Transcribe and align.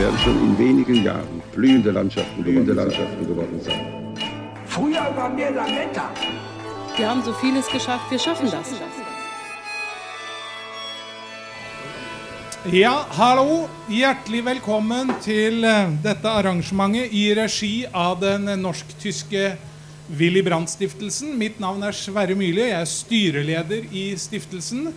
Werden 0.00 0.18
schon 0.18 0.38
in 0.42 0.58
wenigen 0.58 1.04
Jahren 1.04 1.42
blühende 1.52 1.90
Landschaften, 1.90 2.42
blühende 2.42 2.72
Landschaften 2.72 3.26
geworden 3.26 3.60
sein. 3.60 3.80
Früher 4.64 5.14
waren 5.14 5.36
wir 5.36 5.50
Lametta. 5.50 6.10
Wir 6.96 7.10
haben 7.10 7.22
so 7.22 7.34
vieles 7.34 7.66
geschafft, 7.68 8.10
wir 8.10 8.18
schaffen 8.18 8.48
das. 8.50 8.68
Ja, 12.72 13.06
hallo. 13.18 13.68
Hjertelig 13.88 14.44
velkommen 14.44 15.12
til 15.24 15.64
eh, 15.64 15.92
dette 16.02 16.28
arrangementet 16.28 17.12
i 17.12 17.32
regi 17.34 17.86
av 17.92 18.20
den 18.20 18.48
norsk-tyske 18.62 19.56
Willy 20.16 20.42
Brandt-stiftelsen. 20.42 21.36
Mitt 21.38 21.60
navn 21.60 21.82
er 21.82 21.92
Sverre 21.92 22.36
Myrli, 22.36 22.68
jeg 22.68 22.80
er 22.80 22.88
styreleder 22.88 23.88
i 23.92 24.10
stiftelsen. 24.16 24.94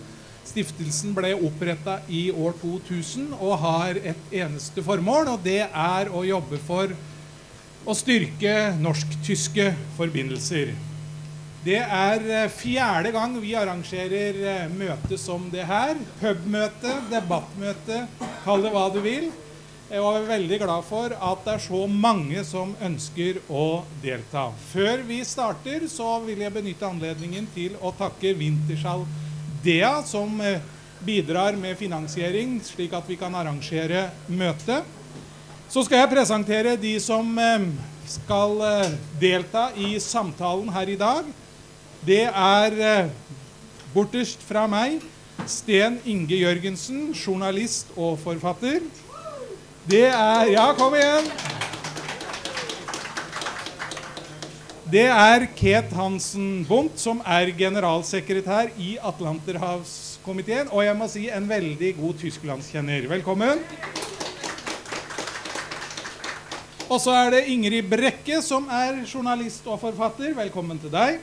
Stiftelsen 0.53 1.16
ble 1.17 1.31
oppretta 1.34 1.95
i 2.13 2.27
år 2.30 2.53
2000 2.61 3.31
og 3.39 3.55
har 3.63 3.98
et 3.98 4.34
eneste 4.38 4.84
formål, 4.85 5.31
og 5.31 5.39
det 5.41 5.63
er 5.66 6.11
å 6.13 6.21
jobbe 6.27 6.59
for 6.61 6.94
å 7.89 7.95
styrke 7.98 8.52
norsk-tyske 8.77 9.71
forbindelser. 9.97 10.75
Det 11.66 11.80
er 11.81 12.28
eh, 12.28 12.52
fjerde 12.53 13.16
gang 13.16 13.33
vi 13.41 13.55
arrangerer 13.58 14.38
eh, 14.52 14.69
møte 14.78 15.17
som 15.17 15.50
det 15.50 15.66
her. 15.66 15.97
Pubmøte, 16.22 17.00
debattmøte, 17.09 18.03
kall 18.45 18.61
det 18.61 18.75
hva 18.75 18.85
du 18.94 19.02
vil. 19.02 19.31
Jeg 19.89 20.06
er 20.06 20.30
veldig 20.30 20.61
glad 20.61 20.85
for 20.85 21.17
at 21.17 21.44
det 21.47 21.58
er 21.58 21.66
så 21.66 21.83
mange 21.89 22.45
som 22.45 22.78
ønsker 22.78 23.41
å 23.50 23.83
delta. 24.06 24.52
Før 24.69 25.02
vi 25.09 25.23
starter, 25.25 25.89
så 25.89 26.19
vil 26.28 26.45
jeg 26.45 26.53
benytte 26.53 26.94
anledningen 26.94 27.50
til 27.58 27.81
å 27.81 27.95
takke 27.97 28.38
Wintershall 28.38 29.08
Dea, 29.64 30.03
som 30.03 30.42
eh, 30.42 30.59
bidrar 31.00 31.56
med 31.56 31.78
finansiering, 31.78 32.58
slik 32.64 32.94
at 32.94 33.08
vi 33.08 33.16
kan 33.19 33.36
arrangere 33.36 34.09
møte. 34.28 34.81
Så 35.72 35.86
skal 35.88 36.03
jeg 36.03 36.11
presentere 36.11 36.75
de 36.80 36.97
som 37.00 37.30
eh, 37.39 37.69
skal 38.11 38.59
eh, 38.67 38.97
delta 39.22 39.69
i 39.80 39.95
samtalen 40.03 40.67
her 40.75 40.91
i 40.91 41.00
dag. 41.00 41.31
Det 42.03 42.25
er 42.28 43.08
bortest 43.94 44.41
fra 44.44 44.66
meg 44.67 45.00
Sten 45.47 46.02
Inge 46.03 46.36
Jørgensen, 46.41 47.14
journalist 47.16 47.95
og 47.95 48.17
forfatter. 48.19 48.84
Det 49.88 50.09
er 50.11 50.52
Ja, 50.52 50.73
kom 50.75 51.00
igjen! 51.00 51.53
Det 54.94 55.08
er 55.09 55.47
Ket 55.58 55.89
Hansen 55.97 56.59
Bondt, 56.67 56.99
som 57.02 57.17
er 57.25 57.49
generalsekretær 57.58 58.67
i 58.77 58.91
Atlanterhavskomiteen. 59.02 60.67
Og 60.69 60.83
jeg 60.85 60.94
må 61.00 61.08
si 61.09 61.23
en 61.33 61.47
veldig 61.50 61.88
god 61.97 62.19
tysklandskjenner. 62.22 63.08
Velkommen. 63.09 63.63
Og 66.85 67.00
så 67.02 67.16
er 67.23 67.33
det 67.33 67.39
Ingrid 67.55 67.89
Brekke, 67.89 68.38
som 68.45 68.67
er 68.69 69.00
journalist 69.09 69.66
og 69.66 69.80
forfatter. 69.81 70.35
Velkommen 70.38 70.77
til 70.83 70.94
deg. 70.94 71.17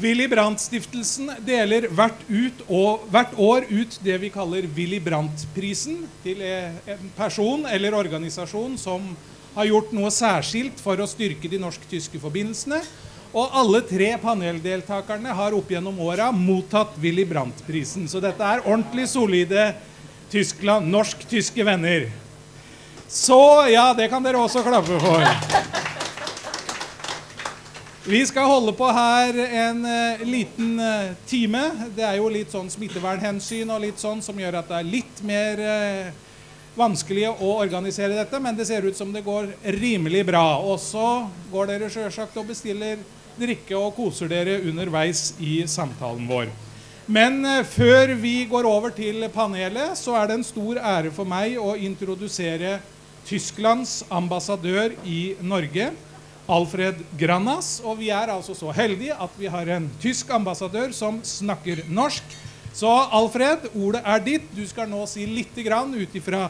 Willy 0.00 0.30
Brandt-stiftelsen 0.32 1.28
deler 1.44 1.90
hvert, 1.92 2.22
og, 2.70 3.04
hvert 3.12 3.36
år 3.36 3.68
ut 3.68 3.98
det 4.00 4.16
vi 4.22 4.32
kaller 4.32 4.70
Willy 4.78 5.02
Brandt-prisen 5.04 6.06
til 6.24 6.40
en 6.40 7.12
person 7.20 7.68
eller 7.68 7.98
organisasjon 8.00 8.80
som 8.80 9.12
har 9.54 9.68
gjort 9.70 9.92
noe 9.96 10.10
særskilt 10.14 10.80
for 10.82 11.00
å 11.00 11.08
styrke 11.10 11.50
de 11.50 11.60
norsk-tyske 11.62 12.20
forbindelsene. 12.22 12.80
Og 13.30 13.52
alle 13.54 13.80
tre 13.86 14.10
paneldeltakerne 14.18 15.34
har 15.38 15.54
opp 15.54 15.70
gjennom 15.70 16.00
åra 16.02 16.30
mottatt 16.34 16.96
Willy 16.98 17.24
Brandt-prisen. 17.28 18.08
Så 18.10 18.22
dette 18.22 18.42
er 18.42 18.64
ordentlig 18.64 19.06
solide 19.10 19.70
Tyskland, 20.30 20.90
norsk-tyske 20.90 21.66
venner. 21.66 22.08
Så 23.10 23.40
ja, 23.70 23.90
det 23.94 24.10
kan 24.10 24.22
dere 24.22 24.38
også 24.38 24.62
klappe 24.66 24.98
for. 25.02 25.26
Vi 28.10 28.20
skal 28.26 28.46
holde 28.48 28.72
på 28.74 28.86
her 28.90 29.36
en 29.44 29.84
uh, 29.84 30.22
liten 30.26 30.78
uh, 30.80 31.10
time. 31.28 31.60
Det 31.94 32.06
er 32.06 32.16
jo 32.16 32.30
litt 32.32 32.50
sånn 32.50 32.70
smittevernhensyn 32.72 33.70
og 33.70 33.82
litt 33.84 34.00
sånn 34.02 34.22
som 34.24 34.38
gjør 34.40 34.56
at 34.62 34.70
det 34.70 34.78
er 34.78 34.88
litt 34.88 35.20
mer 35.26 35.60
eh, 35.60 36.08
vanskelig 36.78 37.28
å 37.32 37.54
organisere 37.60 38.16
dette, 38.16 38.40
men 38.42 38.56
det 38.56 38.66
ser 38.68 38.86
ut 38.86 38.96
som 38.96 39.12
det 39.12 39.24
går 39.26 39.50
rimelig 39.80 40.24
bra. 40.30 40.60
Og 40.62 40.78
så 40.82 41.26
går 41.52 41.72
dere 41.72 41.90
sjølsagt 41.92 42.36
og 42.40 42.50
bestiller 42.52 43.00
drikke 43.40 43.76
og 43.78 43.94
koser 43.96 44.30
dere 44.30 44.60
underveis 44.68 45.32
i 45.40 45.60
samtalen 45.70 46.26
vår. 46.28 46.50
Men 47.10 47.42
eh, 47.46 47.64
før 47.66 48.14
vi 48.20 48.44
går 48.50 48.68
over 48.68 48.92
til 48.94 49.24
panelet, 49.34 49.96
så 49.98 50.14
er 50.18 50.28
det 50.28 50.38
en 50.38 50.46
stor 50.46 50.78
ære 50.78 51.10
for 51.14 51.28
meg 51.28 51.56
å 51.58 51.74
introdusere 51.74 52.78
Tysklands 53.26 54.00
ambassadør 54.10 54.94
i 55.06 55.34
Norge, 55.42 55.90
Alfred 56.50 57.02
Granas. 57.18 57.78
Og 57.82 57.98
vi 58.00 58.12
er 58.14 58.30
altså 58.30 58.54
så 58.58 58.70
heldige 58.74 59.16
at 59.18 59.34
vi 59.38 59.50
har 59.50 59.74
en 59.74 59.88
tysk 60.02 60.30
ambassadør 60.34 60.94
som 60.96 61.18
snakker 61.26 61.84
norsk. 61.90 62.38
Så 62.74 62.88
Alfred, 62.88 63.70
ordet 63.74 64.02
er 64.06 64.20
ditt. 64.24 64.50
Du 64.54 64.62
skal 64.68 64.88
nå 64.90 65.02
si 65.10 65.26
litt 65.26 65.56
ut 65.56 66.14
ifra 66.14 66.48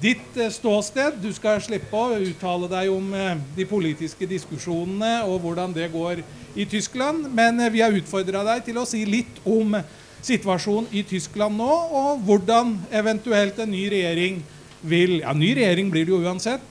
ditt 0.00 0.36
eh, 0.36 0.50
ståsted. 0.50 1.18
Du 1.22 1.30
skal 1.34 1.62
slippe 1.62 1.96
å 1.96 2.18
uttale 2.18 2.68
deg 2.70 2.90
om 2.92 3.14
eh, 3.14 3.38
de 3.56 3.66
politiske 3.66 4.28
diskusjonene 4.28 5.24
og 5.26 5.40
hvordan 5.42 5.74
det 5.74 5.90
går 5.92 6.22
i 6.58 6.66
Tyskland. 6.68 7.28
Men 7.34 7.60
eh, 7.60 7.72
vi 7.72 7.82
har 7.82 7.94
utfordra 7.94 8.44
deg 8.52 8.68
til 8.68 8.78
å 8.78 8.86
si 8.88 9.04
litt 9.08 9.40
om 9.44 9.78
situasjonen 10.22 10.90
i 10.98 11.04
Tyskland 11.06 11.54
nå, 11.56 11.72
og 11.94 12.22
hvordan 12.26 12.72
eventuelt 12.90 13.58
en 13.62 13.70
ny 13.70 13.84
regjering 13.90 14.40
vil 14.78 15.16
Ja, 15.24 15.32
ny 15.34 15.48
regjering 15.58 15.88
blir 15.90 16.04
det 16.06 16.12
jo 16.12 16.20
uansett. 16.22 16.62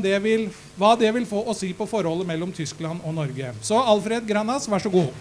Det 0.00 0.14
vil, 0.24 0.46
hva 0.80 0.94
det 0.96 1.10
vil 1.12 1.26
få 1.28 1.42
å 1.44 1.52
si 1.52 1.74
på 1.76 1.84
forholdet 1.84 2.24
mellom 2.28 2.52
Tyskland 2.56 3.04
og 3.04 3.12
Norge. 3.18 3.52
Så 3.60 3.76
Alfred 3.76 4.24
Granas, 4.24 4.64
vær 4.64 4.80
så 4.80 4.88
god. 4.88 5.12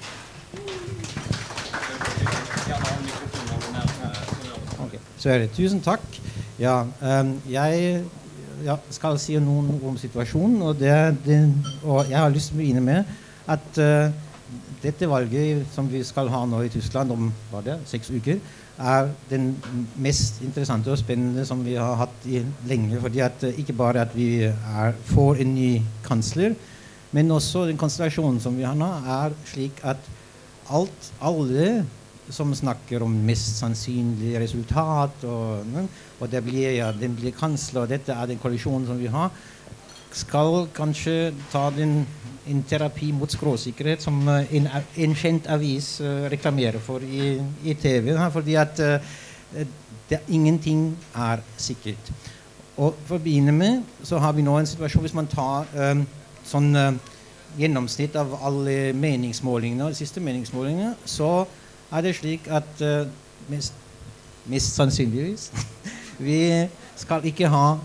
Sverre, 5.19 5.49
tusen 5.51 5.81
takk. 5.83 6.03
Ja, 6.59 6.85
ehm, 7.03 7.33
jeg 7.51 8.03
ja, 8.63 8.77
skal 8.89 9.19
si 9.19 9.35
ord 9.35 9.83
om 9.83 9.97
situasjonen. 9.99 10.61
Og, 10.63 10.79
det, 10.79 10.95
det, 11.25 11.41
og 11.83 12.07
jeg 12.07 12.19
har 12.19 12.31
lyst 12.31 12.53
til 12.53 12.55
å 12.55 12.61
begynne 12.61 12.83
med 12.85 13.11
at 13.49 13.81
uh, 13.83 14.13
dette 14.79 15.09
valget 15.09 15.67
som 15.73 15.89
vi 15.91 16.05
skal 16.07 16.31
ha 16.31 16.45
nå 16.47 16.61
i 16.63 16.71
Tyskland 16.71 17.11
om 17.11 17.27
det, 17.65 17.75
seks 17.89 18.13
uker, 18.13 18.39
er 18.79 19.09
den 19.27 19.51
mest 19.99 20.39
interessante 20.45 20.93
og 20.93 21.01
spennende 21.01 21.43
som 21.47 21.65
vi 21.65 21.75
har 21.75 21.97
hatt 21.99 22.27
i 22.29 22.39
lenge. 22.69 23.01
fordi 23.01 23.19
at 23.19 23.43
eh, 23.43 23.59
Ikke 23.59 23.75
bare 23.75 24.05
at 24.05 24.15
vi 24.15 24.45
er, 24.47 24.93
får 25.09 25.41
en 25.43 25.55
ny 25.55 25.81
kansler, 26.05 26.55
men 27.11 27.31
også 27.31 27.65
den 27.67 27.77
konstellasjonen 27.77 28.39
som 28.39 28.55
vi 28.55 28.63
har 28.63 28.77
nå, 28.79 28.87
er 29.03 29.35
slik 29.51 29.83
at 29.83 29.99
alt, 30.71 31.11
alle 31.19 31.83
som 32.29 32.53
snakker 32.55 33.03
om 33.03 33.13
mest 33.25 33.57
sannsynlig 33.59 34.35
resultat, 34.41 35.23
og, 35.25 35.77
og 36.19 36.31
det 36.31 36.43
blir, 36.45 36.71
ja, 36.77 36.91
den 36.95 37.15
blir 37.17 37.35
kansler, 37.37 37.89
dette 37.89 38.13
er 38.13 38.29
den 38.29 38.41
kollisjonen 38.41 38.87
som 38.87 38.99
vi 38.99 39.11
har, 39.13 39.31
skal 40.15 40.67
kanskje 40.73 41.31
ta 41.51 41.67
den, 41.73 42.01
en 42.49 42.63
terapi 42.65 43.11
mot 43.13 43.29
skråsikkerhet 43.29 44.01
som 44.01 44.23
eh, 44.31 44.55
en, 44.57 44.69
en 45.05 45.11
kjent 45.13 45.45
avis 45.53 45.99
uh, 46.01 46.25
reklamerer 46.31 46.81
for 46.81 47.03
i, 47.05 47.35
i 47.61 47.75
TV. 47.77 48.15
fordi 48.33 48.55
at 48.57 48.81
det, 50.09 50.19
ingenting 50.29 50.97
er 51.13 51.43
sikkert. 51.57 52.11
Og 52.79 52.95
for 53.05 53.17
å 53.17 53.23
begynne 53.23 53.53
med 53.53 53.83
så 54.07 54.19
har 54.23 54.33
vi 54.33 54.45
nå 54.45 54.55
en 54.57 54.69
situasjon 54.69 55.03
hvis 55.05 55.15
man 55.17 55.29
tar 55.29 55.69
um, 55.75 56.05
sånn 56.47 56.69
uh, 56.77 56.93
gjennomsnitt 57.59 58.15
av 58.19 58.37
alle 58.45 58.93
meningsmålingene, 58.95 59.89
de 59.91 59.99
siste 59.99 60.23
meningsmålingene, 60.23 60.93
så 61.05 61.43
er 61.91 62.05
det 62.05 62.15
slik 62.17 62.47
at 62.51 62.83
uh, 62.85 63.07
mest, 63.49 63.73
mest, 64.45 64.75
sannsynligvis 64.75 65.49
vi 66.27 66.41
skal 66.99 67.25
ikke 67.25 67.49
ha 67.49 67.79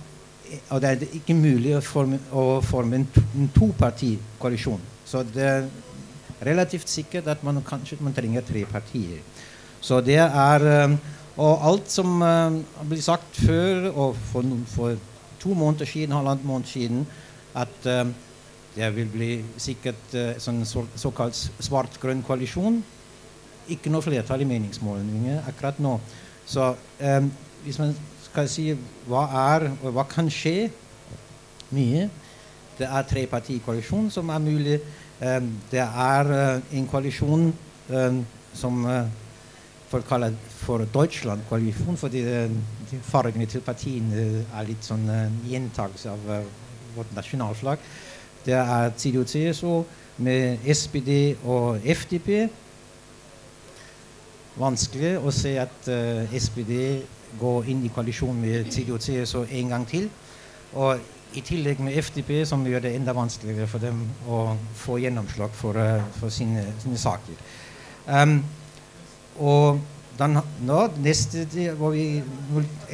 Og 0.70 0.80
det 0.82 0.88
er 0.90 1.16
ikke 1.16 1.34
mulig 1.34 1.72
å 1.74 1.80
forme, 1.82 2.18
å 2.30 2.60
forme 2.62 2.98
en, 3.00 3.06
to, 3.10 3.22
en 3.34 3.48
topartikoalisjon. 3.48 4.82
Så 5.08 5.22
det 5.24 5.46
er 5.48 5.64
relativt 6.44 6.88
sikkert 6.92 7.30
at 7.32 7.42
man 7.42 7.62
kanskje 7.64 7.96
man 8.04 8.14
trenger 8.14 8.44
tre 8.44 8.66
partier. 8.68 9.22
Så 9.80 10.02
det 10.04 10.20
er 10.20 10.66
um, 10.84 10.98
Og 11.36 11.64
alt 11.66 11.90
som 11.90 12.22
uh, 12.22 12.60
blir 12.86 13.00
sagt 13.02 13.40
før, 13.40 13.88
og 13.90 14.20
for, 14.30 14.52
for 14.70 15.00
to 15.40 15.56
måneder 15.56 15.88
siden, 15.88 16.14
halvannen 16.14 16.46
måned 16.46 16.68
siden 16.70 17.06
at 17.54 17.86
eh, 17.86 18.06
det 18.76 18.96
vil 18.96 19.10
bli 19.12 19.30
sikkert 19.60 20.14
en 20.18 20.40
sånn 20.42 20.62
så, 20.66 20.82
såkalt 20.98 21.36
svart-grønn 21.62 22.24
koalisjon. 22.26 22.80
Ikke 23.72 23.93
noe 23.93 24.05
flertall 24.05 24.44
i 24.44 24.49
meningsmålinger 24.49 25.46
akkurat 25.49 25.78
nå. 25.81 25.96
Så 26.46 26.75
um, 26.75 27.31
hvis 27.64 27.78
man 27.81 27.94
skal 28.25 28.49
si 28.50 28.66
hva 29.08 29.25
er, 29.55 29.70
og 29.82 29.94
hva 29.96 30.05
kan 30.08 30.28
skje 30.32 30.69
mye 31.75 32.08
Det 32.75 32.87
er 32.90 33.06
trepartikoalisjon 33.06 34.08
som 34.11 34.28
er 34.34 34.40
mulig. 34.43 34.81
Um, 35.22 35.52
det 35.70 35.78
er 35.81 36.31
uh, 36.31 36.62
en 36.75 36.88
koalisjon 36.90 37.52
um, 37.88 38.16
som 38.52 38.81
uh, 38.84 39.06
folk 39.88 40.08
kaller 40.08 40.34
for 40.49 40.82
Deutschland-koalisjon, 40.94 41.96
fordi 41.96 42.25
uh, 42.26 42.50
fargene 43.06 43.46
til 43.46 43.62
partiene 43.62 44.25
er 44.43 44.67
litt 44.67 44.82
sånn 44.82 45.06
gjentakelse 45.46 46.10
av 46.10 46.26
vårt 46.96 47.14
nasjonalslag. 47.14 47.78
Det 48.44 48.58
er 48.58 48.90
CDU-CSO 48.99 49.84
med 50.26 50.67
SPD 50.75 51.37
og 51.46 51.78
FDP. 51.94 52.50
Vanskelig 54.54 55.16
å 55.18 55.32
se 55.34 55.56
at 55.58 55.88
uh, 55.90 56.30
SPD 56.30 57.02
går 57.40 57.64
inn 57.72 57.80
i 57.86 57.88
koalisjon 57.90 58.36
med 58.38 58.68
CDU-CSU 58.70 59.40
en 59.50 59.68
gang 59.72 59.86
til. 59.90 60.06
Og 60.78 60.94
i 61.34 61.42
tillegg 61.42 61.80
med 61.82 61.98
FDP, 61.98 62.46
som 62.46 62.62
gjør 62.66 62.80
det 62.84 62.94
enda 62.94 63.12
vanskeligere 63.16 63.66
for 63.66 63.78
dem 63.82 64.10
å 64.30 64.56
få 64.78 64.98
gjennomslag 65.02 65.50
for, 65.58 65.74
uh, 65.74 66.02
for 66.20 66.28
sine, 66.30 66.62
sine, 66.84 66.98
saker. 67.00 67.34
Um, 68.06 68.44
og 69.42 69.80
den, 70.18 70.38
nå, 70.62 70.88
neste, 71.02 71.46
vi, 71.50 72.22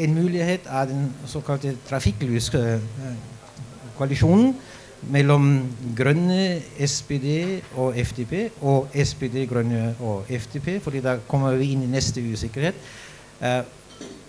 en 0.01 0.15
mulighet 0.17 0.61
er 0.65 0.85
den 0.89 1.13
såkalte 1.29 1.77
trafikklyskoalisjonen 1.91 4.49
uh, 4.49 4.55
mellom 5.09 5.47
Grønne, 5.97 6.61
SPD 6.87 7.61
og 7.81 7.97
FDP, 7.97 8.51
og 8.61 8.91
SPD, 8.95 9.47
Grønne 9.49 9.95
og 10.01 10.29
FDP, 10.29 10.83
fordi 10.83 11.01
da 11.05 11.17
kommer 11.29 11.57
vi 11.57 11.73
inn 11.73 11.87
i 11.87 11.91
neste 11.91 12.21
usikkerhet. 12.21 12.77
Eh, 13.41 13.63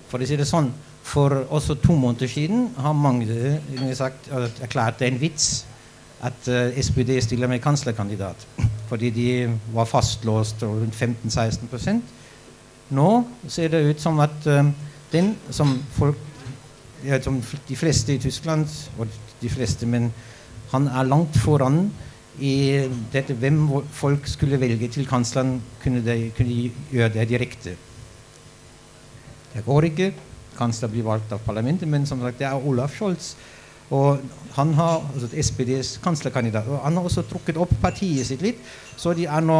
for 0.07 0.23
å 0.23 0.27
si 0.27 0.39
det 0.39 0.47
sånn, 0.47 0.71
for 1.03 1.33
også 1.49 1.75
to 1.81 1.95
måneder 1.97 2.29
siden 2.29 2.69
har 2.77 2.95
mange 2.95 3.59
sagt, 3.97 4.29
erklært 4.61 4.99
det 5.01 5.11
en 5.11 5.21
vits 5.21 5.65
at 6.23 6.47
eh, 6.47 6.79
SPD 6.79 7.17
stiller 7.23 7.51
med 7.51 7.61
kanslerkandidat. 7.63 8.47
Fordi 8.91 9.09
de 9.09 9.29
var 9.73 9.87
fastlåst 9.89 10.63
rundt 10.63 10.95
15-16% 10.95 12.17
Nå 12.91 13.23
ser 13.47 13.69
det 13.71 13.79
ut 13.87 14.01
som 14.03 14.19
at 14.19 14.47
eh, 14.51 14.67
den 15.13 15.35
som 15.49 15.77
folk 15.95 16.19
ja, 17.05 17.21
som 17.21 17.39
de 17.67 17.75
fleste 17.75 18.13
i 18.13 18.19
Tyskland, 18.21 18.67
og 18.97 19.07
de 19.41 19.49
fleste, 19.49 19.85
men 19.85 20.11
han 20.71 20.87
er 20.87 21.07
langt 21.07 21.37
foran 21.39 21.85
i 22.39 22.87
dette 23.11 23.35
hvem 23.37 23.59
folk 23.91 24.27
skulle 24.29 24.59
velge 24.59 24.87
til 24.91 25.07
kansleren, 25.07 25.59
kunne 25.83 26.01
de, 26.05 26.31
kunne 26.35 26.49
de 26.49 26.71
gjøre 26.91 27.13
det 27.17 27.27
direkte. 27.29 27.75
Det 29.51 29.65
går 29.65 29.89
ikke. 29.91 30.11
Kansler 30.55 30.91
blir 30.91 31.03
valgt 31.07 31.31
av 31.35 31.41
parlamentet, 31.43 31.89
men 31.89 32.05
som 32.07 32.21
sagt, 32.23 32.39
det 32.39 32.47
er 32.47 32.67
Olaf 32.67 32.95
Scholz. 32.95 33.33
Og 33.91 34.21
han 34.55 34.73
har 34.77 35.01
altså 35.11 35.27
SPDs 35.43 35.97
kanslerkandidat. 36.03 36.67
Og 36.71 36.79
han 36.85 36.95
har 36.95 37.07
også 37.07 37.25
trukket 37.27 37.59
opp 37.59 37.73
partiet 37.81 38.27
sitt 38.27 38.43
litt, 38.43 38.59
så 38.95 39.15
de 39.17 39.27
er 39.27 39.43
nå 39.43 39.59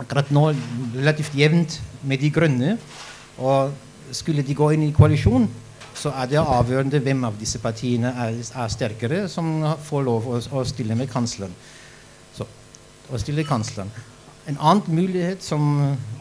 akkurat 0.00 0.30
nå 0.32 0.44
relativt 0.94 1.34
jevnt 1.36 1.80
med 2.06 2.22
De 2.22 2.30
grønne. 2.30 2.76
Og 3.38 3.74
skulle 4.14 4.44
de 4.46 4.54
gå 4.54 4.70
inn 4.74 4.86
i 4.86 4.94
koalisjon, 4.94 5.48
så 6.00 6.12
er 6.16 6.30
det 6.30 6.40
avgjørende 6.40 7.00
hvem 7.04 7.26
av 7.28 7.36
disse 7.40 7.60
partiene 7.60 8.12
er, 8.24 8.38
er 8.40 8.72
sterkere, 8.72 9.26
som 9.28 9.50
får 9.84 10.06
lov 10.06 10.28
å, 10.30 10.38
å 10.56 10.64
stille 10.64 10.96
med 10.96 11.10
kansleren. 11.12 11.52
Så, 12.36 12.46
å 13.12 13.20
stille 13.20 13.44
kansleren. 13.44 13.92
En 14.48 14.56
annen 14.56 14.96
mulighet 14.96 15.44
som 15.44 15.66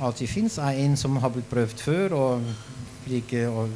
alltid 0.04 0.30
fins, 0.30 0.60
er 0.60 0.84
en 0.84 0.98
som 1.00 1.16
har 1.24 1.31
blitt 1.34 1.48
prøvd 1.50 1.86
før. 1.86 2.18
og 2.18 2.52
like, 3.10 3.46
og 3.48 3.70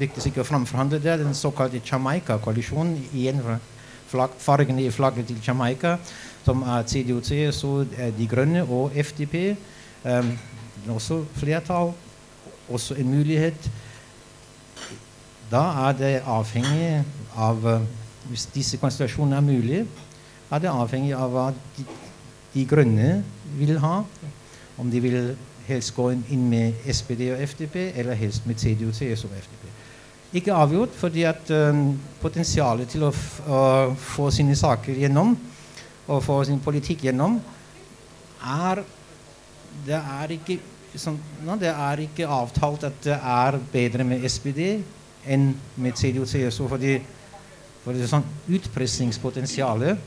lyktes 0.00 0.26
ikke 0.26 0.42
å 0.42 0.48
framforhandle 0.48 1.00
det, 1.02 1.18
den 1.22 1.36
såkalte 1.36 1.82
Jamaica-koalisjonen. 1.84 2.96
Igjen 3.14 3.42
flagg, 4.10 4.34
fargene 4.42 4.84
i 4.84 4.90
flagget 4.90 5.28
til 5.30 5.38
Jamaica, 5.46 5.96
som 6.44 6.62
er 6.62 6.86
CDU, 6.88 7.20
CSU, 7.22 7.84
De 8.16 8.26
Grønne 8.30 8.64
og 8.64 8.96
FDP. 8.96 9.54
Um, 10.04 10.32
også 10.96 11.20
flertall, 11.36 11.92
også 12.68 12.96
en 12.98 13.12
mulighet. 13.12 13.70
Da 15.50 15.62
er 15.88 15.96
det 15.98 16.12
avhengig 16.30 17.04
av 17.34 17.64
Hvis 18.30 18.44
disse 18.54 18.78
konstellasjonene 18.78 19.36
er 19.36 19.42
mulige, 19.42 19.86
er 20.50 20.58
det 20.62 20.70
avhengig 20.70 21.14
av 21.16 21.32
hva 21.32 21.46
de, 21.76 21.84
de 22.52 22.62
grønne 22.68 23.24
vil 23.58 23.78
ha. 23.82 24.04
Om 24.78 24.90
de 24.92 25.00
vil 25.02 25.16
helst 25.66 25.94
gå 25.96 26.10
inn 26.12 26.44
med 26.50 26.84
SPD 26.92 27.30
og 27.32 27.42
FDP, 27.42 27.76
eller 27.98 28.18
helst 28.18 28.46
med 28.46 28.60
CDU, 28.60 28.92
CS 28.94 29.24
og 29.26 29.34
FDP. 29.40 29.64
Ikke 30.38 30.54
avgjort, 30.54 30.94
fordi 30.94 31.24
at 31.26 31.50
um, 31.50 31.96
potensialet 32.20 32.92
til 32.92 33.08
å, 33.08 33.10
å, 33.10 33.62
få 33.98 34.28
sine 34.34 34.54
saker 34.54 35.00
gjennom 35.02 35.34
og 36.06 36.22
få 36.22 36.42
sin 36.46 36.62
politikk 36.62 37.08
gjennom, 37.08 37.40
er 38.40 38.84
Det 39.86 39.94
er 39.96 40.32
ikke, 40.34 40.56
sånn, 40.98 41.16
no, 41.46 41.54
det 41.56 41.70
er 41.70 42.00
ikke 42.02 42.26
avtalt 42.26 42.82
at 42.84 42.96
det 43.04 43.14
er 43.16 43.56
bedre 43.72 44.04
med 44.04 44.24
SPD 44.26 44.82
enn 45.26 45.50
med 45.76 45.98
CDU, 45.98 46.24
CSU, 46.28 46.66
fordi, 46.70 46.96
fordi 47.84 48.08
sånn 48.08 48.24
utpressingspotensialet 48.48 49.98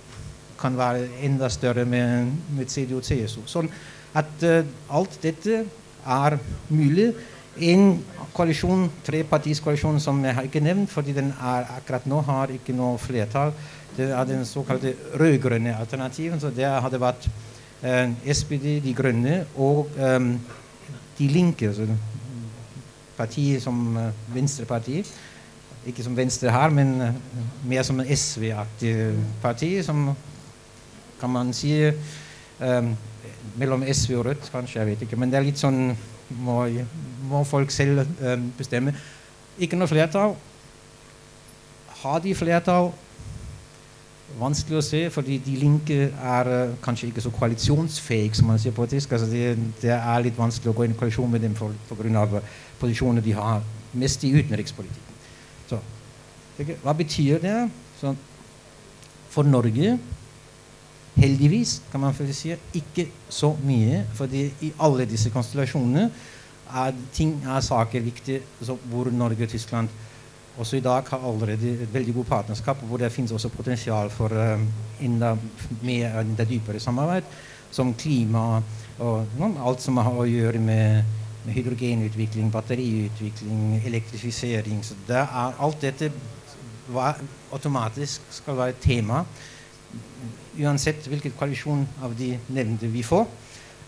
kan 0.60 0.78
være 0.78 1.10
enda 1.26 1.50
større 1.52 1.86
med, 1.86 2.32
med 2.56 2.72
CDU, 2.72 3.02
CSU. 3.04 3.44
Sånn, 3.50 3.70
at 4.16 4.46
uh, 4.46 4.62
alt 4.94 5.18
dette 5.24 5.64
er 6.04 6.38
mulig. 6.70 7.12
En 7.64 8.00
koalisjon, 8.34 8.88
trepartiskoalisjon 9.06 10.00
som 10.02 10.22
jeg 10.26 10.36
har 10.38 10.48
ikke 10.48 10.64
nevnt, 10.64 10.90
fordi 10.90 11.14
den 11.14 11.32
er 11.38 11.68
akkurat 11.78 12.08
nå 12.10 12.22
har 12.26 12.54
ikke 12.54 12.76
noe 12.78 12.98
flertall. 13.02 13.54
Det 13.94 14.10
er 14.10 14.26
den 14.26 14.42
såkalte 14.46 14.96
rød-grønne 15.22 15.76
alternativen. 15.78 16.42
Så 16.42 16.50
det 16.50 16.66
hadde 16.66 17.02
vært 17.02 17.28
eh, 17.86 18.10
SPD, 18.34 18.80
De 18.82 18.94
Grønne 18.98 19.44
og 19.62 19.92
eh, 19.98 20.18
De 21.20 21.28
Linke. 21.30 21.70
Altså 21.70 21.86
partiet 23.18 23.64
som 23.64 23.98
uh, 23.98 24.10
venstreparti. 24.34 25.04
Ikke 25.88 26.04
som 26.04 26.16
Venstre 26.18 26.52
her, 26.52 26.72
men 26.72 26.94
uh, 27.02 27.10
mer 27.68 27.84
som 27.84 28.00
en 28.00 28.08
SV-aktig 28.08 28.94
parti, 29.42 29.76
som 29.84 30.14
kan 31.20 31.30
man 31.30 31.54
si 31.56 31.76
um, 31.88 32.94
mellom 33.60 33.84
SV 33.84 34.18
og 34.18 34.26
Rødt, 34.26 34.50
kanskje. 34.52 34.80
Jeg 34.80 34.88
vet 34.88 35.06
ikke. 35.06 35.20
Men 35.20 35.32
det 35.32 35.40
er 35.40 35.48
litt 35.48 35.62
sånn 35.62 35.94
må, 36.44 36.58
må 37.30 37.44
folk 37.48 37.72
selv 37.72 38.06
um, 38.20 38.50
bestemme. 38.58 38.96
Ikke 39.62 39.78
noe 39.78 39.92
flertall. 39.92 40.36
Har 42.04 42.20
de 42.24 42.36
flertall? 42.36 42.92
Vanskelig 44.40 44.80
å 44.80 44.84
se, 44.86 45.00
fordi 45.14 45.38
De 45.46 45.56
Linke 45.62 46.08
er 46.10 46.50
uh, 46.50 46.76
kanskje 46.82 47.12
ikke 47.12 47.22
så 47.22 47.32
koalisjonsfähig, 47.34 48.36
som 48.36 48.50
man 48.50 48.60
sier 48.60 48.74
på. 48.74 48.88
Altså 48.90 49.28
det, 49.30 49.54
det, 49.82 49.92
er 49.94 50.24
litt 50.26 50.38
vanskelig 50.38 50.72
å 50.72 50.78
gå 50.78 50.88
i 50.88 50.96
koalisjon 50.98 51.32
med 51.32 51.46
dem 51.46 51.54
pga. 51.54 52.42
posisjonene 52.80 53.22
de 53.22 53.36
har 53.38 53.62
mest 53.94 54.24
i 54.24 54.34
utenrikspolitikken. 54.34 55.20
Så, 55.70 55.80
hva 56.84 56.94
betyr 56.98 57.40
det? 57.44 57.70
Så, 58.00 58.16
for 59.30 59.44
Norge 59.44 59.98
Heldigvis 61.14 61.82
kan 61.92 62.02
man 62.02 62.16
si 62.34 62.56
ikke 62.74 63.06
så 63.30 63.52
mye, 63.64 64.02
fordi 64.18 64.48
i 64.66 64.72
alle 64.82 65.06
disse 65.06 65.30
konstellasjonene 65.30 66.08
er 66.74 66.96
ting 67.14 67.36
er 67.46 67.62
saker 67.62 68.02
viktige 68.02 68.42
hvor 68.90 69.12
Norge 69.14 69.46
og 69.46 69.50
Tyskland 69.50 69.90
også 70.58 70.78
i 70.78 70.84
dag 70.86 71.04
har 71.10 71.26
allerede 71.28 71.72
et 71.84 71.94
veldig 71.94 72.14
godt 72.14 72.28
partnerskap, 72.28 72.78
hvor 72.78 72.98
det 72.98 73.12
finnes 73.12 73.32
også 73.32 73.50
potensial 73.50 74.10
for 74.10 74.28
um, 74.28 74.68
enda 75.02 75.34
mer 75.82 76.20
enda 76.20 76.46
dypere 76.46 76.80
samarbeid, 76.80 77.24
som 77.72 77.94
klima 77.94 78.62
og 79.00 79.26
no, 79.40 79.50
alt 79.66 79.82
som 79.82 79.98
har 79.98 80.14
å 80.14 80.28
gjøre 80.30 80.60
med, 80.62 81.16
med 81.46 81.54
hydrogenutvikling, 81.54 82.52
batteriutvikling, 82.54 83.82
elektrifisering. 83.86 84.84
Så 84.86 85.00
det 85.08 85.18
er, 85.18 85.58
alt 85.60 85.82
dette 85.82 86.12
var, 86.94 87.18
automatisk 87.52 88.22
skal 88.30 88.58
være 88.58 88.76
et 88.76 88.86
tema 88.86 89.24
uansett 90.62 91.08
hvilken 91.10 91.34
koalisjon 91.38 91.86
av 92.06 92.14
de 92.18 92.34
nevnte 92.54 92.90
vi 92.94 93.04
får. 93.06 93.26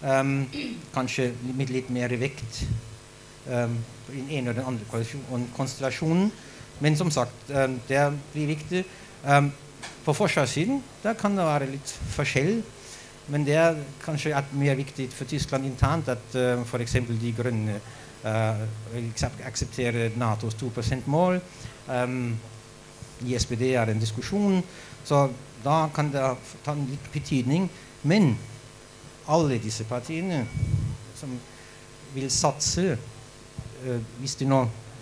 Um, 0.05 0.45
kanskje 0.93 1.31
med 1.55 1.72
litt 1.74 1.89
mer 1.93 2.13
vekt 2.19 2.65
um, 3.50 3.77
i 4.12 4.17
den 4.17 4.34
ene 4.39 4.51
og 4.51 4.60
den 4.60 4.67
andre 4.69 5.45
konstellasjonen. 5.55 6.29
Men 6.79 6.98
som 6.98 7.12
sagt, 7.12 7.50
um, 7.50 7.79
det 7.88 8.01
blir 8.34 8.48
viktig. 8.48 8.86
Um, 9.24 9.51
på 10.05 10.13
forsvarssiden 10.13 10.84
der 11.03 11.13
kan 11.17 11.38
det 11.38 11.46
være 11.46 11.70
litt 11.72 11.94
forskjell. 12.15 12.63
Men 13.27 13.46
det 13.46 13.55
er 13.58 13.79
kanskje 14.03 14.38
mer 14.53 14.75
viktig 14.77 15.08
for 15.13 15.25
Tyskland 15.25 15.65
internt 15.65 16.10
at 16.13 16.36
uh, 16.36 16.62
f.eks. 16.65 17.00
De 17.10 17.36
grønne 17.38 17.79
aksepterer 19.46 20.15
Natos 20.17 20.55
2 20.58 20.72
%-mål. 20.82 21.36
I 23.22 23.36
SPD 23.38 23.62
er 23.62 23.86
det 23.86 23.94
en 23.94 24.01
diskusjon, 24.01 24.63
så 25.05 25.27
da 25.63 25.75
kan 25.94 26.10
det 26.10 26.24
ta 26.65 26.74
en 26.74 26.88
litt 26.89 27.05
betydning. 27.13 27.67
Men 28.01 28.34
alle 29.27 29.60
disse 29.62 29.86
partiene 29.89 30.44
som 31.17 31.32
vil 32.15 32.32
satse 32.32 32.96
eh, 33.86 34.01
Hvis 34.20 34.36
de 34.39 34.48
nå 34.50 34.62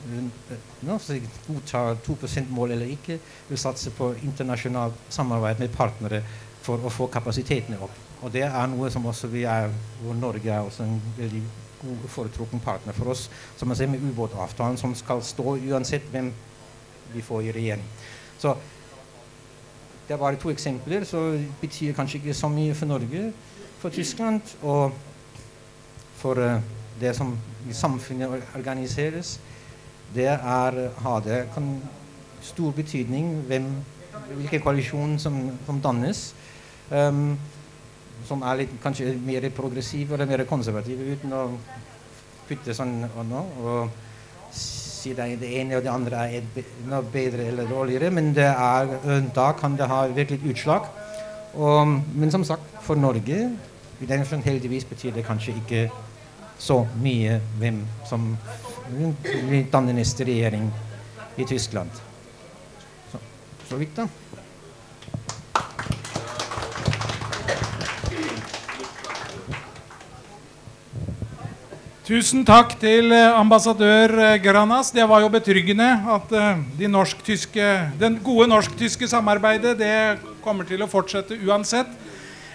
eh, 0.10 1.28
godtar 1.48 1.98
2 2.06 2.18
%-mål 2.22 2.72
eller 2.72 2.94
ikke, 2.96 3.20
vil 3.50 3.60
satse 3.60 3.92
på 3.92 4.14
internasjonalt 4.24 4.94
samarbeid 5.10 5.60
med 5.60 5.76
partnere 5.76 6.24
for 6.64 6.84
å 6.84 6.92
få 6.92 7.08
kapasitetene 7.12 7.80
opp. 7.84 8.00
Og 8.24 8.32
det 8.32 8.46
er 8.48 8.68
noe 8.72 8.90
som 8.92 9.06
også 9.06 9.28
vi 9.28 9.44
er, 9.44 9.72
hvor 10.02 10.16
Norge 10.16 10.52
er 10.52 10.64
også 10.64 10.86
en 10.86 11.00
veldig 11.18 11.44
god 11.84 12.06
foretrukken 12.10 12.62
partner 12.64 12.96
for 12.96 13.12
oss. 13.12 13.30
Som 13.58 13.68
man 13.68 13.78
ser 13.78 13.92
med 13.92 14.04
ubåtavtalen, 14.04 14.78
som 14.78 14.96
skal 14.96 15.24
stå 15.24 15.58
uansett 15.58 16.08
hvem 16.12 16.32
vi 17.14 17.22
får 17.22 17.50
i 17.50 17.52
regjering. 17.52 17.90
Så 18.40 18.56
det 20.08 20.16
er 20.16 20.20
bare 20.20 20.40
to 20.40 20.52
eksempler, 20.52 21.04
så 21.08 21.32
det 21.32 21.48
betyr 21.62 21.94
kanskje 21.96 22.20
ikke 22.20 22.34
så 22.36 22.48
mye 22.52 22.76
for 22.76 22.92
Norge, 22.92 23.32
for 23.80 23.90
Tyskland 23.90 24.42
og 24.62 24.92
for 26.20 26.40
uh, 26.40 26.62
det 27.00 27.16
som 27.16 27.38
i 27.70 27.74
samfunnet 27.74 28.44
organiseres. 28.56 29.40
Det 30.14 30.30
er, 30.30 30.78
har 31.04 31.26
det 31.26 31.40
kan 31.54 31.74
stor 32.44 32.72
betydning 32.76 33.34
hvem, 33.48 33.70
hvilken 34.36 34.62
koalisjon 34.62 35.18
som, 35.20 35.40
som 35.66 35.82
dannes. 35.82 36.34
Um, 36.92 37.34
som 38.28 38.44
er 38.46 38.64
litt, 38.64 38.76
kanskje 38.84 39.16
mer 39.26 39.48
progressiv 39.56 40.14
eller 40.14 40.30
mer 40.30 40.46
konservativ, 40.48 41.02
uten 41.16 41.34
å 41.36 41.44
putte 42.48 42.76
sånn 42.76 43.02
og, 43.08 43.24
nå, 43.28 43.42
og 43.64 44.54
si 44.54 45.16
det, 45.18 45.28
det 45.42 45.50
ene 45.60 45.78
og 45.78 45.84
det 45.84 45.92
andre 45.92 46.26
er 46.38 46.48
noe 46.88 47.04
bedre 47.12 47.50
eller 47.52 47.68
dårligere. 47.68 48.12
Men 48.14 48.32
er, 48.38 48.94
da 49.36 49.50
kan 49.60 49.78
det 49.80 49.90
ha 49.92 50.06
virkelig 50.14 50.54
utslag. 50.54 50.88
Og, 51.54 52.00
men 52.16 52.32
som 52.34 52.46
sagt, 52.48 52.70
for 52.82 53.00
Norge 53.00 53.52
heldigvis 54.04 54.86
betyr 54.90 55.14
det 55.16 55.26
kanskje 55.26 55.54
ikke 55.62 55.84
så 56.60 56.82
mye 57.02 57.40
hvem 57.60 57.84
som 58.10 58.34
vil 58.90 59.70
danne 59.72 59.96
neste 59.96 60.26
regjering 60.28 60.68
i 61.38 61.46
Tyskland. 61.46 61.90
Så, 63.12 63.22
så 63.70 63.80
vidt, 63.80 63.96
da. 63.96 64.08
Tusen 72.04 72.42
takk 72.44 72.74
til 72.82 73.14
eh, 73.16 73.38
ambassadør 73.40 74.12
eh, 74.20 74.40
Granas. 74.44 74.90
Det 74.92 75.06
var 75.08 75.22
jo 75.24 75.30
betryggende 75.32 75.86
at 76.12 76.34
eh, 76.36 76.60
de 76.76 76.90
norsk-tyske, 76.92 77.68
den 77.96 78.18
gode 78.26 78.50
norsk-tyske 78.52 79.08
samarbeidet 79.08 79.78
det 79.80 79.94
kommer 80.44 80.68
til 80.68 80.84
å 80.84 80.90
fortsette 80.92 81.38
uansett. 81.48 81.88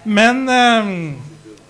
Men 0.04 0.44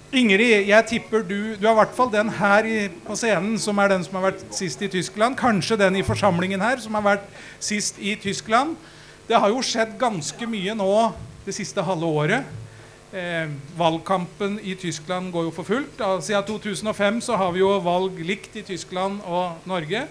Ingrid, 0.09 0.65
jeg 0.65 0.85
tipper 0.89 1.21
du 1.21 1.57
Du 1.61 1.67
er 1.67 1.75
i 1.75 1.79
hvert 1.83 1.97
fall 1.97 2.09
den 2.09 2.31
her 2.33 2.65
i, 2.65 2.77
på 3.05 3.13
scenen 3.19 3.59
som 3.61 3.77
er 3.77 3.91
den 3.93 4.05
som 4.07 4.17
har 4.17 4.31
vært 4.31 4.45
sist 4.57 4.81
i 4.81 4.89
Tyskland. 4.89 5.37
Kanskje 5.37 5.77
den 5.77 5.99
i 6.01 6.05
forsamlingen 6.07 6.63
her 6.65 6.81
som 6.81 6.95
har 6.97 7.05
vært 7.05 7.27
sist 7.61 7.99
i 8.01 8.15
Tyskland. 8.17 8.77
Det 9.29 9.37
har 9.37 9.53
jo 9.53 9.61
skjedd 9.61 9.99
ganske 10.01 10.49
mye 10.49 10.73
nå 10.79 10.93
det 11.45 11.53
siste 11.53 11.85
halve 11.85 12.09
året. 12.09 12.55
Eh, 13.13 13.51
valgkampen 13.77 14.57
i 14.65 14.79
Tyskland 14.81 15.29
går 15.33 15.51
jo 15.51 15.53
for 15.59 15.69
fullt. 15.69 15.93
Da, 16.01 16.15
siden 16.25 16.47
2005 16.49 17.21
så 17.29 17.37
har 17.37 17.53
vi 17.53 17.61
jo 17.61 17.75
valg 17.85 18.17
likt 18.25 18.57
i 18.57 18.65
Tyskland 18.65 19.21
og 19.29 19.69
Norge. 19.69 20.07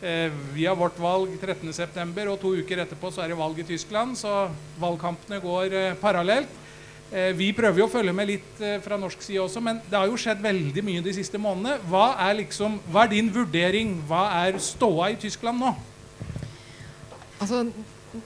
Eh, 0.00 0.32
vi 0.54 0.64
har 0.64 0.78
vårt 0.78 0.96
valg 1.00 1.36
13.9., 1.36 2.24
og 2.32 2.40
to 2.40 2.54
uker 2.56 2.80
etterpå 2.80 3.12
så 3.12 3.26
er 3.26 3.32
det 3.32 3.38
valg 3.40 3.60
i 3.60 3.68
Tyskland. 3.74 4.16
Så 4.16 4.48
valgkampene 4.80 5.42
går 5.44 5.76
eh, 5.76 5.98
parallelt. 6.00 6.64
Eh, 7.08 7.30
vi 7.32 7.52
prøver 7.56 7.80
jo 7.80 7.86
å 7.88 7.92
følge 7.92 8.12
med 8.12 8.28
litt 8.28 8.58
eh, 8.60 8.76
fra 8.84 8.98
norsk 9.00 9.22
side 9.24 9.40
også, 9.40 9.62
men 9.64 9.78
det 9.88 9.96
har 9.96 10.10
jo 10.10 10.16
skjedd 10.20 10.42
veldig 10.44 10.82
mye 10.84 11.04
de 11.04 11.14
siste 11.16 11.40
månedene. 11.40 11.78
Hva 11.88 12.10
er, 12.26 12.34
liksom, 12.42 12.76
hva 12.92 13.06
er 13.06 13.14
din 13.14 13.30
vurdering? 13.32 13.94
Hva 14.10 14.26
er 14.42 14.58
ståa 14.60 15.14
i 15.14 15.16
Tyskland 15.20 15.62
nå? 15.62 15.72
Altså, 17.40 17.62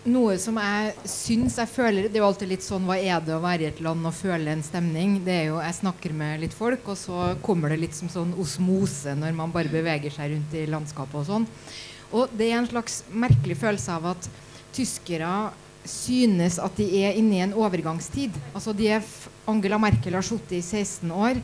noe 0.08 0.34
som 0.40 0.58
jeg 0.58 1.08
syns 1.10 1.58
jeg 1.58 1.68
føler 1.68 2.06
Det 2.06 2.16
er 2.16 2.22
jo 2.22 2.28
alltid 2.30 2.48
litt 2.52 2.62
sånn 2.64 2.86
Hva 2.86 2.94
er 2.96 3.18
det 3.26 3.34
å 3.34 3.42
være 3.42 3.64
i 3.64 3.66
et 3.68 3.80
land 3.84 4.06
og 4.08 4.14
føle 4.14 4.54
en 4.54 4.62
stemning? 4.64 5.18
Det 5.26 5.34
er 5.34 5.48
jo, 5.50 5.58
Jeg 5.60 5.76
snakker 5.80 6.14
med 6.16 6.40
litt 6.40 6.54
folk, 6.56 6.86
og 6.88 6.98
så 6.98 7.32
kommer 7.44 7.74
det 7.74 7.80
litt 7.82 7.98
som 7.98 8.10
sånn 8.10 8.32
osmose 8.40 9.14
når 9.18 9.36
man 9.36 9.52
bare 9.54 9.72
beveger 9.72 10.14
seg 10.14 10.34
rundt 10.34 10.54
i 10.58 10.68
landskapet 10.70 11.20
og 11.22 11.28
sånn. 11.28 11.48
Og 12.12 12.34
det 12.34 12.50
er 12.50 12.58
en 12.58 12.70
slags 12.70 13.02
merkelig 13.08 13.58
følelse 13.62 13.94
av 13.94 14.10
at 14.16 14.30
tyskere 14.72 15.28
synes 15.88 16.58
at 16.62 16.78
de 16.78 16.86
er 17.02 17.18
inne 17.18 17.38
i 17.38 17.44
en 17.44 17.54
overgangstid. 17.58 18.34
Altså 18.54 18.74
de 18.76 18.88
er 18.96 19.12
Angela 19.48 19.78
Merkel 19.82 20.14
har 20.14 20.26
sittet 20.26 20.58
i 20.58 20.62
16 20.62 21.10
år. 21.10 21.40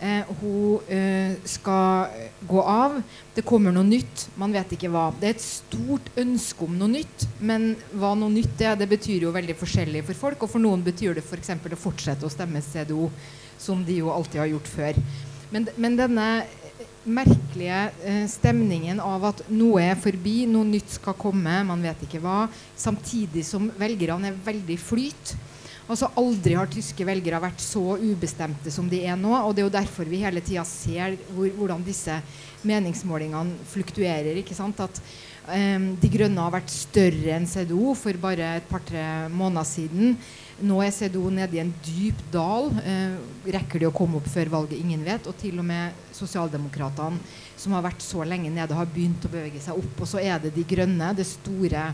Eh, 0.00 0.28
hun 0.40 0.80
eh, 0.88 1.34
skal 1.44 2.08
gå 2.48 2.62
av. 2.62 3.00
Det 3.36 3.44
kommer 3.44 3.74
noe 3.74 3.84
nytt. 3.84 4.28
Man 4.40 4.54
vet 4.56 4.72
ikke 4.72 4.88
hva. 4.92 5.10
Det 5.12 5.28
er 5.28 5.34
et 5.36 5.44
stort 5.44 6.08
ønske 6.20 6.64
om 6.64 6.78
noe 6.80 6.88
nytt, 6.94 7.26
men 7.44 7.74
hva 7.92 8.14
noe 8.16 8.32
nytt 8.32 8.64
er, 8.64 8.78
det 8.80 8.88
betyr 8.88 9.26
jo 9.26 9.34
veldig 9.34 9.58
forskjellig 9.60 10.06
for 10.08 10.22
folk. 10.24 10.46
Og 10.46 10.54
for 10.54 10.64
noen 10.64 10.84
betyr 10.86 11.18
det 11.18 11.26
f.eks. 11.26 11.52
Å 11.52 11.80
fortsette 11.80 12.24
å 12.24 12.32
stemme 12.32 12.64
CDO, 12.64 13.10
som 13.60 13.84
de 13.84 14.00
jo 14.00 14.12
alltid 14.14 14.40
har 14.40 14.52
gjort 14.54 14.72
før. 14.72 15.04
Men, 15.52 15.68
men 15.76 15.98
denne 15.98 16.26
merkelige 17.08 17.90
eh, 18.04 18.24
stemningen 18.28 19.00
av 19.00 19.24
at 19.30 19.44
noe 19.48 19.80
er 19.82 19.96
forbi, 20.00 20.44
noe 20.50 20.66
nytt 20.68 20.98
skal 20.98 21.16
komme, 21.18 21.62
man 21.66 21.84
vet 21.84 22.04
ikke 22.04 22.20
hva, 22.22 22.44
samtidig 22.76 23.44
som 23.46 23.70
velgerne 23.80 24.32
er 24.32 24.42
veldig 24.44 24.76
flyt. 24.80 25.34
Altså 25.90 26.10
Aldri 26.20 26.54
har 26.54 26.68
tyske 26.70 27.02
velgere 27.06 27.40
vært 27.42 27.62
så 27.64 27.96
ubestemte 27.98 28.70
som 28.70 28.86
de 28.90 29.00
er 29.02 29.16
nå. 29.18 29.32
og 29.34 29.56
Det 29.56 29.64
er 29.64 29.66
jo 29.66 29.78
derfor 29.80 30.06
vi 30.06 30.22
hele 30.22 30.42
tida 30.44 30.62
ser 30.68 31.16
hvor, 31.32 31.48
hvordan 31.56 31.82
disse 31.82 32.20
meningsmålingene 32.62 33.66
fluktuerer. 33.72 34.38
ikke 34.38 34.54
sant? 34.54 34.78
At 34.78 35.00
eh, 35.50 35.80
De 35.98 36.12
Grønne 36.12 36.44
har 36.44 36.54
vært 36.54 36.70
større 36.70 37.34
enn 37.34 37.48
CDO 37.50 37.96
for 37.98 38.22
bare 38.22 38.54
et 38.60 38.70
par-tre 38.70 39.26
måneder 39.34 39.66
siden. 39.66 40.14
Nå 40.60 40.76
er 40.84 40.92
CDO 40.92 41.30
nede 41.32 41.56
i 41.56 41.62
en 41.62 41.72
dyp 41.84 42.18
dal. 42.32 42.68
Eh, 42.84 43.16
rekker 43.56 43.80
de 43.80 43.88
å 43.88 43.94
komme 43.96 44.18
opp 44.20 44.28
før 44.28 44.50
valget? 44.52 44.80
Ingen 44.80 45.04
vet. 45.06 45.26
Og 45.30 45.36
til 45.40 45.58
og 45.60 45.64
med 45.64 45.96
Sosialdemokratene, 46.16 47.20
som 47.56 47.76
har 47.76 47.86
vært 47.86 48.04
så 48.04 48.26
lenge 48.28 48.52
nede, 48.52 48.76
har 48.76 48.88
begynt 48.92 49.24
å 49.24 49.32
bevege 49.32 49.62
seg 49.62 49.80
opp. 49.80 50.02
Og 50.04 50.10
så 50.10 50.20
er 50.20 50.40
det 50.42 50.52
De 50.56 50.66
Grønne, 50.68 51.14
det 51.16 51.28
store 51.28 51.90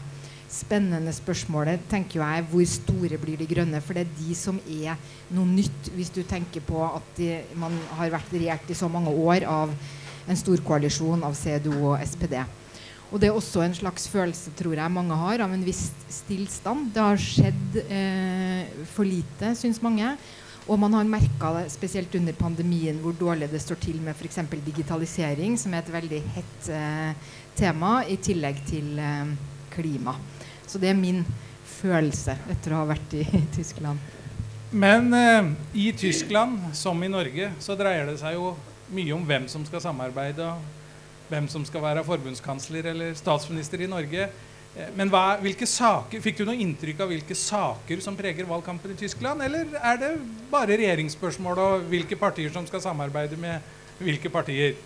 spennende 0.51 1.11
spørsmålet 1.15 1.89
tenker 1.91 2.23
jeg 2.23 2.45
hvor 2.51 2.67
store 2.71 3.19
blir 3.23 3.39
de 3.41 3.49
grønne? 3.51 3.81
For 3.83 3.97
det 3.97 4.07
er 4.07 4.13
de 4.19 4.37
som 4.39 4.61
er 4.63 4.99
noe 5.35 5.47
nytt, 5.49 5.91
hvis 5.97 6.13
du 6.15 6.23
tenker 6.27 6.65
på 6.67 6.83
at 6.87 7.09
de, 7.19 7.33
man 7.59 7.75
har 7.99 8.15
vært 8.15 8.35
regjert 8.35 8.71
i 8.71 8.79
så 8.79 8.91
mange 8.91 9.11
år 9.11 9.47
av 9.51 9.75
en 10.27 10.39
stor 10.39 10.63
koalisjon 10.67 11.23
av 11.27 11.37
CDO 11.39 11.93
og 11.93 12.01
SPD. 12.03 12.39
Og 13.13 13.21
det 13.23 13.29
er 13.29 13.37
også 13.37 13.63
en 13.63 13.77
slags 13.77 14.09
følelse 14.11 14.51
tror 14.59 14.75
jeg 14.75 14.93
mange 14.93 15.15
har 15.21 15.45
av 15.45 15.53
en 15.55 15.63
viss 15.67 15.85
stillstand. 16.11 16.91
Det 16.95 17.05
har 17.05 17.21
skjedd 17.23 17.79
eh, 17.87 18.83
for 18.95 19.07
lite, 19.07 19.53
syns 19.59 19.79
mange. 19.85 20.11
Og 20.67 20.81
man 20.83 20.97
har 20.99 21.07
merka 21.07 21.53
det 21.55 21.69
spesielt 21.71 22.15
under 22.19 22.35
pandemien 22.35 22.99
hvor 22.99 23.15
dårlig 23.15 23.47
det 23.53 23.61
står 23.63 23.79
til 23.85 24.01
med 24.03 24.17
f.eks. 24.19 24.41
digitalisering, 24.67 25.55
som 25.59 25.75
er 25.75 25.85
et 25.85 25.93
veldig 25.95 26.23
hett 26.35 26.71
eh, 26.75 27.35
tema, 27.55 28.01
i 28.03 28.19
tillegg 28.19 28.59
til 28.67 28.99
eh, 28.99 29.31
klima. 29.71 30.17
Så 30.67 30.83
det 30.83 30.91
er 30.91 30.99
min 30.99 31.23
følelse 31.77 32.35
etter 32.51 32.75
å 32.75 32.83
ha 32.83 32.89
vært 32.91 33.15
i 33.15 33.23
Tyskland. 33.57 34.03
Men 34.75 35.15
eh, 35.15 35.53
i 35.79 35.93
Tyskland, 35.95 36.73
som 36.75 36.99
i 37.07 37.13
Norge, 37.13 37.53
så 37.63 37.79
dreier 37.79 38.11
det 38.11 38.19
seg 38.19 38.35
jo 38.35 38.57
mye 38.91 39.15
om 39.15 39.23
hvem 39.27 39.47
som 39.51 39.63
skal 39.67 39.85
samarbeide, 39.85 40.51
og 40.51 40.75
hvem 41.31 41.49
som 41.51 41.65
skal 41.67 41.85
være 41.85 42.05
forbundskansler 42.07 42.91
eller 42.93 43.17
statsminister 43.19 43.83
i 43.83 43.91
Norge. 43.91 44.29
Eh, 44.77 44.91
men 44.99 45.11
hva, 45.13 45.39
saker, 45.67 46.21
Fikk 46.25 46.41
du 46.41 46.45
noe 46.49 46.59
inntrykk 46.61 47.01
av 47.05 47.13
hvilke 47.13 47.37
saker 47.39 48.03
som 48.05 48.19
preger 48.19 48.49
valgkampen 48.49 48.93
i 48.93 49.01
Tyskland? 49.01 49.43
Eller 49.43 49.73
er 49.81 50.03
det 50.03 50.13
bare 50.51 50.77
regjeringsspørsmål 50.77 51.63
og 51.63 51.89
hvilke 51.91 52.19
partier 52.19 52.53
som 52.53 52.67
skal 52.69 52.85
samarbeide 52.85 53.39
med 53.41 53.75
hvilke 53.99 54.31
partier? 54.33 54.77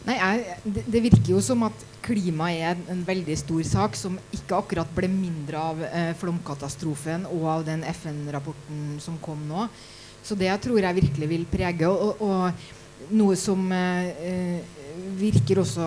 Nei, 0.00 0.16
jeg, 0.16 0.58
det, 0.64 0.86
det, 0.88 1.02
virker 1.04 1.34
jo 1.34 1.40
som 1.44 1.66
at 1.66 1.82
klima 2.00 2.48
er 2.56 2.78
en 2.88 3.02
veldig 3.04 3.34
stor 3.36 3.60
sak 3.68 3.96
som 4.00 4.16
ikke 4.32 4.56
akkurat 4.56 4.92
ble 4.96 5.10
mindre 5.12 5.60
av 5.60 5.82
eh, 5.84 6.12
flomkatastrofen 6.16 7.26
og 7.28 7.44
av 7.58 7.66
den 7.68 7.84
FN-rapporten 7.92 8.96
som 9.04 9.18
kom 9.20 9.44
nå. 9.48 9.66
Så 10.24 10.36
det 10.36 10.48
jeg 10.48 10.62
tror 10.64 10.80
jeg 10.80 10.98
virkelig 11.02 11.28
vil 11.28 11.44
prege. 11.48 11.88
Og, 11.88 12.20
og 12.24 12.79
noe 13.16 13.36
som 13.38 13.70
eh, 13.72 14.60
virker 15.20 15.62
også 15.62 15.86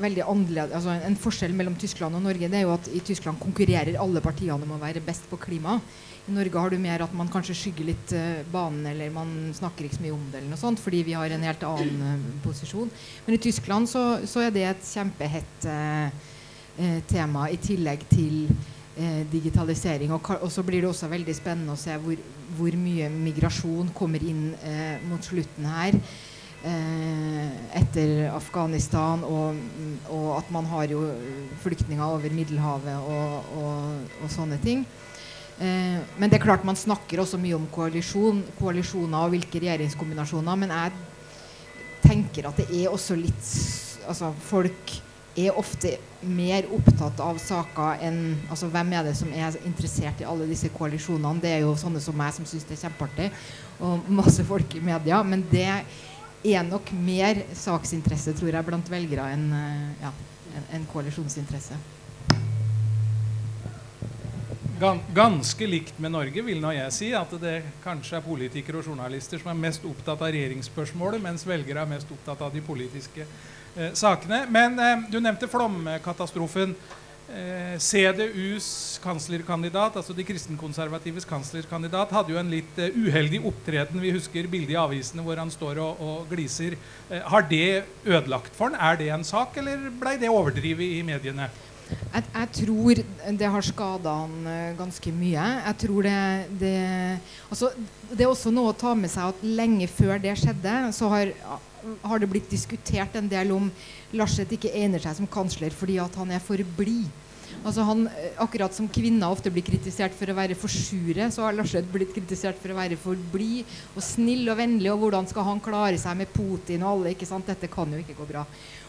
veldig 0.00 0.24
annerledes 0.26 0.74
altså 0.74 0.94
En 1.06 1.18
forskjell 1.18 1.54
mellom 1.54 1.76
Tyskland 1.78 2.16
og 2.18 2.24
Norge 2.24 2.48
det 2.50 2.58
er 2.58 2.64
jo 2.66 2.74
at 2.74 2.88
i 2.90 3.02
Tyskland 3.04 3.38
konkurrerer 3.42 4.00
alle 4.00 4.22
partiene 4.24 4.58
om 4.58 4.74
å 4.74 4.80
være 4.82 5.02
best 5.04 5.28
på 5.30 5.38
klima. 5.40 5.78
I 6.24 6.32
Norge 6.32 6.60
har 6.60 6.72
du 6.72 6.78
mer 6.80 7.04
at 7.04 7.12
man 7.14 7.28
kanskje 7.28 7.56
skygger 7.58 7.90
litt 7.90 8.12
eh, 8.16 8.44
banen, 8.50 8.86
eller 8.88 9.12
man 9.12 9.32
snakker 9.54 9.84
ikke 9.84 9.98
så 9.98 10.04
mye 10.06 10.14
om 10.16 10.22
det, 10.30 10.38
eller 10.40 10.54
noe 10.54 10.60
sånt, 10.60 10.80
fordi 10.80 11.02
vi 11.04 11.16
har 11.18 11.34
en 11.34 11.44
helt 11.44 11.66
annen 11.68 12.06
eh, 12.08 12.22
posisjon. 12.44 12.88
Men 13.26 13.36
i 13.36 13.42
Tyskland 13.44 13.90
så, 13.90 14.04
så, 14.24 14.46
er 14.46 14.54
det 14.54 14.64
et 14.70 14.88
kjempehett 14.88 15.68
eh, 15.68 17.02
tema 17.10 17.50
i 17.52 17.60
tillegg 17.60 18.06
til 18.08 18.46
eh, 18.48 19.20
digitalisering. 19.30 20.14
Og, 20.16 20.32
og 20.40 20.48
så 20.52 20.64
blir 20.64 20.80
det 20.80 20.94
også 20.94 21.12
veldig 21.12 21.36
spennende 21.36 21.76
å 21.76 21.82
se 21.84 21.96
hvor, 22.00 22.16
hvor 22.56 22.80
mye 22.80 23.10
migrasjon 23.12 23.92
kommer 23.96 24.24
inn 24.24 24.54
eh, 24.64 24.96
mot 25.10 25.28
slutten 25.28 25.68
her. 25.76 26.00
Eh, 26.64 27.48
etter 27.76 28.30
Afghanistan, 28.32 29.20
og, 29.28 29.58
og 30.08 30.28
at 30.38 30.46
man 30.54 30.64
har 30.70 30.88
jo 30.88 31.02
flyktninger 31.60 32.00
over 32.00 32.32
Middelhavet 32.32 32.94
og, 33.04 33.50
og, 33.60 34.14
og 34.24 34.30
sånne 34.32 34.56
ting. 34.62 34.86
Eh, 35.60 35.98
men 36.16 36.32
det 36.32 36.38
er 36.38 36.46
klart 36.46 36.64
man 36.64 36.78
snakker 36.78 37.20
også 37.20 37.36
mye 37.42 37.58
om 37.58 37.66
koalisjon, 37.74 38.40
koalisjoner 38.56 39.26
og 39.26 39.34
hvilke 39.34 39.60
regjeringskombinasjoner. 39.60 40.56
Men 40.62 40.72
jeg 40.72 40.94
tenker 42.06 42.48
at 42.48 42.62
det 42.62 42.70
er 42.72 42.92
også 42.92 43.18
litt 43.18 43.50
Altså 44.04 44.34
folk 44.36 44.90
er 45.40 45.56
ofte 45.56 45.94
mer 46.28 46.66
opptatt 46.76 47.20
av 47.24 47.38
saker 47.40 48.02
enn 48.04 48.18
altså 48.52 48.68
Hvem 48.68 48.90
er 48.92 49.06
det 49.06 49.14
som 49.16 49.30
er 49.32 49.56
interessert 49.64 50.20
i 50.20 50.26
alle 50.28 50.44
disse 50.50 50.68
koalisjonene? 50.74 51.40
Det 51.40 51.54
er 51.54 51.62
jo 51.64 51.72
sånne 51.80 52.02
som 52.04 52.16
meg 52.20 52.34
som 52.36 52.44
syns 52.48 52.66
det 52.68 52.76
er 52.76 52.82
kjempeartig, 52.84 53.30
og 53.80 54.10
masse 54.12 54.44
folk 54.44 54.76
i 54.76 54.84
media. 54.84 55.22
Men 55.24 55.46
det 55.48 55.70
er 56.44 56.64
nok 56.66 56.92
mer 57.00 57.40
saksinteresse, 57.56 58.34
tror 58.36 58.52
jeg, 58.52 58.66
blant 58.66 58.88
velgere 58.92 59.30
enn 59.32 59.44
eh, 59.56 60.04
ja, 60.04 60.12
en, 60.76 60.86
koalisjonsinteresse. 60.92 61.78
Ganske 65.14 65.66
likt 65.70 66.00
med 66.02 66.12
Norge, 66.12 66.42
vil 66.44 66.60
nå 66.60 66.74
jeg 66.74 66.92
si. 66.92 67.08
At 67.16 67.32
det 67.40 67.56
kanskje 67.84 68.18
er 68.18 68.26
politikere 68.26 68.82
og 68.82 68.90
journalister 68.90 69.40
som 69.40 69.54
er 69.54 69.62
mest 69.62 69.86
opptatt 69.88 70.20
av 70.20 70.34
regjeringsspørsmålet, 70.34 71.22
mens 71.24 71.46
velgere 71.48 71.86
er 71.86 71.92
mest 71.94 72.10
opptatt 72.12 72.42
av 72.44 72.52
de 72.52 72.60
politiske 72.64 73.24
eh, 73.24 73.94
sakene. 73.96 74.44
Men 74.52 74.76
eh, 74.76 75.08
du 75.08 75.20
nevnte 75.22 75.48
flomkatastrofen. 75.48 76.76
Eh, 77.24 77.78
CDUs 77.80 79.00
kanslerkandidat, 79.00 79.96
altså 79.96 80.12
de 80.12 80.26
kristenkonservatives 80.28 81.24
kanslerkandidat, 81.24 82.12
hadde 82.12 82.34
jo 82.34 82.36
en 82.36 82.50
litt 82.52 82.76
eh, 82.76 82.92
uheldig 82.92 83.40
opptreden. 83.48 84.02
Vi 84.02 84.12
husker 84.12 84.48
bildet 84.52 84.74
i 84.74 84.78
avisene 84.78 85.24
hvor 85.24 85.40
han 85.40 85.52
står 85.52 85.80
og, 85.80 86.02
og 86.04 86.28
gliser. 86.28 86.76
Eh, 87.08 87.24
har 87.24 87.46
det 87.48 87.86
ødelagt 88.04 88.52
for 88.52 88.68
han? 88.68 88.76
Er 88.76 89.00
det 89.00 89.08
en 89.16 89.24
sak, 89.24 89.56
eller 89.56 89.88
blei 90.02 90.18
det 90.20 90.28
overdrevet 90.28 90.98
i 90.98 91.00
mediene? 91.06 91.48
Jeg, 91.88 92.26
jeg 92.28 92.50
tror 92.60 93.00
det 93.40 93.50
har 93.56 93.64
skada 93.72 94.12
han 94.20 94.76
ganske 94.76 95.16
mye. 95.16 95.48
Jeg 95.64 95.80
tror 95.80 96.06
det, 96.06 96.20
det 96.60 96.76
altså, 97.48 97.72
Det 98.10 98.24
er 98.24 98.30
også 98.30 98.52
noe 98.52 98.72
å 98.72 98.76
ta 98.76 98.92
med 98.96 99.12
seg 99.12 99.32
at 99.32 99.44
lenge 99.44 99.88
før 99.88 100.20
det 100.20 100.36
skjedde, 100.40 100.76
så 100.96 101.08
har, 101.12 101.32
har 102.02 102.22
det 102.22 102.30
blitt 102.30 102.50
diskutert 102.50 103.16
en 103.18 103.28
del 103.30 103.52
om 103.54 103.68
Larseth 104.16 104.56
ikke 104.56 104.72
egner 104.72 105.02
seg 105.02 105.18
som 105.20 105.30
kansler 105.30 105.74
fordi 105.74 105.98
at 106.02 106.16
han 106.20 106.32
er 106.34 106.42
for 106.42 106.60
blid. 106.78 107.10
Altså 107.64 107.84
han, 107.86 108.06
eh, 108.08 108.32
akkurat 108.42 108.74
som 108.74 108.88
kvinner 108.88 109.30
ofte 109.30 109.50
blir 109.52 109.64
kritisert 109.64 110.12
for 110.16 110.28
å 110.28 110.36
være 110.36 110.56
for 110.58 110.68
sure, 110.68 111.30
så 111.30 111.46
har 111.46 111.56
Larseth 111.56 111.88
blitt 111.92 112.12
kritisert 112.12 112.58
for 112.60 112.72
å 112.72 112.78
være 112.78 112.98
for 113.00 113.16
blid 113.32 113.64
og 113.94 114.02
snill 114.04 114.48
og 114.50 114.58
vennlig. 114.58 114.90
Og 114.92 115.04
hvordan 115.04 115.28
skal 115.30 115.46
han 115.48 115.62
klare 115.64 116.00
seg 116.00 116.18
med 116.18 116.32
Putin 116.34 116.84
og 116.84 116.90
alle? 116.90 117.14
ikke 117.14 117.28
sant? 117.28 117.46
Dette 117.46 117.70
kan 117.72 117.90
jo 117.92 118.02
ikke 118.02 118.18
gå 118.18 118.28
bra. 118.28 118.44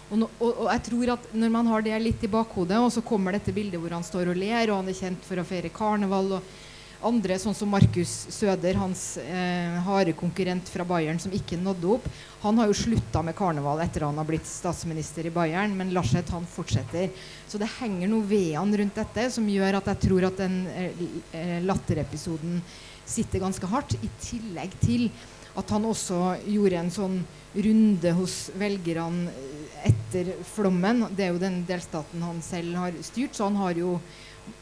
Og, 0.09 0.19
no, 0.21 0.29
og, 0.39 0.51
og 0.65 0.69
jeg 0.69 0.83
tror 0.89 1.15
at 1.15 1.31
når 1.33 1.53
man 1.53 1.71
har 1.71 1.85
det 1.85 2.01
litt 2.01 2.25
i 2.25 2.31
bakhodet, 2.31 2.77
og 2.77 2.91
så 2.93 3.01
kommer 3.05 3.33
dette 3.33 3.55
bildet 3.55 3.81
hvor 3.81 3.95
han 3.95 4.05
står 4.05 4.33
og 4.33 4.37
ler, 4.37 4.69
og 4.69 4.83
han 4.83 4.91
er 4.91 4.99
kjent 4.99 5.25
for 5.25 5.41
å 5.41 5.47
feire 5.47 5.71
karneval, 5.73 6.37
og 6.37 6.64
andre, 7.03 7.37
sånn 7.41 7.55
som 7.57 7.69
Markus 7.71 8.11
Søder, 8.33 8.77
hans 8.79 9.17
eh, 9.21 9.75
harde 9.85 10.13
konkurrent 10.17 10.69
fra 10.71 10.85
Bayern, 10.87 11.19
som 11.19 11.33
ikke 11.35 11.59
nådde 11.59 11.91
opp, 11.97 12.07
han 12.45 12.59
har 12.61 12.69
jo 12.69 12.77
slutta 12.77 13.23
med 13.25 13.35
karneval 13.37 13.81
etter 13.83 14.05
han 14.05 14.17
har 14.21 14.27
blitt 14.27 14.47
statsminister 14.47 15.25
i 15.25 15.33
Bayern, 15.33 15.75
men 15.77 15.93
Laschet 15.95 16.29
han 16.33 16.45
fortsetter. 16.45 17.09
Så 17.49 17.59
det 17.61 17.71
henger 17.79 18.11
noe 18.11 18.25
ved 18.29 18.53
han 18.57 18.73
rundt 18.77 18.99
dette 18.99 19.29
som 19.33 19.47
gjør 19.49 19.79
at 19.79 19.89
jeg 19.93 20.03
tror 20.07 20.27
at 20.29 20.43
den 20.43 20.59
eh, 20.73 21.07
eh, 21.33 21.55
latterepisoden 21.65 22.59
sitter 23.05 23.43
ganske 23.43 23.69
hardt, 23.69 23.97
i 24.01 24.09
tillegg 24.21 24.77
til 24.81 25.09
at 25.55 25.71
han 25.71 25.87
også 25.87 26.19
gjorde 26.51 26.79
en 26.81 26.93
sånn 26.93 27.19
runde 27.55 28.11
hos 28.17 28.37
velgerne 28.59 29.31
eh, 29.31 29.89
etter 29.91 30.33
flommen. 30.49 31.05
Det 31.15 31.27
er 31.27 31.33
jo 31.33 31.41
den 31.41 31.61
delstaten 31.67 32.23
han 32.25 32.41
selv 32.45 32.77
har 32.81 32.97
styrt, 33.05 33.35
så 33.37 33.49
han 33.49 33.59
har 33.61 33.77
jo 33.79 33.97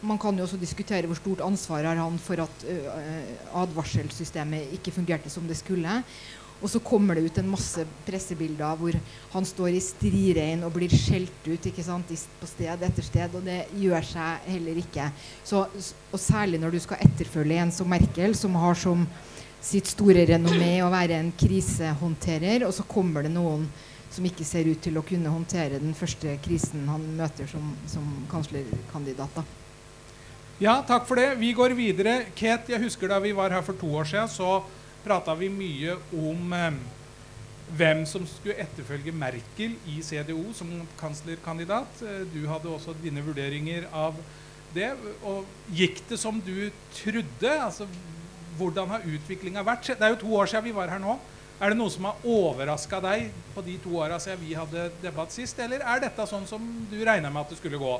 man 0.03 0.19
kan 0.21 0.37
jo 0.37 0.45
også 0.45 0.59
diskutere 0.59 1.07
hvor 1.09 1.19
stort 1.19 1.43
ansvar 1.45 1.87
har 1.87 1.99
han 1.99 2.19
for 2.21 2.43
at 2.43 2.63
uh, 2.67 3.59
advarselsystemet 3.63 4.77
ikke 4.77 4.93
fungerte 4.95 5.31
som 5.31 5.47
det 5.47 5.57
skulle. 5.59 6.01
Og 6.63 6.69
så 6.71 6.79
kommer 6.79 7.17
det 7.17 7.25
ut 7.27 7.37
en 7.41 7.49
masse 7.51 7.83
pressebilder 8.07 8.77
hvor 8.79 8.95
han 9.33 9.45
står 9.47 9.75
i 9.75 9.81
strirein 9.83 10.63
og 10.63 10.71
blir 10.77 10.91
skjelt 10.91 11.47
ut 11.49 11.65
ikke 11.67 11.83
sant, 11.83 12.13
på 12.39 12.47
sted 12.47 12.85
etter 12.87 13.03
sted. 13.03 13.35
Og 13.35 13.43
det 13.43 13.65
gjør 13.81 14.07
seg 14.13 14.47
heller 14.53 14.79
ikke. 14.79 15.09
Så, 15.43 15.65
og 15.67 16.21
særlig 16.21 16.61
når 16.63 16.75
du 16.75 16.79
skal 16.83 17.03
etterfølge 17.03 17.59
en 17.59 17.73
som 17.75 17.91
Merkel, 17.91 18.35
som 18.39 18.55
har 18.61 18.79
som 18.79 19.03
sitt 19.63 19.91
store 19.91 20.25
renommé 20.27 20.77
å 20.83 20.91
være 20.91 21.19
en 21.19 21.33
krisehåndterer, 21.39 22.65
og 22.67 22.73
så 22.75 22.87
kommer 22.87 23.23
det 23.23 23.31
noen 23.35 23.67
som 24.13 24.25
ikke 24.27 24.45
ser 24.45 24.67
ut 24.69 24.81
til 24.83 24.99
å 24.99 25.05
kunne 25.07 25.31
håndtere 25.33 25.81
den 25.81 25.95
første 25.97 26.37
krisen 26.43 26.87
han 26.91 27.05
møter 27.17 27.49
som, 27.49 27.73
som 27.89 28.07
kanslerkandidat. 28.31 29.39
da. 29.39 29.62
Ja, 30.61 30.83
takk 30.85 31.07
for 31.09 31.17
det. 31.17 31.39
Vi 31.41 31.49
går 31.57 31.73
videre. 31.73 32.27
Kate, 32.37 32.69
jeg 32.69 32.83
husker 32.83 33.09
da 33.09 33.17
vi 33.23 33.31
var 33.33 33.49
her 33.49 33.63
for 33.65 33.73
to 33.73 33.87
år 33.97 34.05
siden, 34.05 34.29
så 34.29 34.59
prata 35.01 35.33
vi 35.33 35.49
mye 35.49 35.95
om 36.13 36.53
eh, 36.53 36.77
hvem 37.73 38.03
som 38.05 38.27
skulle 38.29 38.61
etterfølge 38.61 39.15
Merkel 39.17 39.73
i 39.89 39.97
CDO 40.05 40.53
som 40.53 40.69
kanslerkandidat. 40.99 42.05
Eh, 42.05 42.21
du 42.29 42.45
hadde 42.45 42.69
også 42.69 42.93
dine 43.01 43.25
vurderinger 43.25 43.89
av 43.89 44.21
det. 44.77 44.91
Og 45.25 45.49
gikk 45.73 46.03
det 46.11 46.21
som 46.21 46.37
du 46.37 46.69
trodde? 46.99 47.57
Altså, 47.57 47.89
hvordan 48.61 48.93
har 48.93 49.09
utviklinga 49.09 49.65
vært? 49.65 49.89
Det 49.89 50.05
er 50.05 50.13
jo 50.13 50.21
to 50.21 50.37
år 50.37 50.53
siden 50.53 50.69
vi 50.69 50.77
var 50.77 50.93
her 50.93 51.01
nå. 51.01 51.17
Er 51.57 51.73
det 51.73 51.81
noe 51.81 51.89
som 51.89 52.11
har 52.11 52.25
overraska 52.29 53.01
deg 53.01 53.31
på 53.55 53.65
de 53.65 53.81
to 53.81 53.97
åra 54.05 54.21
siden 54.21 54.45
vi 54.45 54.53
hadde 54.53 54.91
debatt 55.01 55.33
sist, 55.33 55.57
eller 55.65 55.81
er 55.81 56.05
dette 56.05 56.29
sånn 56.29 56.45
som 56.45 56.61
du 56.93 56.99
regna 57.01 57.33
med 57.33 57.41
at 57.41 57.55
det 57.55 57.57
skulle 57.57 57.81
gå? 57.81 57.97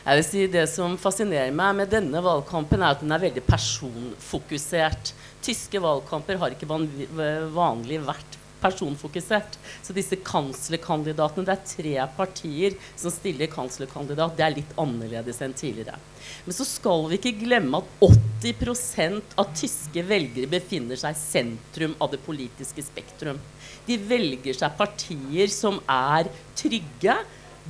Jeg 0.00 0.16
vil 0.16 0.24
si 0.24 0.46
Det 0.48 0.64
som 0.70 0.96
fascinerer 1.00 1.52
meg 1.52 1.76
med 1.82 1.90
denne 1.92 2.22
valgkampen, 2.24 2.80
er 2.80 2.94
at 2.94 3.02
den 3.04 3.12
er 3.12 3.20
veldig 3.20 3.42
personfokusert. 3.44 5.12
Tyske 5.44 5.80
valgkamper 5.82 6.38
har 6.40 6.54
ikke 6.54 6.68
vanlig, 6.68 7.98
vært 8.06 8.38
personfokusert. 8.60 9.58
Så 9.84 9.92
disse 9.96 10.16
kanslerkandidatene 10.24 11.44
Det 11.44 11.52
er 11.52 11.68
tre 11.68 12.06
partier 12.16 12.76
som 12.96 13.12
stiller 13.12 13.52
kanslerkandidat. 13.52 14.36
Det 14.36 14.44
er 14.46 14.56
litt 14.56 14.72
annerledes 14.80 15.40
enn 15.44 15.56
tidligere. 15.56 16.00
Men 16.46 16.56
så 16.56 16.64
skal 16.68 17.04
vi 17.10 17.18
ikke 17.20 17.44
glemme 17.44 17.80
at 17.80 18.04
80% 18.40 19.36
av 19.40 19.52
tyske 19.52 20.04
velgere 20.08 20.48
befinner 20.48 20.96
seg 21.00 21.12
i 21.12 21.20
sentrum 21.20 21.96
av 22.00 22.12
det 22.14 22.22
politiske 22.24 22.84
spektrum. 22.84 23.40
De 23.84 24.00
velger 24.00 24.56
seg 24.56 24.80
partier 24.80 25.52
som 25.52 25.80
er 25.88 26.28
trygge, 26.56 27.18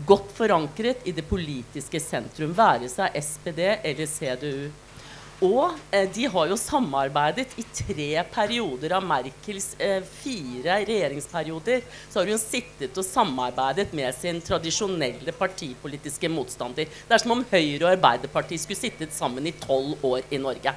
godt 0.06 0.30
forankret 0.36 1.06
i 1.08 1.14
det 1.16 1.26
politiske 1.28 2.00
sentrum, 2.02 2.54
være 2.56 2.88
seg 2.92 3.16
SPD 3.20 3.66
eller 3.76 4.06
CDU. 4.08 4.70
Og 5.40 5.72
eh, 5.90 6.04
de 6.12 6.26
har 6.28 6.50
jo 6.50 6.56
samarbeidet 6.60 7.54
i 7.56 7.64
tre 7.64 8.08
perioder 8.28 8.92
av 8.98 9.06
Merkels 9.08 9.70
eh, 9.80 10.02
fire 10.04 10.82
regjeringsperioder. 10.84 11.86
Så 12.10 12.20
har 12.20 12.28
hun 12.28 12.42
sittet 12.42 13.00
og 13.00 13.06
samarbeidet 13.06 13.88
med 13.96 14.12
sin 14.18 14.42
tradisjonelle 14.44 15.32
partipolitiske 15.38 16.28
motstander. 16.28 16.84
Det 16.84 17.16
er 17.16 17.24
som 17.24 17.38
om 17.38 17.46
Høyre 17.54 17.86
og 17.86 17.94
Arbeiderpartiet 17.94 18.66
skulle 18.66 18.82
sittet 18.82 19.16
sammen 19.16 19.48
i 19.48 19.56
tolv 19.64 19.96
år 20.04 20.28
i 20.28 20.42
Norge. 20.42 20.76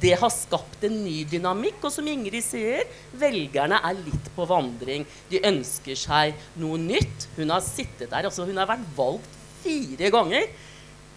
Det 0.00 0.14
har 0.18 0.32
skapt 0.32 0.84
en 0.88 0.94
ny 1.04 1.22
dynamikk, 1.28 1.82
og 1.84 1.92
som 1.92 2.06
Ingrid 2.08 2.44
sier, 2.44 2.88
velgerne 3.20 3.76
er 3.84 3.98
litt 3.98 4.30
på 4.36 4.46
vandring. 4.48 5.04
De 5.28 5.42
ønsker 5.44 5.98
seg 5.98 6.38
noe 6.60 6.80
nytt. 6.80 7.28
Hun 7.36 7.52
har 7.52 7.64
sittet 7.64 8.08
der, 8.08 8.28
altså 8.28 8.46
hun 8.48 8.56
har 8.56 8.70
vært 8.70 8.86
valgt 8.96 9.38
fire 9.62 10.10
ganger. 10.14 10.48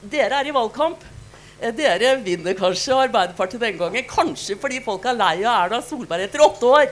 Dere 0.05 0.41
er 0.41 0.51
i 0.51 0.55
valgkamp. 0.55 1.01
Eh, 1.61 1.71
Dere 1.71 2.17
vinner 2.25 2.57
kanskje 2.57 2.97
Arbeiderpartiet 3.07 3.63
den 3.63 3.79
gangen. 3.79 4.07
Kanskje 4.09 4.59
fordi 4.59 4.83
folk 4.83 5.07
er 5.07 5.17
lei 5.17 5.35
av 5.45 5.65
Erna 5.65 5.81
Solberg 5.81 6.27
etter 6.27 6.43
åtte 6.45 6.67
år. 6.67 6.91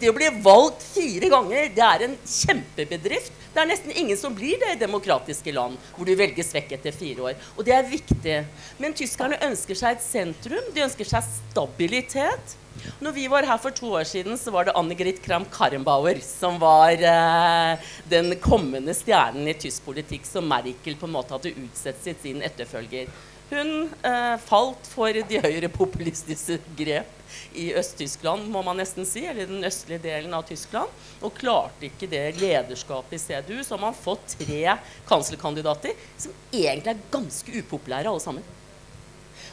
Det 0.00 0.10
å 0.10 0.16
bli 0.16 0.30
valgt 0.42 0.82
fire 0.94 1.30
ganger, 1.32 1.68
det 1.74 1.84
er 1.84 2.06
en 2.08 2.16
kjempebedrift. 2.22 3.43
Det 3.54 3.62
er 3.62 3.70
nesten 3.70 3.94
ingen 3.94 4.18
som 4.18 4.34
blir 4.34 4.58
det 4.58 4.72
i 4.74 4.80
demokratiske 4.80 5.52
land, 5.54 5.78
hvor 5.94 6.08
du 6.08 6.16
velges 6.18 6.50
vekk 6.56 6.72
etter 6.74 6.94
fire 6.94 7.28
år. 7.30 7.44
Og 7.54 7.62
det 7.66 7.76
er 7.76 7.86
viktig. 7.86 8.38
Men 8.82 8.96
tyskerne 8.98 9.38
ønsker 9.46 9.78
seg 9.78 9.94
et 9.94 10.02
sentrum. 10.02 10.72
De 10.74 10.82
ønsker 10.82 11.06
seg 11.06 11.28
stabilitet. 11.28 12.56
Når 12.98 13.14
vi 13.14 13.28
var 13.30 13.46
her 13.46 13.60
for 13.62 13.70
to 13.70 13.92
år 13.94 14.08
siden, 14.10 14.34
så 14.40 14.50
var 14.50 14.66
det 14.66 14.74
Annegrit 14.74 15.20
Kramp-Karrenbauer 15.22 16.18
som 16.26 16.58
var 16.58 16.98
eh, 16.98 17.92
den 18.10 18.34
kommende 18.42 18.96
stjernen 18.98 19.46
i 19.46 19.54
tysk 19.54 19.86
politikk 19.86 20.26
som 20.26 20.50
Merkel 20.50 20.98
på 20.98 21.06
en 21.06 21.14
måte 21.14 21.36
hadde 21.36 21.54
utsett 21.54 22.02
sitt 22.02 22.26
sin 22.26 22.42
etterfølger. 22.42 23.12
Hun 23.54 23.90
eh, 24.02 24.36
falt 24.42 24.88
for 24.90 25.14
de 25.14 25.38
høyrepopulistiske 25.44 26.56
grep 26.74 27.10
i 27.54 27.68
Øst-Tyskland, 27.78 28.48
må 28.50 28.62
man 28.66 28.80
nesten 28.80 29.06
si, 29.06 29.22
eller 29.30 29.46
den 29.46 29.62
østlige 29.66 30.02
delen 30.02 30.34
av 30.34 30.42
Tyskland, 30.48 30.90
og 31.22 31.36
klarte 31.38 31.86
ikke 31.86 32.08
det 32.10 32.24
lederskapet 32.40 33.14
i 33.14 33.22
CDU. 33.22 33.60
Så 33.62 33.76
har 33.76 33.82
man 33.84 33.94
fått 33.94 34.34
tre 34.40 34.74
kanslerkandidater 35.06 35.94
som 36.18 36.34
egentlig 36.50 36.96
er 36.96 37.06
ganske 37.14 37.56
upopulære 37.60 38.10
alle 38.10 38.24
sammen. 38.24 38.52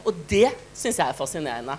Og 0.02 0.18
det 0.30 0.50
syns 0.74 0.98
jeg 0.98 1.06
er 1.06 1.18
fascinerende. 1.18 1.78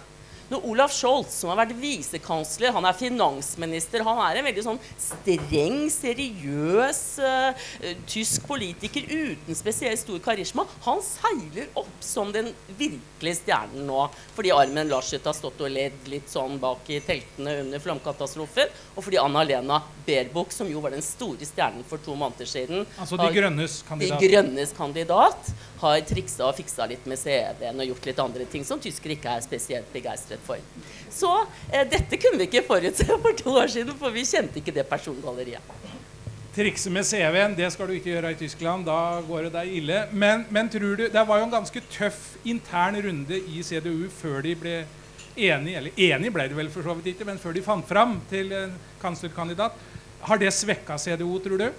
Når 0.52 0.66
Olaf 0.68 0.92
Scholz, 0.92 1.32
som 1.32 1.48
har 1.48 1.62
vært 1.62 1.78
visekansler, 1.80 2.74
han 2.76 2.84
er 2.84 2.96
finansminister, 2.98 4.02
han 4.04 4.18
er 4.20 4.40
en 4.40 4.44
veldig 4.44 4.64
sånn 4.66 4.80
streng, 5.00 5.78
seriøs 5.92 7.00
uh, 7.24 7.62
tysk 8.10 8.44
politiker 8.50 9.06
uten 9.08 9.56
spesielt 9.56 10.02
stor 10.02 10.20
karisma, 10.24 10.66
han 10.84 11.00
seiler 11.06 11.70
opp 11.80 12.04
som 12.04 12.34
den 12.34 12.50
virkelige 12.76 13.38
stjernen 13.40 13.88
nå. 13.88 14.04
Fordi 14.36 14.52
Armen 14.52 14.92
Laschet 14.92 15.24
har 15.24 15.36
stått 15.38 15.62
og 15.64 15.72
ledd 15.72 16.12
litt 16.12 16.28
sånn 16.28 16.58
bak 16.60 16.90
i 16.92 17.00
teltene 17.04 17.56
under 17.62 17.80
flomkatastrofen, 17.80 18.76
og 18.92 19.06
fordi 19.06 19.22
Anna-Lena 19.22 19.80
Baerbock, 20.04 20.52
som 20.52 20.68
jo 20.68 20.84
var 20.84 20.92
den 20.92 21.04
store 21.06 21.48
stjernen 21.48 21.86
for 21.88 22.02
to 22.02 22.12
måneder 22.18 22.48
siden 22.48 22.84
Altså 22.98 23.16
De 23.16 23.28
Grønnes 23.32 23.80
kandidat. 23.88 24.20
De 24.20 24.28
Grønnes 24.28 24.72
kandidat 24.76 25.52
har 25.82 26.00
triksa 26.06 26.46
og 26.48 26.56
fiksa 26.56 26.86
litt 26.90 27.06
med 27.10 27.18
CV-en 27.20 27.82
og 27.82 27.88
gjort 27.90 28.08
litt 28.08 28.22
andre 28.22 28.46
ting 28.50 28.64
som 28.66 28.80
tyskere 28.82 29.16
ikke 29.16 29.36
er 29.36 29.44
spesielt 29.44 29.90
begeistret 29.94 30.42
for. 30.46 30.62
Så 31.12 31.30
eh, 31.70 31.84
dette 31.88 32.18
kunne 32.20 32.40
vi 32.40 32.48
ikke 32.48 32.64
forutse 32.68 33.06
for 33.24 33.38
to 33.38 33.56
år 33.58 33.72
siden, 33.74 33.96
for 33.98 34.14
vi 34.14 34.24
kjente 34.28 34.62
ikke 34.62 34.74
det 34.74 34.86
persongalleriet. 34.90 35.74
Trikse 36.52 36.90
med 36.92 37.06
CV-en, 37.08 37.54
det 37.56 37.70
skal 37.72 37.88
du 37.88 37.94
ikke 37.96 38.10
gjøre 38.12 38.34
i 38.34 38.40
Tyskland. 38.42 38.84
Da 38.84 39.22
går 39.24 39.46
det 39.46 39.52
deg 39.54 39.70
ille. 39.78 40.00
Men, 40.12 40.42
men 40.52 40.68
tror 40.68 40.98
du 41.00 41.06
Det 41.08 41.22
var 41.28 41.40
jo 41.40 41.46
en 41.46 41.54
ganske 41.54 41.80
tøff 41.94 42.34
intern 42.44 42.98
runde 43.00 43.38
i 43.40 43.62
CDU 43.64 44.10
før 44.12 44.42
de 44.44 44.52
ble 44.60 44.74
enige. 45.32 45.78
Eller 45.80 45.96
enige 45.96 46.34
ble 46.34 46.46
de 46.50 46.58
vel 46.58 46.68
for 46.74 46.84
så 46.84 46.98
vidt 46.98 47.14
ikke, 47.14 47.24
men 47.24 47.40
før 47.40 47.56
de 47.56 47.64
fant 47.64 47.88
fram 47.88 48.18
til 48.28 48.52
kanslerkandidat. 49.00 49.80
Har 50.28 50.38
det 50.38 50.52
svekka 50.52 50.98
CDO, 51.00 51.38
tror 51.40 51.64
du? 51.64 51.70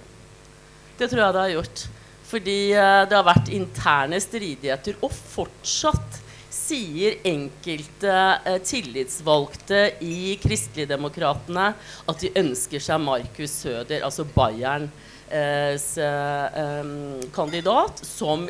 Det 0.98 1.06
tror 1.06 1.22
jeg 1.22 1.36
det 1.36 1.44
har 1.44 1.54
gjort. 1.54 1.86
Fordi 2.34 2.58
uh, 2.74 3.04
det 3.06 3.14
har 3.14 3.26
vært 3.28 3.54
interne 3.54 4.18
stridigheter, 4.22 4.98
og 5.06 5.14
fortsatt 5.14 6.24
sier 6.54 7.18
enkelte 7.26 8.12
eh, 8.46 8.60
tillitsvalgte 8.64 9.80
i 10.04 10.36
Kristeligdemokratene 10.42 11.70
at 12.10 12.22
de 12.22 12.30
ønsker 12.40 12.82
seg 12.82 13.02
Markus 13.02 13.56
Søder, 13.64 14.04
altså 14.06 14.26
Bayern, 14.36 14.86
eh, 15.28 15.74
eh, 15.74 16.92
kandidat 17.34 18.04
som, 18.06 18.46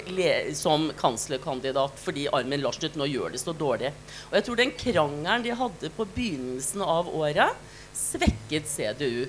som, 0.55 0.91
kanslerkandidat 1.01 1.99
fordi 2.03 2.29
Armin 2.33 2.63
Laschet 2.65 2.99
nå 2.99 3.09
gjør 3.11 3.35
det 3.35 3.43
så 3.43 3.57
dårlig. 3.57 3.95
Og 4.31 4.37
jeg 4.39 4.49
tror 4.49 4.61
den 4.61 4.77
krangelen 4.85 5.47
de 5.47 5.57
hadde 5.63 5.95
på 5.97 6.09
begynnelsen 6.17 6.85
av 6.85 7.11
året, 7.11 7.57
svekket 7.95 8.69
CDU. 8.69 9.25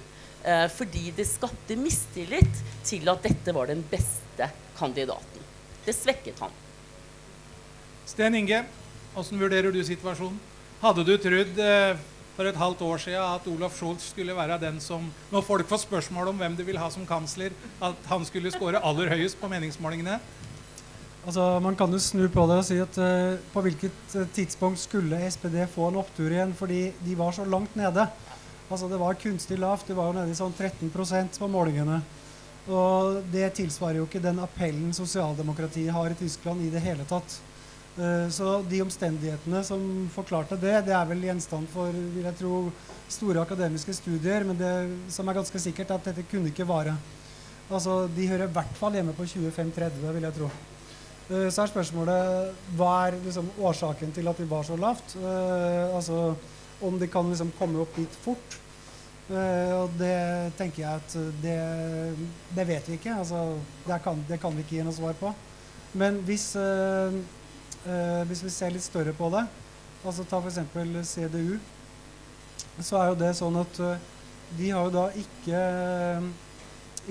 Eh, 0.46 0.68
fordi 0.70 1.10
det 1.18 1.26
skapte 1.26 1.78
mistillit 1.80 2.62
til 2.86 3.10
at 3.10 3.24
dette 3.26 3.56
var 3.56 3.72
den 3.72 3.82
beste 3.89 4.25
kandidaten. 4.78 5.46
Det 5.86 5.94
svekket 5.96 6.40
han. 6.42 6.54
Sten 8.06 8.36
Inge, 8.38 8.64
hvordan 9.14 9.42
vurderer 9.42 9.74
du 9.74 9.82
situasjonen? 9.86 10.38
Hadde 10.82 11.06
du 11.08 11.16
trodd 11.18 11.60
eh, 11.62 11.98
for 12.36 12.50
et 12.50 12.58
halvt 12.60 12.82
år 12.84 13.00
siden 13.02 13.24
at 13.24 13.46
Olaf 13.48 13.78
Scholz 13.78 14.10
skulle 14.12 14.36
være 14.36 14.60
den 14.60 14.82
som 14.84 15.08
Når 15.32 15.46
folk 15.48 15.70
får 15.70 15.86
spørsmål 15.86 16.34
om 16.34 16.42
hvem 16.42 16.58
de 16.58 16.66
vil 16.68 16.78
ha 16.78 16.90
som 16.92 17.08
kansler, 17.08 17.56
at 17.82 18.10
han 18.12 18.26
skulle 18.28 18.52
skåre 18.52 18.82
aller 18.84 19.10
høyest 19.14 19.40
på 19.40 19.50
meningsmålingene? 19.52 20.20
Altså, 21.26 21.60
Man 21.60 21.76
kan 21.76 21.92
jo 21.92 22.00
snu 22.00 22.28
på 22.30 22.46
det 22.50 22.60
og 22.60 22.68
si 22.68 22.78
at 22.78 23.00
uh, 23.02 23.40
på 23.54 23.64
hvilket 23.66 24.18
uh, 24.20 24.28
tidspunkt 24.36 24.80
skulle 24.84 25.24
SPD 25.32 25.64
få 25.72 25.90
en 25.90 26.02
opptur 26.04 26.30
igjen, 26.30 26.54
fordi 26.54 26.92
de 27.02 27.18
var 27.18 27.32
så 27.34 27.46
langt 27.46 27.76
nede. 27.76 28.06
Altså 28.70 28.90
Det 28.90 29.00
var 29.00 29.18
kunstig 29.18 29.58
lavt. 29.60 29.88
Det 29.88 29.96
var 29.96 30.12
jo 30.12 30.20
nede 30.20 30.32
i 30.32 30.38
sånn 30.38 30.54
13% 30.54 31.40
på 31.40 31.50
målingene. 31.50 32.02
Og 32.65 33.19
det 33.30 33.51
tilsvarer 33.60 33.99
jo 33.99 34.08
ikke 34.08 34.23
den 34.23 34.39
appellen 34.41 34.93
sosialdemokratiet 34.95 35.93
har 35.93 36.10
i 36.10 36.17
Tyskland 36.17 36.63
i 36.65 36.71
det 36.73 36.82
hele 36.82 37.06
tatt. 37.10 37.38
Eh, 37.95 38.28
så 38.34 38.58
de 38.67 38.82
omstendighetene 38.84 39.62
som 39.63 39.84
forklarte 40.15 40.58
det, 40.60 40.80
det 40.88 40.95
er 40.97 41.06
vel 41.08 41.28
gjenstand 41.28 41.69
for 41.71 41.93
vil 41.93 42.25
jeg 42.25 42.39
tro, 42.41 42.62
store 43.08 43.43
akademiske 43.45 43.93
studier. 43.95 44.47
Men 44.47 44.58
det 44.60 44.73
som 45.13 45.30
er 45.30 45.38
ganske 45.38 45.62
sikkert, 45.62 45.91
er 45.91 46.01
at 46.01 46.10
dette 46.10 46.25
kunne 46.32 46.49
ikke 46.49 46.67
vare. 46.67 46.95
Altså, 47.69 48.08
De 48.08 48.28
hører 48.28 48.49
i 48.49 48.56
hvert 48.58 48.78
fall 48.78 48.97
hjemme 48.97 49.13
på 49.17 49.25
25-30, 49.30 50.01
vil 50.17 50.28
jeg 50.28 50.38
tro. 50.39 50.49
Eh, 51.30 51.47
så 51.49 51.63
er 51.63 51.71
spørsmålet 51.71 52.75
hva 52.78 52.91
er 53.08 53.21
liksom 53.23 53.47
årsaken 53.62 54.13
til 54.13 54.28
at 54.28 54.41
de 54.41 54.49
var 54.49 54.65
så 54.65 54.78
lavt? 54.78 55.15
Eh, 55.21 55.95
altså 55.95 56.36
om 56.84 56.99
de 56.99 57.08
kan 57.08 57.30
liksom 57.30 57.54
komme 57.58 57.80
opp 57.82 57.95
dit 57.95 58.21
fort. 58.25 58.60
Og 59.26 59.94
det 59.98 60.18
tenker 60.58 60.84
jeg 60.84 61.00
at 61.02 61.14
det, 61.42 61.56
det 62.54 62.66
vet 62.70 62.90
vi 62.90 63.00
ikke. 63.00 63.16
Altså, 63.18 63.40
det 63.88 63.98
kan, 64.04 64.20
det 64.30 64.38
kan, 64.42 64.54
vi 64.54 64.62
ikke 64.62 64.78
gi 64.78 64.86
noe 64.86 64.94
svar 64.94 65.18
på. 65.18 65.32
Men 65.98 66.20
hvis 66.28 66.52
Eh, 67.86 68.22
hvis 68.26 68.42
vi 68.42 68.50
ser 68.50 68.74
litt 68.74 68.84
større 68.84 69.14
på 69.14 69.30
det, 69.30 69.44
altså 70.06 70.24
ta 70.26 70.40
f.eks. 70.42 70.58
CDU, 71.06 71.60
så 72.82 72.98
er 72.98 73.12
jo 73.12 73.18
det 73.20 73.30
sånn 73.38 73.60
at 73.62 73.78
uh, 73.78 74.08
de 74.58 74.72
har 74.74 74.88
jo 74.88 74.94
da 74.94 75.04
ikke, 75.22 75.60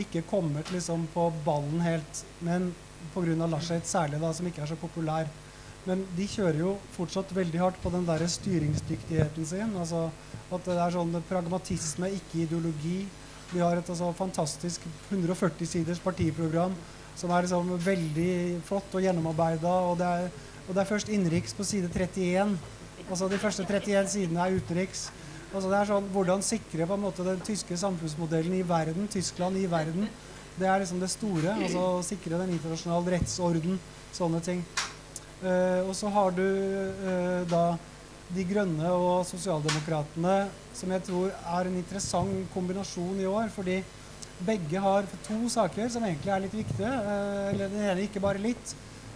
ikke 0.02 0.24
kommet 0.28 0.72
liksom 0.74 1.06
på 1.14 1.28
ballen 1.46 1.78
helt, 1.84 2.24
men 2.44 2.72
pga. 3.14 3.46
Laschet 3.46 3.86
særlig, 3.86 4.18
da, 4.22 4.32
som 4.34 4.48
ikke 4.50 4.64
er 4.64 4.72
så 4.72 4.78
populær. 4.80 5.30
Men 5.84 6.06
de 6.16 6.26
kjører 6.30 6.62
jo 6.62 6.76
fortsatt 6.94 7.34
veldig 7.36 7.60
hardt 7.60 7.82
på 7.82 7.92
den 7.92 8.06
der 8.08 8.24
styringsdyktigheten 8.26 9.46
sin. 9.46 9.76
altså 9.76 10.08
At 10.52 10.64
det 10.64 10.78
er 10.80 10.96
sånn 10.96 11.12
pragmatisme, 11.28 12.08
ikke 12.16 12.44
ideologi. 12.46 13.04
Vi 13.52 13.60
har 13.60 13.76
et 13.76 13.90
altså, 13.90 14.12
fantastisk 14.16 14.86
140 15.10 15.68
siders 15.68 16.00
partiprogram 16.00 16.74
som 17.14 17.30
er 17.30 17.44
liksom 17.44 17.68
veldig 17.78 18.32
flott 18.66 18.96
og 18.96 19.04
gjennomarbeida. 19.04 19.74
Og 19.90 20.00
det 20.00 20.08
er 20.08 20.32
og 20.64 20.72
det 20.72 20.80
er 20.80 20.88
først 20.88 21.10
innenriks 21.12 21.52
på 21.56 21.64
side 21.66 21.90
31. 21.92 22.54
Altså 23.04 23.28
de 23.28 23.38
første 23.40 23.66
31 23.68 24.08
sidene 24.14 24.40
er 24.40 24.56
utenriks. 24.56 25.10
Altså 25.52 25.68
det 25.68 25.76
er 25.78 25.90
sånn, 25.90 26.06
Hvordan 26.14 26.42
sikre 26.42 26.86
på 26.88 26.96
en 26.96 27.04
måte 27.04 27.26
den 27.26 27.42
tyske 27.44 27.76
samfunnsmodellen 27.78 28.56
i 28.56 28.64
verden, 28.66 29.08
Tyskland 29.12 29.60
i 29.60 29.66
verden. 29.70 30.08
Det 30.56 30.68
er 30.70 30.80
liksom 30.80 31.02
det 31.02 31.10
store. 31.12 31.52
altså 31.66 31.84
Sikre 32.06 32.40
den 32.40 32.56
internasjonale 32.56 33.18
rettsorden. 33.18 33.78
Sånne 34.14 34.40
ting. 34.40 34.64
Uh, 35.44 35.84
og 35.84 35.92
så 35.96 36.08
har 36.08 36.32
du 36.32 36.44
uh, 36.44 37.42
da 37.50 37.74
De 38.32 38.44
Grønne 38.48 38.88
og 38.96 39.26
Sosialdemokratene, 39.28 40.46
som 40.72 40.94
jeg 40.94 41.04
tror 41.04 41.34
er 41.34 41.68
en 41.68 41.76
interessant 41.76 42.48
kombinasjon 42.54 43.20
i 43.20 43.28
år. 43.28 43.50
fordi 43.52 43.82
begge 44.40 44.80
har 44.80 45.04
to 45.26 45.48
saker 45.48 45.88
som 45.92 46.04
egentlig 46.04 46.32
er 46.32 46.42
litt 46.46 46.56
viktige. 46.56 46.88
Uh, 46.88 47.52
eller 47.52 47.68
den 47.68 47.84
ene 47.84 48.06
ikke 48.08 48.24
bare 48.24 48.40
litt. 48.40 48.74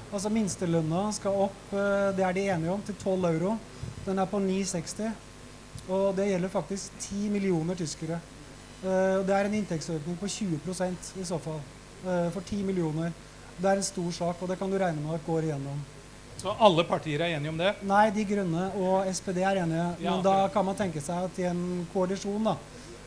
Altså 0.08 0.30
Minstelønna 0.32 1.08
skal 1.12 1.36
opp, 1.36 1.72
eh, 1.76 2.14
det 2.16 2.24
er 2.24 2.32
de 2.32 2.44
enige 2.48 2.72
om, 2.72 2.80
til 2.80 2.94
12 2.96 3.26
euro. 3.28 3.58
Den 4.06 4.18
er 4.18 4.24
på 4.24 4.38
9,60. 4.40 5.10
Og 5.88 6.16
det 6.16 6.30
gjelder 6.30 6.48
faktisk 6.48 6.92
10 7.00 7.28
millioner 7.28 7.76
tyskere. 7.76 8.16
Det 8.80 9.34
er 9.34 9.44
en 9.44 9.58
inntektsøkning 9.58 10.16
på 10.16 10.26
20% 10.32 11.12
i 11.20 11.24
så 11.28 11.36
fall. 11.38 11.60
For 12.32 12.40
10 12.40 12.62
millioner. 12.62 13.12
Det 13.58 13.68
er 13.68 13.82
en 13.82 13.82
stor 13.82 14.10
sak, 14.10 14.42
og 14.42 14.48
det 14.48 14.58
kan 14.58 14.70
du 14.70 14.78
regne 14.78 15.02
med 15.02 15.18
at 15.18 15.26
går 15.26 15.50
igjennom. 15.50 15.84
Så 16.38 16.52
alle 16.62 16.84
partier 16.86 17.22
er 17.24 17.34
enige 17.34 17.50
om 17.50 17.58
det? 17.58 17.72
Nei, 17.86 18.08
De 18.14 18.24
Grønne 18.28 18.68
og 18.78 19.08
SPD 19.10 19.40
er 19.42 19.62
enige. 19.64 19.86
Ja, 20.04 20.12
Men 20.12 20.26
da 20.26 20.36
kan 20.54 20.66
man 20.68 20.76
tenke 20.78 21.02
seg 21.02 21.26
at 21.26 21.40
i 21.42 21.48
en 21.50 21.62
koalisjon, 21.92 22.44
da, 22.46 22.54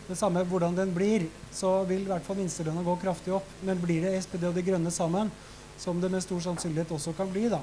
det 0.10 0.18
samme 0.20 0.44
hvordan 0.44 0.76
den 0.76 0.92
blir, 0.92 1.30
så 1.56 1.86
vil 1.88 2.04
i 2.04 2.10
hvert 2.10 2.26
fall 2.26 2.42
minstelønna 2.42 2.84
gå 2.84 2.98
kraftig 3.00 3.32
opp. 3.38 3.48
Men 3.64 3.80
blir 3.80 4.04
det 4.04 4.18
SPD 4.26 4.50
og 4.50 4.58
De 4.58 4.66
Grønne 4.68 4.92
sammen, 4.92 5.32
som 5.80 6.02
det 6.02 6.12
med 6.12 6.26
stor 6.26 6.44
sannsynlighet 6.44 6.92
også 6.92 7.16
kan 7.16 7.32
bli, 7.32 7.48
da, 7.50 7.62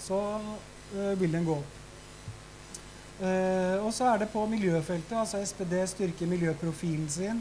så 0.00 0.20
øh, 0.38 1.12
vil 1.20 1.34
den 1.34 1.48
gå 1.48 1.58
opp. 1.58 1.74
Uh, 3.18 3.82
og 3.82 3.90
så 3.90 4.12
er 4.12 4.20
det 4.22 4.28
på 4.30 4.44
miljøfeltet. 4.46 5.16
altså 5.18 5.40
SPD 5.42 5.80
styrker 5.90 6.26
miljøprofilen 6.30 7.08
sin. 7.10 7.40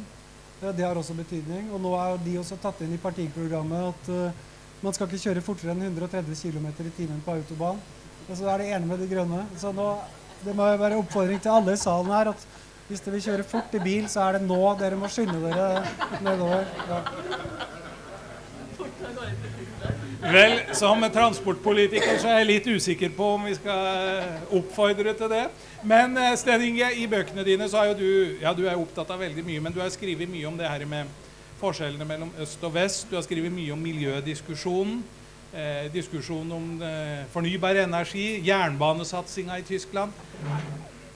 Uh, 0.64 0.72
det 0.74 0.82
har 0.82 0.98
også 0.98 1.14
betydning. 1.14 1.70
Og 1.70 1.82
nå 1.82 1.92
er 1.94 2.18
de 2.26 2.40
også 2.42 2.58
tatt 2.58 2.82
inn 2.82 2.96
i 2.96 3.02
partiprogrammet 3.02 3.92
at 3.92 4.10
man 4.84 4.94
skal 4.94 5.08
ikke 5.10 5.24
kjøre 5.30 5.44
fortere 5.46 5.74
enn 5.74 5.88
130 5.88 6.38
km 6.38 6.68
i 6.70 6.94
timen 6.98 7.24
på 7.26 7.34
autobahn. 7.38 7.80
Og 8.28 8.36
så 8.38 8.50
er 8.52 8.62
det 8.62 8.72
ene 8.76 8.86
med 8.90 9.02
De 9.02 9.08
Grønne. 9.10 9.46
Så 9.58 9.72
nå, 9.74 9.88
det 10.44 10.56
må 10.56 10.68
være 10.78 11.00
oppfordring 11.00 11.42
til 11.42 11.56
alle 11.56 11.74
i 11.74 11.82
salen 11.82 12.12
her 12.14 12.34
at 12.34 12.48
hvis 12.88 13.02
dere 13.04 13.18
vil 13.18 13.24
kjøre 13.26 13.44
fort 13.48 13.74
i 13.76 13.82
bil, 13.84 14.06
så 14.08 14.22
er 14.24 14.38
det 14.38 14.48
nå 14.48 14.62
dere 14.80 15.00
må 15.00 15.10
skynde 15.12 15.42
dere 15.44 15.82
nedover. 16.24 16.70
Ja. 16.88 17.02
Vel, 20.28 20.56
som 20.76 21.04
transportpolitiker 21.14 22.18
så 22.20 22.32
er 22.32 22.40
jeg 22.42 22.48
litt 22.50 22.68
usikker 22.68 23.12
på 23.16 23.28
om 23.36 23.46
vi 23.48 23.54
skal 23.58 23.90
eh, 23.92 24.48
oppfordre 24.58 25.14
til 25.20 25.30
det. 25.32 25.44
Men 25.88 26.18
eh, 26.18 26.34
Sten 26.40 26.64
Inge, 26.66 26.90
i 26.98 27.06
bøkene 27.12 27.46
dine 27.48 27.68
så 27.70 27.84
er 27.84 27.92
jo 27.92 27.98
du 28.00 28.42
ja, 28.42 28.54
du 28.56 28.66
er 28.66 28.80
opptatt 28.80 29.12
av 29.14 29.22
veldig 29.22 29.46
mye, 29.46 29.62
men 29.64 29.76
du 29.76 29.80
har 29.84 29.92
skrevet 29.94 30.32
mye 30.32 30.48
om 30.50 30.58
det 30.58 30.68
her 30.72 30.88
med 30.90 31.27
forskjellene 31.62 32.06
mellom 32.06 32.34
øst 32.42 32.64
og 32.64 32.74
vest. 32.76 33.08
Du 33.10 33.16
har 33.18 33.26
skrevet 33.26 33.54
mye 33.54 33.74
om 33.74 33.82
miljødiskusjonen. 33.82 35.02
Eh, 35.58 35.88
diskusjonen 35.94 36.52
om 36.52 36.66
eh, 36.84 37.24
fornybar 37.32 37.80
energi, 37.82 38.42
jernbanesatsinga 38.46 39.56
i 39.58 39.64
Tyskland. 39.66 40.12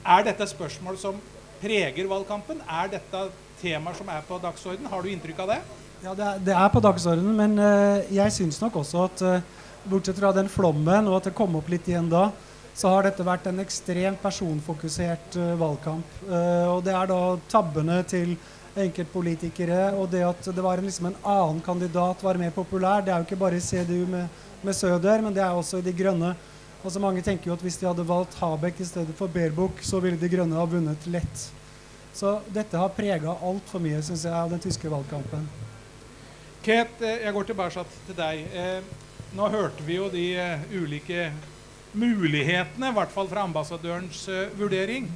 Er 0.01 0.23
dette 0.23 0.47
spørsmål 0.47 0.95
som 0.97 1.17
preger 1.60 2.08
valgkampen? 2.10 2.62
Er 2.63 2.93
dette 2.93 3.25
temaer 3.60 3.97
som 3.97 4.08
er 4.10 4.23
på 4.25 4.39
dagsorden? 4.41 4.88
Har 4.89 5.04
du 5.04 5.12
inntrykk 5.12 5.43
av 5.43 5.51
det? 5.51 5.58
Ja, 6.01 6.13
det 6.17 6.25
er, 6.25 6.39
det 6.47 6.56
er 6.58 6.71
på 6.73 6.82
dagsordenen, 6.82 7.36
men 7.38 7.60
eh, 7.60 8.13
jeg 8.15 8.34
syns 8.34 8.62
nok 8.63 8.80
også 8.82 9.04
at 9.06 9.25
uh, 9.27 9.67
bortsett 9.91 10.17
fra 10.17 10.32
den 10.34 10.49
flommen, 10.49 11.12
og 11.12 11.19
at 11.19 11.30
det 11.30 11.36
kom 11.38 11.60
opp 11.60 11.69
litt 11.69 11.91
igjen 11.91 12.10
da, 12.10 12.30
så 12.73 12.95
har 12.95 13.06
dette 13.06 13.27
vært 13.27 13.51
en 13.51 13.62
ekstremt 13.62 14.23
personfokusert 14.23 15.38
uh, 15.38 15.51
valgkamp. 15.60 16.17
og 16.71 16.82
det 16.88 16.95
er 16.95 17.12
da 17.12 17.21
tabbene 17.51 17.99
til 18.10 18.34
enkeltpolitikere, 18.80 19.92
og 20.00 20.08
det 20.12 20.24
at 20.24 20.48
det 20.56 20.64
var 20.64 20.80
en, 20.80 20.88
liksom 20.88 21.10
en 21.10 21.20
annen 21.28 21.60
kandidat 21.64 22.24
var 22.24 22.40
mer 22.40 22.54
populær. 22.56 23.04
Det 23.04 23.12
er 23.12 23.20
jo 23.20 23.28
ikke 23.28 23.42
bare 23.42 23.60
i 23.60 23.64
CDU 23.64 24.06
med, 24.08 24.28
med 24.62 24.76
Søder, 24.76 25.22
men 25.22 25.36
det 25.36 25.44
er 25.44 25.56
også 25.56 25.82
i 25.82 25.86
De 25.86 25.94
Grønne. 25.96 26.36
Altså 26.82 27.02
Mange 27.04 27.22
tenker 27.22 27.52
jo 27.52 27.54
at 27.54 27.62
hvis 27.62 27.78
de 27.78 27.86
hadde 27.90 28.08
valgt 28.08 28.38
Habek 28.40 28.80
i 28.82 28.88
stedet 28.88 29.14
for 29.18 29.32
Baerbock, 29.32 29.84
så 29.86 30.00
ville 30.00 30.20
De 30.20 30.30
Grønne 30.32 30.58
ha 30.58 30.66
vunnet 30.66 31.08
lett. 31.12 31.50
Så 32.14 32.40
dette 32.52 32.80
har 32.80 32.96
prega 32.96 33.36
altfor 33.44 33.84
mye, 33.84 34.00
syns 34.04 34.26
jeg, 34.28 34.36
av 34.36 34.52
den 34.52 34.64
tyske 34.64 34.90
valgkampen. 34.92 35.46
Ket, 36.64 37.00
eh, 37.02 37.24
jeg 37.26 37.34
går 37.36 37.50
tilbake 37.50 37.86
til 38.08 38.18
deg. 38.18 38.42
Eh, 38.56 38.82
nå 39.36 39.48
hørte 39.52 39.84
vi 39.88 39.96
jo 39.96 40.10
de 40.12 40.26
uh, 40.36 40.64
ulike 40.76 41.30
mulighetene, 41.96 42.90
i 42.92 42.96
hvert 42.98 43.14
fall 43.14 43.30
fra 43.32 43.46
ambassadørens 43.48 44.26
vurdering. 44.60 45.08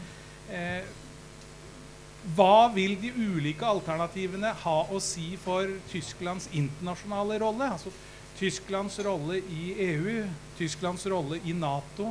Hva 2.34 2.72
vil 2.74 2.96
de 2.98 3.12
ulike 3.14 3.68
alternativene 3.70 4.50
ha 4.64 4.76
å 4.90 5.00
si 5.04 5.36
for 5.38 5.70
Tysklands 5.92 6.48
internasjonale 6.58 7.38
rolle? 7.44 7.68
Altså 7.76 7.94
Tysklands 8.40 8.98
rolle 9.06 9.38
i 9.54 9.76
EU, 9.92 10.24
Tysklands 10.58 11.06
rolle 11.12 11.38
i 11.46 11.54
Nato, 11.56 12.10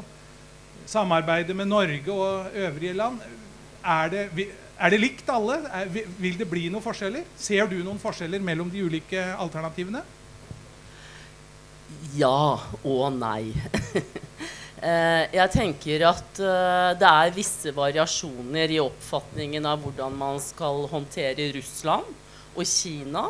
samarbeidet 0.87 1.57
med 1.57 1.69
Norge 1.69 2.15
og 2.15 2.55
øvrige 2.55 2.95
land. 2.95 3.19
Er 3.85 4.13
det, 4.13 4.47
er 4.79 4.95
det 4.95 5.01
likt 5.03 5.29
alle? 5.35 5.59
Vil 6.23 6.39
det 6.39 6.49
bli 6.49 6.69
noen 6.71 6.85
forskjeller? 6.85 7.27
Ser 7.37 7.67
du 7.69 7.81
noen 7.83 8.01
forskjeller 8.01 8.41
mellom 8.45 8.71
de 8.73 8.87
ulike 8.87 9.27
alternativene? 9.35 10.05
Ja 12.15 12.61
og 12.87 13.09
nei. 13.19 13.51
Eh, 14.83 15.25
jeg 15.37 15.51
tenker 15.55 16.03
at 16.09 16.39
uh, 16.43 16.91
det 16.99 17.07
er 17.07 17.35
visse 17.37 17.71
variasjoner 17.75 18.73
i 18.75 18.81
oppfatningen 18.83 19.67
av 19.71 19.85
hvordan 19.85 20.17
man 20.19 20.41
skal 20.43 20.89
håndtere 20.91 21.53
Russland 21.55 22.09
og 22.55 22.67
Kina. 22.67 23.29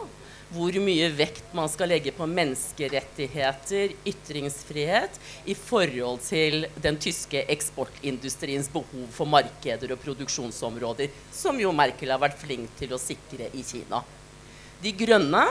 Hvor 0.54 0.76
mye 0.78 1.08
vekt 1.16 1.50
man 1.56 1.66
skal 1.72 1.90
legge 1.90 2.12
på 2.14 2.28
menneskerettigheter, 2.30 3.94
ytringsfrihet, 4.06 5.16
i 5.50 5.56
forhold 5.58 6.20
til 6.22 6.68
den 6.84 6.98
tyske 7.02 7.42
eksportindustriens 7.50 8.68
behov 8.70 9.08
for 9.16 9.26
markeder 9.26 9.96
og 9.96 10.02
produksjonsområder, 10.04 11.10
som 11.34 11.58
jo 11.58 11.72
Merkel 11.74 12.12
har 12.14 12.22
vært 12.22 12.38
flink 12.38 12.70
til 12.78 12.94
å 12.94 13.00
sikre 13.02 13.50
i 13.50 13.64
Kina. 13.66 14.04
De 14.84 14.92
grønne 14.94 15.42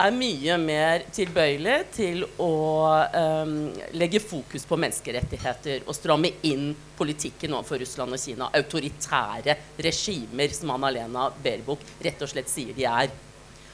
er 0.00 0.14
mye 0.16 0.56
mer 0.60 1.04
tilbøyelig 1.14 1.76
til 1.94 2.22
å 2.40 2.52
um, 3.12 3.56
legge 4.00 4.22
fokus 4.22 4.64
på 4.68 4.78
menneskerettigheter 4.80 5.84
og 5.86 5.96
stramme 5.96 6.32
inn 6.48 6.70
politikken 6.96 7.54
overfor 7.56 7.82
Russland 7.82 8.16
og 8.16 8.22
Kina. 8.22 8.48
Autoritære 8.56 9.56
regimer, 9.84 10.54
som 10.56 10.72
Anna-Lena 10.76 11.28
Baerbock 11.42 11.84
rett 12.04 12.24
og 12.24 12.32
slett 12.32 12.50
sier 12.52 12.76
de 12.76 12.86
er. 12.88 13.12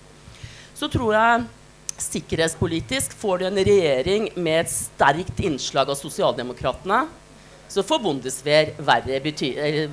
Så 0.75 0.89
tror 0.91 1.15
jeg 1.15 1.45
sikkerhetspolitisk 2.03 3.15
får 3.21 3.39
du 3.39 3.47
en 3.47 3.61
regjering 3.71 4.33
med 4.35 4.65
et 4.65 4.73
sterkt 4.75 5.39
innslag 5.39 5.93
av 5.95 5.99
sosialdemokratene, 6.01 7.05
så 7.71 7.83
får 7.87 8.03
Bundeswehr 8.03 8.75
verre 8.83 9.21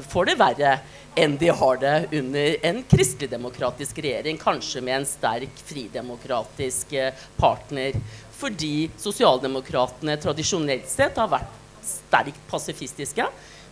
får 0.10 0.28
det 0.28 0.36
verre 0.41 0.74
enn 1.15 1.38
de 1.38 1.50
har 1.50 1.78
det 1.78 1.95
under 2.12 2.58
en 2.65 2.82
kristeligdemokratisk 2.88 4.00
regjering, 4.04 4.38
kanskje 4.39 4.82
med 4.86 5.02
en 5.02 5.08
sterk 5.08 5.63
fridemokratisk 5.67 6.93
eh, 6.93 7.13
partner. 7.38 7.97
Fordi 8.41 8.89
sosialdemokratene 8.97 10.15
tradisjonelt 10.21 10.88
sett 10.89 11.19
har 11.21 11.30
vært 11.32 11.58
sterkt 11.86 12.39
pasifistiske. 12.50 13.28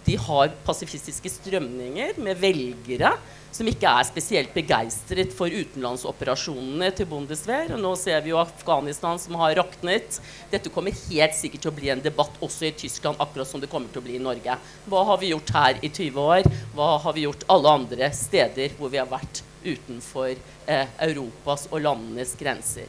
De 0.06 0.18
har 0.20 0.52
pasifistiske 0.66 1.32
strømninger 1.32 2.20
med 2.22 2.40
velgere 2.42 3.14
som 3.56 3.68
ikke 3.70 3.90
er 3.90 4.08
spesielt 4.08 4.54
begeistret 4.54 5.34
for 5.36 5.52
utenlandsoperasjonene 5.52 6.92
til 6.96 7.10
Bundeswehr. 7.10 7.74
Og 7.76 7.82
nå 7.82 7.94
ser 8.00 8.22
vi 8.26 8.34
jo 8.34 8.42
Afghanistan 8.42 9.20
som 9.22 9.38
har 9.42 9.58
raknet. 9.60 10.20
Dette 10.52 10.72
kommer 10.74 10.96
helt 11.10 11.38
sikkert 11.38 11.66
til 11.66 11.74
å 11.74 11.78
bli 11.80 11.92
en 11.94 12.04
debatt 12.04 12.38
også 12.46 12.70
i 12.70 12.74
Tyskland, 12.84 13.20
akkurat 13.20 13.50
som 13.50 13.62
det 13.64 13.72
kommer 13.72 13.92
til 13.92 14.04
å 14.04 14.06
bli 14.06 14.20
i 14.20 14.24
Norge. 14.24 14.60
Hva 14.90 15.04
har 15.12 15.22
vi 15.22 15.34
gjort 15.34 15.54
her 15.58 15.82
i 15.82 15.90
20 15.90 16.22
år? 16.24 16.50
Hva 16.78 16.94
har 17.04 17.18
vi 17.18 17.26
gjort 17.26 17.48
alle 17.50 17.76
andre 17.82 18.12
steder 18.16 18.78
hvor 18.78 18.94
vi 18.94 19.02
har 19.02 19.10
vært 19.10 19.44
utenfor 19.66 20.32
eh, 20.32 20.96
Europas 21.10 21.68
og 21.72 21.84
landenes 21.84 22.36
grenser? 22.40 22.88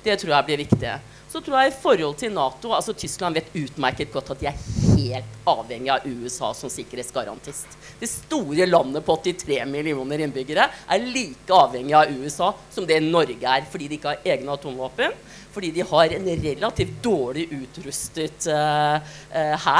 Det 0.00 0.16
tror 0.16 0.32
jeg 0.32 0.48
blir 0.48 0.62
viktig 0.62 0.94
så 1.30 1.38
tror 1.38 1.60
jeg 1.60 1.70
i 1.70 1.78
forhold 1.78 2.16
til 2.18 2.32
Nato 2.34 2.72
altså 2.74 2.94
Tyskland 2.98 3.38
vet 3.38 3.52
utmerket 3.54 4.10
godt 4.10 4.32
at 4.34 4.40
de 4.40 4.48
er 4.50 4.62
helt 4.96 5.36
avhengig 5.48 5.92
av 5.94 6.06
USA 6.06 6.50
som 6.58 6.72
sikkerhetsgarantist. 6.72 7.76
Det 8.00 8.08
store 8.10 8.66
landet 8.66 9.06
på 9.06 9.14
83 9.22 9.60
millioner 9.70 10.24
innbyggere 10.26 10.66
er 10.90 11.06
like 11.06 11.54
avhengig 11.54 11.94
av 11.94 12.10
USA 12.10 12.50
som 12.74 12.86
det 12.88 12.98
Norge 13.06 13.38
er, 13.38 13.66
fordi 13.70 13.88
de 13.88 13.98
ikke 14.00 14.14
har 14.16 14.30
egne 14.34 14.56
atomvåpen, 14.56 15.14
fordi 15.54 15.70
de 15.78 15.86
har 15.86 16.16
en 16.16 16.30
relativt 16.42 16.98
dårlig 17.04 17.46
utrustet 17.60 18.50
uh, 18.50 18.98
uh. 19.30 19.70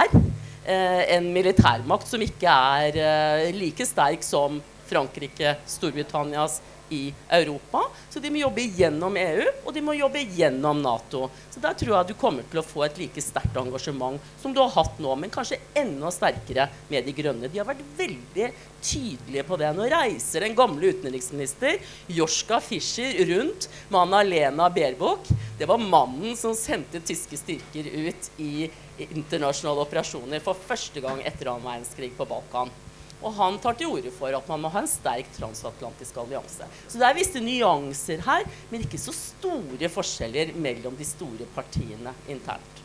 Uh, 0.60 1.02
en 1.16 1.30
militærmakt 1.34 2.06
som 2.06 2.22
ikke 2.22 2.46
er 2.46 3.50
like 3.56 3.86
sterk 3.88 4.22
som 4.22 4.60
Frankrike, 4.90 5.56
Storbritannias, 5.70 6.60
i 6.90 7.14
Europa. 7.28 7.84
Så 8.10 8.20
de 8.20 8.30
må 8.30 8.42
jobbe 8.42 8.64
gjennom 8.76 9.16
EU, 9.16 9.46
og 9.64 9.74
de 9.74 9.82
må 9.84 9.94
jobbe 9.98 10.22
gjennom 10.36 10.82
Nato. 10.82 11.28
Så 11.50 11.62
der 11.62 11.76
tror 11.78 11.96
jeg 11.96 12.10
du 12.10 12.18
kommer 12.20 12.46
til 12.50 12.62
å 12.62 12.66
få 12.66 12.84
et 12.86 12.98
like 13.00 13.22
sterkt 13.24 13.56
engasjement 13.60 14.20
som 14.42 14.54
du 14.54 14.60
har 14.62 14.72
hatt 14.74 14.98
nå, 15.02 15.14
men 15.18 15.32
kanskje 15.32 15.60
enda 15.78 16.10
sterkere 16.14 16.68
med 16.90 17.06
De 17.06 17.14
grønne. 17.16 17.48
De 17.50 17.60
har 17.60 17.68
vært 17.68 17.84
veldig 17.98 18.50
tydelige 18.82 19.46
på 19.46 19.58
det. 19.60 19.70
Nå 19.76 19.88
reiser 19.92 20.46
den 20.46 20.56
gamle 20.58 20.92
utenriksminister 20.94 21.80
Joschka 22.10 22.60
Fischer 22.64 23.18
rundt 23.30 23.68
med 23.88 24.00
Anna-Lena 24.02 24.70
Baerbock. 24.72 25.30
Det 25.58 25.68
var 25.68 25.82
mannen 25.82 26.36
som 26.36 26.54
sendte 26.56 27.02
tyske 27.04 27.38
styrker 27.38 27.90
ut 28.08 28.30
i 28.40 28.70
internasjonale 29.10 29.86
operasjoner 29.86 30.42
for 30.44 30.58
første 30.68 31.02
gang 31.04 31.20
etter 31.24 31.52
annen 31.52 31.66
verdenskrig 31.66 32.12
på 32.16 32.28
Balkan. 32.28 32.72
Og 33.20 33.34
han 33.36 33.58
tar 33.60 33.76
til 33.76 33.92
orde 33.92 34.12
for 34.14 34.32
at 34.36 34.48
man 34.48 34.64
må 34.64 34.72
ha 34.72 34.82
en 34.82 34.90
sterk 34.90 35.28
transatlantisk 35.36 36.16
allianse. 36.22 36.68
Så 36.88 37.00
det 37.00 37.08
er 37.08 37.16
visse 37.18 37.42
nyanser 37.44 38.22
her, 38.24 38.46
men 38.70 38.86
ikke 38.86 39.00
så 39.00 39.14
store 39.16 39.90
forskjeller 39.92 40.54
mellom 40.56 40.96
de 40.96 41.08
store 41.08 41.48
partiene 41.54 42.14
internt. 42.28 42.80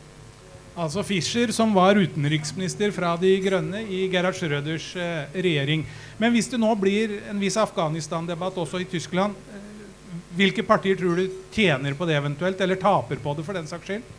Altså 0.75 1.05
Fischer, 1.07 1.53
som 1.55 1.71
var 1.71 1.95
utenriksminister 1.95 2.91
fra 2.91 3.13
De 3.15 3.29
Grønne 3.39 3.79
i 3.87 4.09
Gerhard 4.11 4.35
Schrøders 4.35 4.89
eh, 4.99 5.29
regjering. 5.31 5.85
Men 6.19 6.33
hvis 6.35 6.49
det 6.51 6.59
nå 6.59 6.73
blir 6.75 7.13
en 7.31 7.39
viss 7.39 7.55
Afghanistan-debatt 7.61 8.59
også 8.59 8.81
i 8.83 8.89
Tyskland, 8.91 9.39
eh, 9.55 9.69
hvilke 10.35 10.65
partier 10.67 10.99
tror 10.99 11.15
du 11.21 11.39
tjener 11.55 11.95
på 11.95 12.07
det 12.09 12.17
eventuelt, 12.19 12.59
eller 12.59 12.81
taper 12.81 13.23
på 13.23 13.37
det 13.37 13.47
for 13.47 13.55
den 13.55 13.71
saks 13.71 13.87
skyld? 13.87 14.11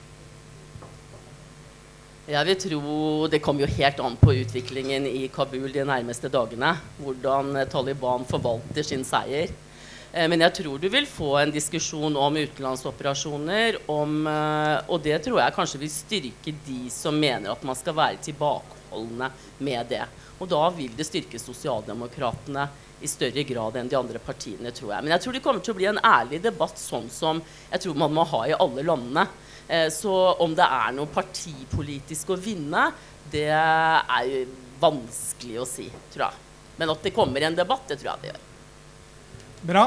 Jeg 2.27 2.43
vil 2.43 2.57
tro 2.59 3.27
Det 3.31 3.39
kommer 3.39 3.63
jo 3.63 3.75
helt 3.77 4.01
an 4.03 4.17
på 4.19 4.33
utviklingen 4.35 5.05
i 5.07 5.29
Kabul 5.31 5.71
de 5.71 5.85
nærmeste 5.87 6.27
dagene. 6.27 6.73
Hvordan 6.99 7.53
eh, 7.61 7.69
Taliban 7.71 8.27
forvalter 8.27 8.83
sin 8.83 9.05
seier. 9.07 9.53
Eh, 10.11 10.27
men 10.27 10.43
jeg 10.43 10.57
tror 10.59 10.83
du 10.83 10.89
vil 10.91 11.07
få 11.07 11.37
en 11.39 11.55
diskusjon 11.55 12.19
om 12.19 12.41
utenlandsoperasjoner. 12.41 13.79
Om, 13.87 14.17
eh, 14.27 14.75
og 14.91 15.05
det 15.07 15.21
tror 15.23 15.39
jeg 15.39 15.55
kanskje 15.55 15.83
vil 15.85 15.95
styrke 15.95 16.57
de 16.67 16.81
som 16.91 17.15
mener 17.15 17.55
at 17.55 17.63
man 17.63 17.79
skal 17.79 17.95
være 17.95 18.19
tilbakeholdne 18.27 19.31
med 19.63 19.95
det. 19.95 20.03
Og 20.43 20.51
da 20.51 20.67
vil 20.75 20.99
det 20.99 21.07
styrke 21.07 21.39
sosialdemokratene 21.39 22.67
i 23.07 23.13
større 23.13 23.47
grad 23.47 23.79
enn 23.79 23.93
de 23.93 24.03
andre 24.03 24.19
partiene, 24.19 24.75
tror 24.75 24.97
jeg. 24.97 25.07
Men 25.07 25.15
jeg 25.15 25.23
tror 25.23 25.39
det 25.39 25.47
kommer 25.47 25.63
til 25.63 25.77
å 25.77 25.79
bli 25.79 25.93
en 25.95 26.03
ærlig 26.03 26.43
debatt, 26.43 26.75
sånn 26.75 27.07
som 27.07 27.39
jeg 27.71 27.87
tror 27.87 28.03
man 28.03 28.19
må 28.19 28.27
ha 28.35 28.49
i 28.51 28.59
alle 28.59 28.83
landene. 28.83 29.29
Eh, 29.69 29.89
så 29.93 30.15
om 30.43 30.55
det 30.57 30.67
er 30.67 30.95
noe 30.97 31.11
partipolitisk 31.11 32.33
å 32.35 32.41
vinne, 32.41 32.89
det 33.33 33.51
er 33.51 34.27
jo 34.31 34.43
vanskelig 34.81 35.63
å 35.63 35.69
si, 35.69 35.89
tror 36.15 36.29
jeg. 36.29 36.43
Men 36.77 36.93
at 36.93 37.07
det 37.07 37.15
kommer 37.17 37.43
en 37.47 37.57
debatt, 37.57 37.87
det 37.89 37.99
tror 38.01 38.13
jeg 38.13 38.27
det 38.27 38.35
gjør. 38.35 38.43
Bra. 39.67 39.87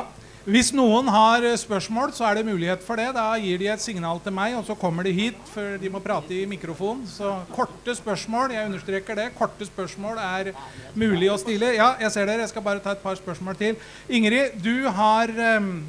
Hvis 0.49 0.71
noen 0.73 1.09
har 1.11 1.43
eh, 1.45 1.57
spørsmål, 1.59 2.13
så 2.15 2.25
er 2.25 2.39
det 2.39 2.47
mulighet 2.47 2.81
for 2.81 2.97
det. 2.99 3.09
Da 3.13 3.27
gir 3.37 3.59
de 3.61 3.67
et 3.69 3.83
signal 3.83 4.21
til 4.23 4.33
meg, 4.33 4.55
og 4.57 4.63
så 4.65 4.75
kommer 4.79 5.05
de 5.05 5.11
hit, 5.13 5.39
for 5.51 5.77
de 5.81 5.91
må 5.93 6.01
prate 6.03 6.33
i 6.33 6.47
mikrofon. 6.49 7.03
Så 7.11 7.35
korte 7.53 7.95
spørsmål, 7.95 8.55
jeg 8.55 8.71
understreker 8.71 9.19
det, 9.19 9.27
korte 9.37 9.67
spørsmål 9.67 10.17
er 10.23 10.51
mulig 10.97 11.29
å 11.29 11.37
stille. 11.39 11.75
Ja, 11.77 11.91
jeg 12.01 12.15
ser 12.15 12.25
dere. 12.25 12.47
Jeg 12.47 12.53
skal 12.53 12.65
bare 12.65 12.83
ta 12.83 12.95
et 12.95 13.03
par 13.03 13.19
spørsmål 13.19 13.59
til. 13.59 13.77
Ingrid, 14.09 14.57
du 14.63 14.89
har 14.95 15.35
um, 15.59 15.83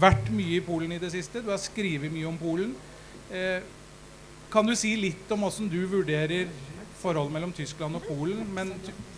vært 0.00 0.30
mye 0.32 0.58
i 0.58 0.64
Polen 0.64 0.92
i 0.94 1.00
det 1.02 1.12
siste. 1.14 1.42
Du 1.42 1.50
har 1.52 1.60
skrevet 1.60 2.12
mye 2.12 2.28
om 2.28 2.38
Polen. 2.40 2.74
Eh, 3.32 3.64
kan 4.52 4.66
du 4.68 4.74
si 4.76 4.94
litt 5.00 5.30
om 5.32 5.46
åssen 5.48 5.70
du 5.72 5.80
vurderer 5.88 6.50
forholdet 7.02 7.34
mellom 7.34 7.52
Tyskland 7.56 7.98
og 7.98 8.04
Polen, 8.06 8.42
men 8.54 8.72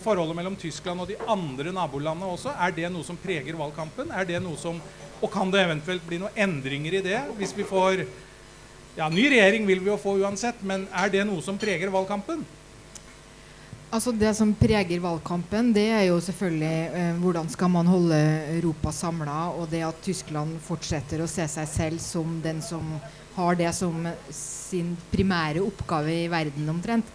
forholdet 0.05 0.39
mellom 0.39 0.57
Tyskland 0.57 1.03
og 1.03 1.11
de 1.11 1.19
andre 1.29 1.73
nabolandene 1.75 2.31
også, 2.33 2.55
er 2.55 2.73
det 2.77 2.91
noe 2.93 3.05
som 3.07 3.19
preger 3.21 3.59
valgkampen? 3.59 4.13
Er 4.15 4.29
det 4.29 4.41
noe 4.45 4.57
som, 4.61 4.79
og 5.21 5.33
kan 5.33 5.53
det 5.53 5.65
eventuelt 5.67 6.07
bli 6.09 6.21
noen 6.23 6.39
endringer 6.47 6.99
i 6.99 7.03
det 7.05 7.19
hvis 7.39 7.53
vi 7.57 7.67
får 7.69 8.07
ja, 8.95 9.09
Ny 9.11 9.25
regjering 9.27 9.65
vil 9.67 9.81
vi 9.83 9.91
jo 9.91 9.99
få 9.99 10.15
uansett, 10.23 10.61
men 10.63 10.87
er 10.95 11.11
det 11.11 11.25
noe 11.27 11.43
som 11.43 11.59
preger 11.59 11.91
valgkampen? 11.91 12.45
Altså 13.93 14.13
Det 14.13 14.31
som 14.35 14.55
preger 14.59 15.03
valgkampen, 15.03 15.73
det 15.75 15.89
er 15.95 16.07
jo 16.09 16.17
selvfølgelig 16.23 16.79
eh, 17.01 17.19
hvordan 17.23 17.51
skal 17.53 17.71
man 17.71 17.87
holde 17.87 18.19
Europa 18.57 18.93
samla, 18.93 19.37
og 19.55 19.69
det 19.71 19.85
at 19.87 20.01
Tyskland 20.03 20.57
fortsetter 20.65 21.23
å 21.23 21.29
se 21.31 21.47
seg 21.51 21.69
selv 21.71 22.03
som 22.03 22.41
den 22.43 22.63
som 22.65 22.97
har 23.37 23.59
det 23.59 23.71
som 23.75 24.07
sin 24.31 24.95
primære 25.11 25.63
oppgave 25.63 26.25
i 26.25 26.31
verden 26.31 26.69
omtrent. 26.71 27.09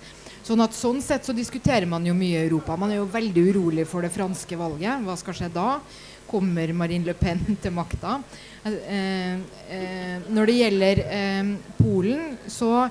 Sånn 0.44 0.64
at 0.64 0.74
sånn 0.74 1.02
sett 1.04 1.28
så 1.28 1.36
diskuterer 1.36 1.86
man 1.86 2.06
jo 2.08 2.16
mye 2.18 2.46
Europa. 2.46 2.78
Man 2.80 2.94
er 2.94 3.02
jo 3.02 3.10
veldig 3.12 3.44
urolig 3.52 3.86
for 3.88 4.02
det 4.02 4.14
franske 4.14 4.58
valget. 4.58 5.04
Hva 5.06 5.18
skal 5.20 5.36
skje 5.38 5.52
da? 5.54 5.68
Kommer 6.30 6.72
Marine 6.74 7.06
Le 7.06 7.16
Pen 7.18 7.44
til 7.64 7.76
makta? 7.76 8.20
Eh, 8.66 9.36
eh, 9.76 10.26
når 10.30 10.50
det 10.50 10.58
gjelder 10.58 11.04
eh, 11.06 11.54
Polen, 11.78 12.38
så 12.50 12.88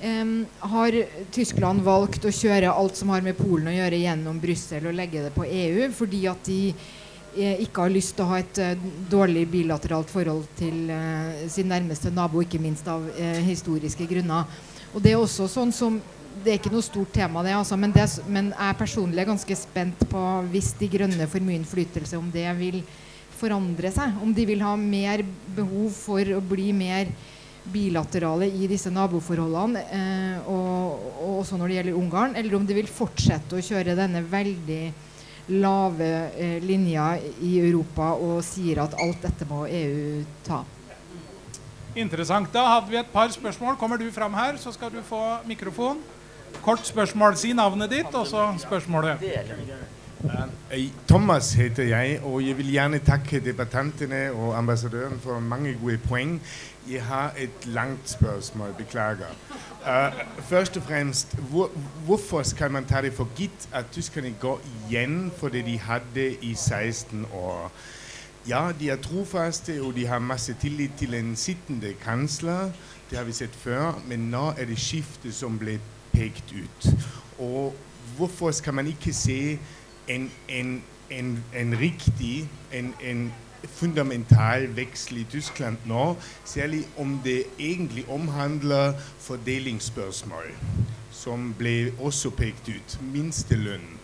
eh, 0.00 0.30
har 0.72 0.96
Tyskland 1.34 1.82
valgt 1.86 2.24
å 2.24 2.34
kjøre 2.34 2.72
alt 2.72 2.98
som 2.98 3.12
har 3.14 3.24
med 3.24 3.38
Polen 3.38 3.70
å 3.70 3.76
gjøre, 3.76 4.00
gjennom 4.04 4.40
Brussel 4.42 4.88
og 4.88 4.96
legge 4.98 5.26
det 5.26 5.34
på 5.36 5.46
EU, 5.46 5.88
fordi 5.94 6.24
at 6.30 6.44
de 6.48 6.60
eh, 6.70 7.64
ikke 7.64 7.86
har 7.86 7.94
lyst 7.94 8.16
til 8.16 8.26
å 8.26 8.30
ha 8.32 8.42
et 8.42 8.60
uh, 8.62 8.86
dårlig 9.10 9.46
bilateralt 9.52 10.10
forhold 10.10 10.46
til 10.58 10.90
uh, 10.90 11.48
sin 11.50 11.70
nærmeste 11.70 12.12
nabo, 12.14 12.42
ikke 12.42 12.62
minst 12.62 12.88
av 12.90 13.04
uh, 13.04 13.40
historiske 13.46 14.06
grunner. 14.10 14.48
Og 14.94 15.02
det 15.04 15.12
er 15.12 15.20
også 15.20 15.48
sånn 15.50 15.74
som 15.74 16.00
det 16.38 16.52
er 16.52 16.60
ikke 16.60 16.70
noe 16.72 16.86
stort 16.86 17.10
tema, 17.14 17.42
det, 17.42 17.54
altså, 17.56 17.76
men, 17.80 17.92
det, 17.94 18.06
men 18.30 18.52
jeg 18.52 18.78
personlig 18.78 19.22
er 19.22 19.30
ganske 19.32 19.56
spent 19.58 20.04
på 20.10 20.24
hvis 20.52 20.70
De 20.78 20.88
Grønne 20.92 21.26
får 21.30 21.42
mye 21.44 21.58
innflytelse, 21.58 22.18
om 22.20 22.28
det 22.30 22.46
vil 22.60 22.82
forandre 23.38 23.90
seg. 23.94 24.18
Om 24.22 24.34
de 24.34 24.46
vil 24.48 24.62
ha 24.66 24.74
mer 24.78 25.24
behov 25.56 25.90
for 25.94 26.36
å 26.36 26.42
bli 26.44 26.70
mer 26.76 27.10
bilaterale 27.72 28.48
i 28.48 28.68
disse 28.70 28.90
naboforholdene, 28.92 29.82
eh, 29.92 30.48
og, 30.50 31.12
og, 31.18 31.34
også 31.42 31.58
når 31.58 31.68
det 31.68 31.76
gjelder 31.78 32.00
Ungarn, 32.00 32.36
eller 32.38 32.56
om 32.58 32.66
de 32.66 32.76
vil 32.78 32.90
fortsette 32.90 33.58
å 33.58 33.64
kjøre 33.64 33.96
denne 33.98 34.24
veldig 34.26 34.82
lave 35.48 36.08
eh, 36.36 36.58
linja 36.64 37.14
i 37.44 37.54
Europa 37.62 38.12
og 38.20 38.42
sier 38.44 38.82
at 38.84 38.96
alt 39.00 39.22
dette 39.24 39.48
må 39.48 39.64
EU 39.66 40.24
ta. 40.46 40.62
Interessant. 41.98 42.50
Da 42.52 42.64
hadde 42.76 42.92
vi 42.92 42.98
et 43.00 43.12
par 43.12 43.30
spørsmål. 43.32 43.78
Kommer 43.80 43.98
du 43.98 44.06
fram 44.14 44.34
her, 44.36 44.58
så 44.60 44.72
skal 44.74 44.92
du 44.92 45.00
få 45.02 45.22
mikrofon. 45.48 46.02
Kort 46.62 46.84
spørsmål. 46.86 47.36
Si 47.36 47.54
navnet 47.56 47.90
ditt, 47.90 48.12
og 48.14 48.26
så 48.28 48.44
spørsmålet. 48.60 49.24
Thomas 51.08 51.52
heter 51.52 51.82
jeg, 51.82 52.20
og 52.22 52.46
jeg 52.46 52.56
vil 52.58 52.70
gjerne 52.70 52.98
takke 52.98 53.40
debattantene 53.40 54.32
og 54.32 54.58
ambassadøren 54.58 55.20
for 55.20 55.40
mange 55.40 55.76
gode 55.82 55.98
poeng. 55.98 56.42
Jeg 56.90 57.04
har 57.04 57.34
et 57.38 57.66
langt 57.66 58.10
spørsmål. 58.10 58.74
Beklager. 58.78 59.30
Uh, 59.86 60.42
først 60.42 60.76
og 60.76 60.82
fremst, 60.82 61.36
hvor, 61.36 61.70
hvorfor 62.04 62.42
skal 62.42 62.70
man 62.70 62.84
ta 62.84 63.02
det 63.02 63.12
for 63.12 63.28
gitt 63.36 63.68
at 63.72 63.84
tyskerne 63.92 64.34
går 64.40 64.60
igjen 64.88 65.32
for 65.36 65.48
det 65.48 65.64
de 65.66 65.78
hadde 65.78 66.34
i 66.42 66.54
16 66.54 67.26
år? 67.32 67.72
Ja, 68.48 68.70
de 68.80 68.90
er 68.90 68.96
trofaste, 68.96 69.82
og 69.82 69.94
de 69.94 70.06
har 70.06 70.18
masse 70.18 70.56
tillit 70.60 70.90
til 70.98 71.14
en 71.14 71.36
sittende 71.36 71.94
kansler. 72.04 72.70
Det 73.10 73.18
har 73.18 73.24
vi 73.24 73.32
sett 73.32 73.54
før, 73.54 74.02
men 74.06 74.18
nå 74.18 74.52
er 74.58 74.64
det 74.64 74.78
skiftet 74.78 75.34
som 75.34 75.58
ble 75.58 75.78
pekt 76.12 76.52
ut. 76.52 76.88
Og 77.38 77.76
hvorfor 78.16 78.50
skal 78.50 78.74
man 78.74 78.86
ikke 78.86 79.12
se 79.12 79.58
en, 80.08 80.30
en, 80.48 80.82
en, 81.10 81.44
en 81.54 81.78
riktig, 81.78 82.48
en, 82.72 82.94
en 83.00 83.32
fundamental 83.64 84.68
veksel 84.76 85.22
i 85.22 85.26
Tyskland 85.30 85.76
nå, 85.86 86.16
særlig 86.44 86.84
om 86.96 87.20
det 87.24 87.44
egentlig 87.58 88.04
omhandler 88.08 88.94
fordelingsspørsmål, 89.20 90.52
som 91.12 91.52
ble 91.58 91.92
også 91.98 92.30
pekt 92.30 92.68
ut. 92.68 92.98
Minstelønn. 93.12 93.96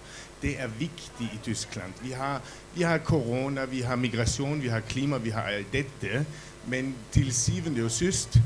Det 0.42 0.58
er 0.60 0.68
viktig 0.78 1.30
i 1.32 1.38
Tyskland. 1.44 1.92
Vi 2.02 2.12
har, 2.12 2.42
vi 2.74 2.82
har 2.82 2.98
korona, 2.98 3.64
vi 3.64 3.80
har 3.80 3.96
migrasjon, 3.96 4.62
vi 4.62 4.68
har 4.68 4.80
klima, 4.80 5.18
vi 5.18 5.30
har 5.30 5.42
alt 5.42 5.72
dette. 5.72 6.24
Men 6.66 6.94
til 7.12 7.32
syvende 7.34 7.84
og 7.84 7.90
sist 7.90 8.36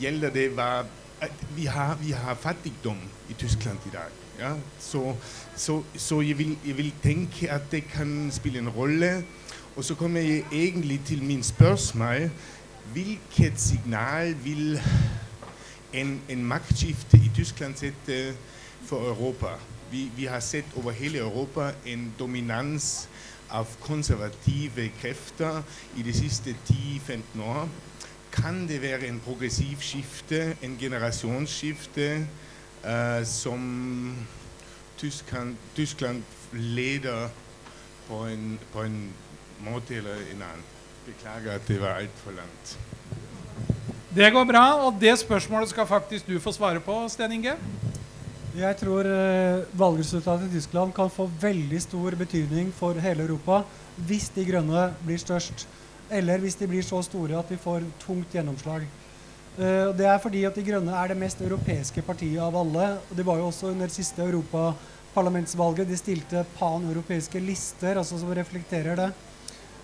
gjelder 0.00 0.32
det 0.34 0.48
hva 0.56 0.70
vi 1.56 1.66
har, 1.66 1.96
vi 2.00 2.10
har, 2.10 2.34
fattigdom 2.34 2.98
i 3.28 3.32
Tyskland. 3.32 3.78
Ja? 4.40 4.54
Så, 4.78 5.16
så, 5.60 5.82
så 5.96 6.20
jeg, 6.20 6.38
vil, 6.38 6.58
jeg, 6.66 6.76
vil, 6.76 6.92
tenke 7.02 7.50
at 7.50 7.68
det 7.70 7.84
kan 7.88 8.30
spille 8.32 8.58
en 8.58 8.68
rolle. 8.68 9.24
Og 9.76 9.84
så 9.84 9.94
kommer 9.94 10.20
jeg 10.20 10.44
egentlig 10.52 11.00
til 11.06 11.22
min 11.22 11.42
spørsmål. 11.42 12.30
Hvilket 12.92 13.60
signal 13.60 14.36
vil 14.44 14.80
en, 15.92 16.20
en 16.28 16.44
maktskifte 16.44 17.16
i 17.16 17.30
Tyskland 17.34 17.76
sette 17.76 18.34
for 18.86 18.96
Europa? 18.96 19.46
Vi, 19.90 20.10
vi, 20.16 20.24
har 20.24 20.40
sett 20.40 20.66
over 20.76 20.90
hele 20.90 21.18
Europa 21.18 21.72
en 21.86 22.14
dominans 22.18 23.08
av 23.50 23.66
konservative 23.80 24.88
krefter 25.00 25.62
i 25.96 26.02
de 26.02 26.12
siste 26.12 26.56
10-15 26.70 27.42
år 27.42 27.68
kan 28.32 28.68
det 28.68 28.82
være 28.82 29.08
en 29.08 29.20
progressiv 29.24 29.76
skifte, 29.80 30.56
en 30.62 30.76
generasjonsskifte, 30.80 32.26
uh, 32.84 33.26
som 33.26 34.16
Tyskland, 35.00 35.56
Tyskland, 35.74 36.22
leder 36.52 37.28
på 38.08 38.24
en, 38.28 38.58
på 38.72 38.82
en, 38.84 39.12
måte 39.64 39.96
eller 39.96 40.20
en 40.34 40.42
annen. 40.42 40.66
Beklager 41.06 41.54
at 41.56 41.68
det 41.68 41.78
var 41.80 42.00
altfor 42.02 42.36
langt. 42.36 42.74
Det 44.14 44.32
går 44.32 44.44
bra, 44.44 44.64
og 44.84 44.98
det 45.00 45.14
spørsmålet 45.18 45.70
skal 45.70 45.86
faktisk 45.86 46.26
du 46.26 46.36
få 46.40 46.52
svare 46.52 46.80
på, 46.84 46.96
Sten 47.08 47.32
Inge. 47.32 47.56
Jeg 48.56 48.76
tror 48.76 49.06
eh, 49.06 49.62
valgresultatet 49.78 50.50
i 50.50 50.56
Tyskland 50.58 50.92
kan 50.92 51.10
få 51.10 51.28
veldig 51.40 51.80
stor 51.82 52.16
betydning 52.18 52.72
for 52.74 52.98
hele 52.98 53.22
Europa 53.22 53.62
hvis 53.96 54.28
De 54.34 54.44
grønne 54.44 54.88
blir 55.04 55.20
størst. 55.22 55.68
Eller 56.10 56.42
hvis 56.42 56.58
de 56.58 56.66
blir 56.66 56.82
så 56.82 57.02
store 57.06 57.38
at 57.38 57.48
de 57.48 57.56
får 57.60 57.86
tungt 58.02 58.34
gjennomslag. 58.34 58.88
Uh, 59.60 59.90
det 59.92 60.06
er 60.08 60.20
fordi 60.22 60.46
at 60.48 60.56
De 60.56 60.62
Grønne 60.64 60.94
er 60.96 61.10
det 61.10 61.18
mest 61.20 61.42
europeiske 61.44 62.00
partiet 62.06 62.40
av 62.40 62.54
alle. 62.56 62.94
og 63.10 63.16
Det 63.16 63.26
var 63.28 63.36
jo 63.36 63.50
også 63.50 63.74
under 63.74 63.92
siste 63.92 64.22
europaparlamentsvalget. 64.24 65.90
De 65.90 65.98
stilte 66.00 66.44
pan-europeiske 66.56 67.42
lister 67.44 68.00
altså 68.00 68.16
som 68.16 68.32
reflekterer 68.32 68.96
det. 68.96 69.10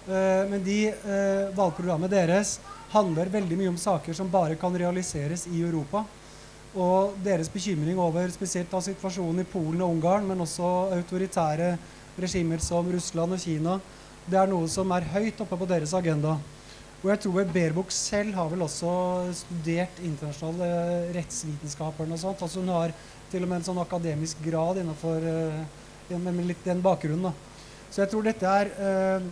Uh, 0.08 0.48
men 0.48 0.64
de, 0.64 0.78
uh, 1.04 1.52
valgprogrammet 1.58 2.14
deres 2.14 2.56
handler 2.94 3.28
veldig 3.28 3.60
mye 3.60 3.74
om 3.74 3.76
saker 3.76 4.16
som 4.16 4.32
bare 4.32 4.56
kan 4.56 4.72
realiseres 4.72 5.44
i 5.52 5.60
Europa. 5.60 6.06
Og 6.72 7.20
deres 7.24 7.52
bekymring 7.52 8.00
over 8.00 8.32
spesielt 8.32 8.72
av 8.72 8.84
situasjonen 8.84 9.44
i 9.44 9.48
Polen 9.48 9.84
og 9.84 9.92
Ungarn, 9.98 10.24
men 10.28 10.40
også 10.40 10.92
autoritære 10.96 11.74
regimer 12.16 12.64
som 12.64 12.88
Russland 12.88 13.36
og 13.36 13.40
Kina, 13.40 13.78
det 14.24 14.40
er 14.40 14.48
noe 14.48 14.68
som 14.72 14.88
er 14.96 15.08
høyt 15.12 15.40
oppe 15.44 15.56
på 15.60 15.68
deres 15.68 15.92
agenda. 15.96 16.38
Og 17.02 17.10
jeg 17.12 17.22
tror 17.22 17.50
Baerbock 17.52 17.90
selv 17.92 18.34
har 18.34 18.48
vel 18.50 18.64
også 18.64 18.92
studert 19.36 19.98
internasjonale 20.02 20.68
eh, 20.68 21.10
rettsvitenskaper. 21.18 22.08
og 22.10 22.18
sånt. 22.18 22.42
Altså 22.42 22.60
Hun 22.60 22.72
har 22.72 22.94
til 23.30 23.44
og 23.44 23.50
med 23.50 23.60
en 23.60 23.68
sånn 23.68 23.82
akademisk 23.82 24.40
grad 24.44 24.80
innenfor 24.80 25.20
med 26.14 26.46
litt 26.46 26.64
den 26.64 26.82
bakgrunnen. 26.82 27.30
da. 27.30 27.56
Så 27.90 28.02
jeg 28.02 28.10
tror 28.12 28.26
dette 28.26 28.46
er, 28.46 28.70
uh, 28.76 29.22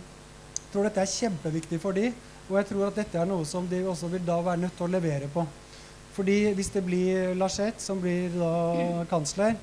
tror 0.71 0.87
dette 0.87 1.03
er 1.03 1.11
kjempeviktig 1.11 1.79
for 1.83 1.95
de, 1.95 2.09
og 2.49 2.57
jeg 2.59 2.67
tror 2.71 2.87
at 2.87 2.99
dette 2.99 3.19
er 3.19 3.29
noe 3.29 3.45
som 3.47 3.67
de 3.69 3.83
også 3.87 4.09
vil 4.11 4.25
da 4.25 4.39
være 4.43 4.63
nødt 4.63 4.75
til 4.77 4.87
å 4.87 4.93
levere 4.95 5.29
på. 5.31 5.45
Fordi 6.15 6.37
hvis 6.55 6.71
det 6.71 6.83
blir 6.85 7.33
Laschet 7.35 7.81
som 7.83 7.99
blir 7.99 8.31
da 8.37 9.03
kansler, 9.11 9.57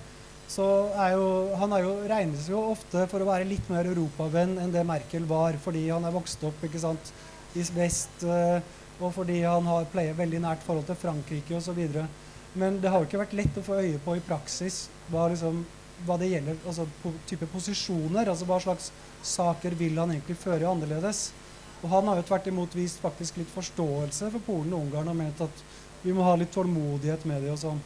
så 0.52 0.66
er 1.00 1.14
jo 1.16 1.56
Han 1.56 1.72
er 1.72 1.84
jo, 1.86 1.92
regnes 2.10 2.48
jo 2.50 2.60
ofte 2.74 3.06
for 3.08 3.24
å 3.24 3.28
være 3.30 3.48
litt 3.48 3.70
mer 3.72 3.88
europavenn 3.88 4.58
enn 4.60 4.72
det 4.74 4.84
Merkel 4.84 5.24
var, 5.24 5.56
fordi 5.62 5.86
han 5.88 6.04
er 6.04 6.12
vokst 6.12 6.44
opp 6.44 6.64
ikke 6.66 6.82
sant, 6.82 7.12
i 7.58 7.64
vest, 7.76 8.24
uh, 8.24 8.58
og 9.02 9.12
fordi 9.16 9.42
han 9.42 9.66
har 9.66 9.88
pleier 9.92 10.16
veldig 10.16 10.40
nært 10.44 10.64
forhold 10.66 10.86
til 10.88 10.98
Frankrike 10.98 11.56
osv. 11.58 11.80
Men 12.54 12.80
det 12.82 12.90
har 12.92 13.04
ikke 13.04 13.20
vært 13.22 13.36
lett 13.36 13.58
å 13.58 13.64
få 13.64 13.80
øye 13.80 14.00
på 14.02 14.16
i 14.18 14.24
praksis 14.24 14.86
hva, 15.10 15.26
liksom, 15.32 15.62
hva 16.06 16.18
det 16.20 16.28
gjelder 16.32 16.58
altså 16.66 16.86
po 17.02 17.12
type 17.28 17.48
posisjoner. 17.52 18.28
altså 18.28 18.48
Hva 18.48 18.58
slags 18.60 18.90
saker 19.24 19.76
vil 19.78 19.96
han 20.00 20.12
egentlig 20.12 20.36
føre 20.40 20.68
annerledes. 20.68 21.30
Og 21.82 21.88
han 21.90 22.10
har 22.10 22.20
jo 22.20 22.26
tvert 22.28 22.50
imot 22.50 22.76
vist 22.78 23.00
faktisk 23.02 23.40
litt 23.40 23.50
forståelse 23.50 24.30
for 24.34 24.44
Polen 24.46 24.74
og 24.76 24.86
Ungarn 24.86 25.10
og 25.10 25.18
ment 25.18 25.40
at 25.42 25.64
vi 26.02 26.14
må 26.14 26.24
ha 26.26 26.34
litt 26.38 26.52
tålmodighet 26.54 27.24
med 27.30 27.42
det 27.44 27.52
og 27.54 27.60
sånn. 27.62 27.82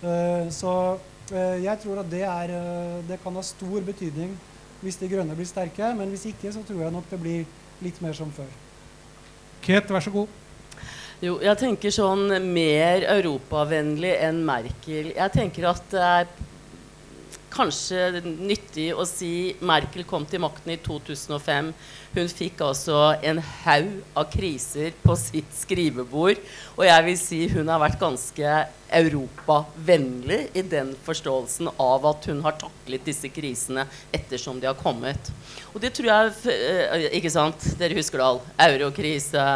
Uh, 0.00 0.46
så 0.54 0.74
uh, 0.96 1.56
jeg 1.60 1.76
tror 1.82 2.02
at 2.02 2.10
det, 2.12 2.22
er, 2.26 2.54
uh, 2.54 3.00
det 3.08 3.20
kan 3.24 3.36
ha 3.36 3.44
stor 3.44 3.84
betydning 3.84 4.36
hvis 4.80 4.96
De 4.96 5.10
grønne 5.12 5.34
blir 5.36 5.48
sterke. 5.48 5.90
Men 5.96 6.08
hvis 6.12 6.28
ikke, 6.30 6.52
så 6.54 6.62
tror 6.64 6.86
jeg 6.86 6.94
nok 6.94 7.08
det 7.10 7.20
blir 7.20 7.48
litt 7.84 8.00
mer 8.04 8.16
som 8.16 8.30
før. 8.32 8.48
Ket, 9.64 9.90
vær 9.92 10.04
så 10.04 10.12
god. 10.14 10.36
Jo, 11.20 11.34
jeg 11.44 11.58
tenker 11.60 11.92
sånn 11.92 12.30
mer 12.48 13.04
europavennlig 13.12 14.14
enn 14.24 14.38
Merkel. 14.46 15.10
Jeg 15.12 15.34
tenker 15.34 15.66
at 15.68 15.82
det 15.92 16.04
er 16.06 16.30
kanskje 17.52 18.20
nyttig 18.24 18.90
å 18.94 19.04
si 19.08 19.54
Merkel 19.64 20.06
kom 20.08 20.24
til 20.28 20.42
makten 20.42 20.72
i 20.74 20.78
2005. 20.80 21.70
Hun 22.14 22.30
fikk 22.30 22.62
altså 22.66 22.98
en 23.26 23.40
haug 23.42 23.90
av 24.18 24.30
kriser 24.32 24.94
på 25.02 25.16
sitt 25.18 25.50
skrivebord. 25.54 26.40
Og 26.78 26.84
jeg 26.86 27.06
vil 27.06 27.18
si 27.20 27.40
hun 27.52 27.70
har 27.70 27.82
vært 27.82 28.00
ganske 28.00 28.56
europavennlig 29.00 30.40
i 30.58 30.64
den 30.66 30.94
forståelsen 31.06 31.70
av 31.76 32.08
at 32.10 32.26
hun 32.30 32.42
har 32.46 32.58
taklet 32.58 33.06
disse 33.06 33.30
krisene 33.30 33.86
ettersom 34.10 34.58
de 34.62 34.70
har 34.70 34.78
kommet. 34.78 35.30
Og 35.74 35.78
det 35.82 35.92
tror 35.94 36.10
jeg 36.10 36.56
eh, 36.56 37.08
Ikke 37.20 37.30
sant? 37.30 37.72
Dere 37.78 37.98
husker 37.98 38.18
det 38.18 38.26
all. 38.26 38.44
Eurokrise 38.66 39.46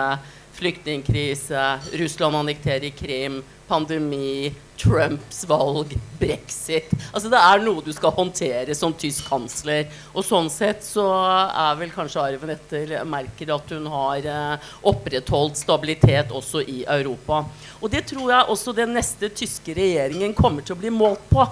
flyktningkrise, 0.55 1.79
Russland 1.99 2.37
annekterer 2.37 2.91
Krim, 2.91 3.43
pandemi, 3.67 4.53
Trumps 4.81 5.45
valg, 5.49 5.95
brexit. 6.19 6.91
Altså 7.13 7.31
Det 7.33 7.41
er 7.41 7.63
noe 7.63 7.85
du 7.85 7.93
skal 7.95 8.15
håndtere 8.17 8.75
som 8.77 8.95
tysk 8.97 9.29
kansler. 9.31 9.91
Og 10.13 10.27
sånn 10.27 10.51
sett 10.53 10.85
så 10.87 11.07
er 11.15 11.79
vel 11.81 11.93
kanskje 11.95 12.23
arven 12.23 12.55
etter 12.55 12.97
Merkel 13.09 13.55
at 13.55 13.75
hun 13.75 13.87
har 13.93 14.31
eh, 14.31 14.71
opprettholdt 14.91 15.61
stabilitet 15.63 16.35
også 16.35 16.65
i 16.67 16.83
Europa. 16.85 17.45
Og 17.81 17.93
det 17.93 18.05
tror 18.11 18.33
jeg 18.33 18.51
også 18.55 18.75
den 18.77 18.97
neste 18.99 19.31
tyske 19.31 19.77
regjeringen 19.77 20.35
kommer 20.37 20.65
til 20.65 20.77
å 20.77 20.83
bli 20.83 20.93
målt 20.95 21.23
på. 21.31 21.47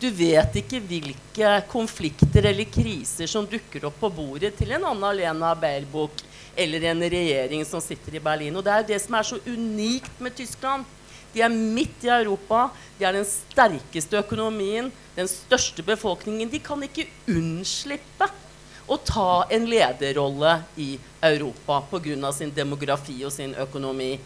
Du 0.00 0.08
vet 0.16 0.54
ikke 0.56 0.78
hvilke 0.80 1.48
konflikter 1.68 2.46
eller 2.48 2.64
kriser 2.72 3.28
som 3.28 3.44
dukker 3.44 3.84
opp 3.90 3.98
på 4.00 4.08
bordet 4.16 4.54
til 4.56 4.72
en 4.72 4.86
Anna-Lena 4.94 5.50
Baerbock 5.60 6.22
eller 6.56 6.86
en 6.88 7.04
regjering 7.04 7.66
som 7.68 7.82
sitter 7.84 8.16
i 8.16 8.22
Berlin. 8.22 8.56
Og 8.56 8.64
Det 8.64 8.72
er 8.72 8.86
det 8.94 9.00
som 9.02 9.18
er 9.18 9.28
så 9.28 9.36
unikt 9.44 10.22
med 10.24 10.34
Tyskland. 10.36 10.88
De 11.34 11.42
er 11.44 11.52
midt 11.52 12.04
i 12.06 12.12
Europa. 12.12 12.68
De 12.98 13.06
er 13.06 13.16
den 13.16 13.26
sterkeste 13.28 14.18
økonomien, 14.20 14.90
den 15.16 15.30
største 15.30 15.84
befolkningen. 15.86 16.50
De 16.50 16.62
kan 16.62 16.82
ikke 16.86 17.08
unnslippe 17.30 18.30
å 18.90 18.98
ta 19.06 19.46
en 19.54 19.68
lederrolle 19.70 20.56
i 20.76 20.96
Europa 21.22 21.82
pga. 21.90 22.32
sin 22.32 22.50
demografi 22.54 23.24
og 23.24 23.32
sin 23.32 23.54
økonomi. 23.54 24.18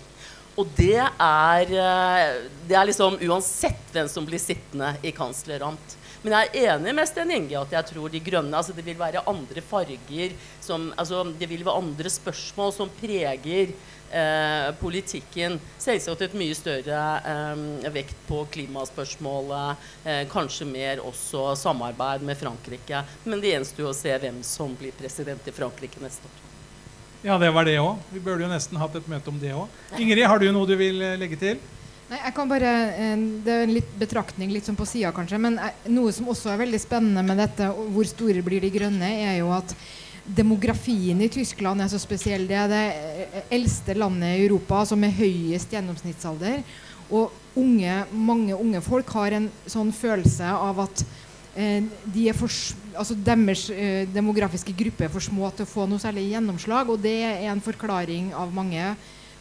Og 0.57 0.67
det 0.77 1.03
er, 1.03 1.63
eh, 1.63 2.49
det 2.69 2.77
er 2.79 2.87
liksom 2.87 3.19
uansett 3.21 3.91
hvem 3.93 4.09
som 4.09 4.25
blir 4.25 4.39
sittende 4.39 4.97
i 5.03 5.11
kanslerant. 5.11 5.97
Men 6.23 6.33
jeg 6.33 6.49
er 6.55 6.79
enig 6.79 6.95
med 6.95 7.09
Sten 7.11 7.31
Inge 7.31 7.59
at 7.61 7.73
jeg 7.75 7.85
tror 7.91 8.09
de 8.09 8.21
grønne 8.25 8.57
altså 8.57 8.73
Det 8.73 8.85
vil 8.87 8.97
være 8.97 9.27
andre 9.29 9.61
farger 9.61 10.33
som, 10.61 10.87
altså 10.97 11.21
Det 11.37 11.49
vil 11.51 11.65
være 11.67 11.83
andre 11.83 12.09
spørsmål 12.09 12.73
som 12.73 12.89
preger 12.89 13.75
eh, 14.15 14.71
politikken. 14.81 15.59
Selvsagt 15.83 16.25
et 16.29 16.39
mye 16.39 16.55
større 16.57 17.03
eh, 17.33 17.91
vekt 17.95 18.17
på 18.29 18.45
klimaspørsmålet. 18.55 19.85
Eh, 20.05 20.23
kanskje 20.33 20.69
mer 20.71 21.03
også 21.05 21.51
samarbeid 21.59 22.25
med 22.27 22.39
Frankrike. 22.41 23.05
Men 23.27 23.43
det 23.43 23.55
gjenstår 23.57 23.91
å 23.91 23.99
se 23.99 24.17
hvem 24.25 24.43
som 24.47 24.75
blir 24.79 24.95
president 24.97 25.51
i 25.51 25.55
Frankrike 25.55 26.03
neste 26.03 26.31
år. 26.31 26.43
Ja, 27.25 27.39
det 27.41 27.55
var 27.57 27.65
det 27.65 27.79
òg. 27.81 28.03
Vi 28.13 28.21
burde 28.21 28.45
jo 28.45 28.51
nesten 28.51 28.77
hatt 28.77 28.97
et 28.99 29.07
møte 29.09 29.33
om 29.33 29.39
det 29.41 29.55
òg. 29.57 29.71
Ingrid, 29.97 30.27
har 30.29 30.43
du 30.43 30.51
noe 30.53 30.69
du 30.69 30.75
vil 30.77 31.01
eh, 31.01 31.17
legge 31.17 31.39
til? 31.41 31.63
Nei, 32.11 32.19
jeg 32.21 32.35
kan 32.37 32.51
bare, 32.51 32.73
eh, 32.93 33.15
Det 33.45 33.53
er 33.53 33.63
en 33.65 33.73
litt 33.73 33.95
betraktning 33.97 34.53
litt 34.53 34.69
sånn 34.69 34.77
på 34.77 34.85
sida, 34.85 35.13
kanskje. 35.17 35.41
Men 35.41 35.57
eh, 35.57 35.87
noe 35.89 36.13
som 36.13 36.29
også 36.29 36.53
er 36.53 36.61
veldig 36.61 36.81
spennende 36.83 37.25
med 37.25 37.41
dette, 37.41 37.71
hvor 37.97 38.05
store 38.11 38.45
blir 38.45 38.61
de 38.61 38.73
grønne, 38.75 39.09
er 39.25 39.39
jo 39.39 39.49
at 39.57 39.73
demografien 40.25 41.21
i 41.21 41.29
Tyskland 41.29 41.83
er 41.85 41.91
så 41.93 42.01
spesiell. 42.01 42.47
Det 42.49 42.57
er 42.57 42.71
det 42.71 42.85
eh, 42.89 43.41
eldste 43.59 43.97
landet 43.99 44.39
i 44.39 44.47
Europa 44.47 44.85
som 44.89 45.05
er 45.05 45.15
høyest 45.15 45.75
gjennomsnittsalder. 45.75 46.63
Og 47.13 47.33
unge, 47.61 47.99
mange 48.13 48.57
unge 48.57 48.81
folk 48.85 49.11
har 49.19 49.37
en 49.37 49.51
sånn 49.69 49.93
følelse 49.95 50.49
av 50.49 50.81
at 50.87 51.05
eh, 51.57 51.85
de 52.15 52.29
for, 52.37 52.53
altså 52.97 53.17
deres 53.27 53.67
eh, 53.75 54.09
demografiske 54.11 54.75
gruppe 54.77 55.07
er 55.07 55.13
for 55.13 55.25
små 55.25 55.53
til 55.53 55.69
å 55.69 55.73
få 55.75 55.89
noe 55.91 56.03
særlig 56.03 56.31
gjennomslag. 56.33 56.95
Og 56.95 57.05
det 57.05 57.19
er 57.27 57.51
en 57.53 57.65
forklaring 57.65 58.33
av 58.39 58.55
mange 58.55 58.95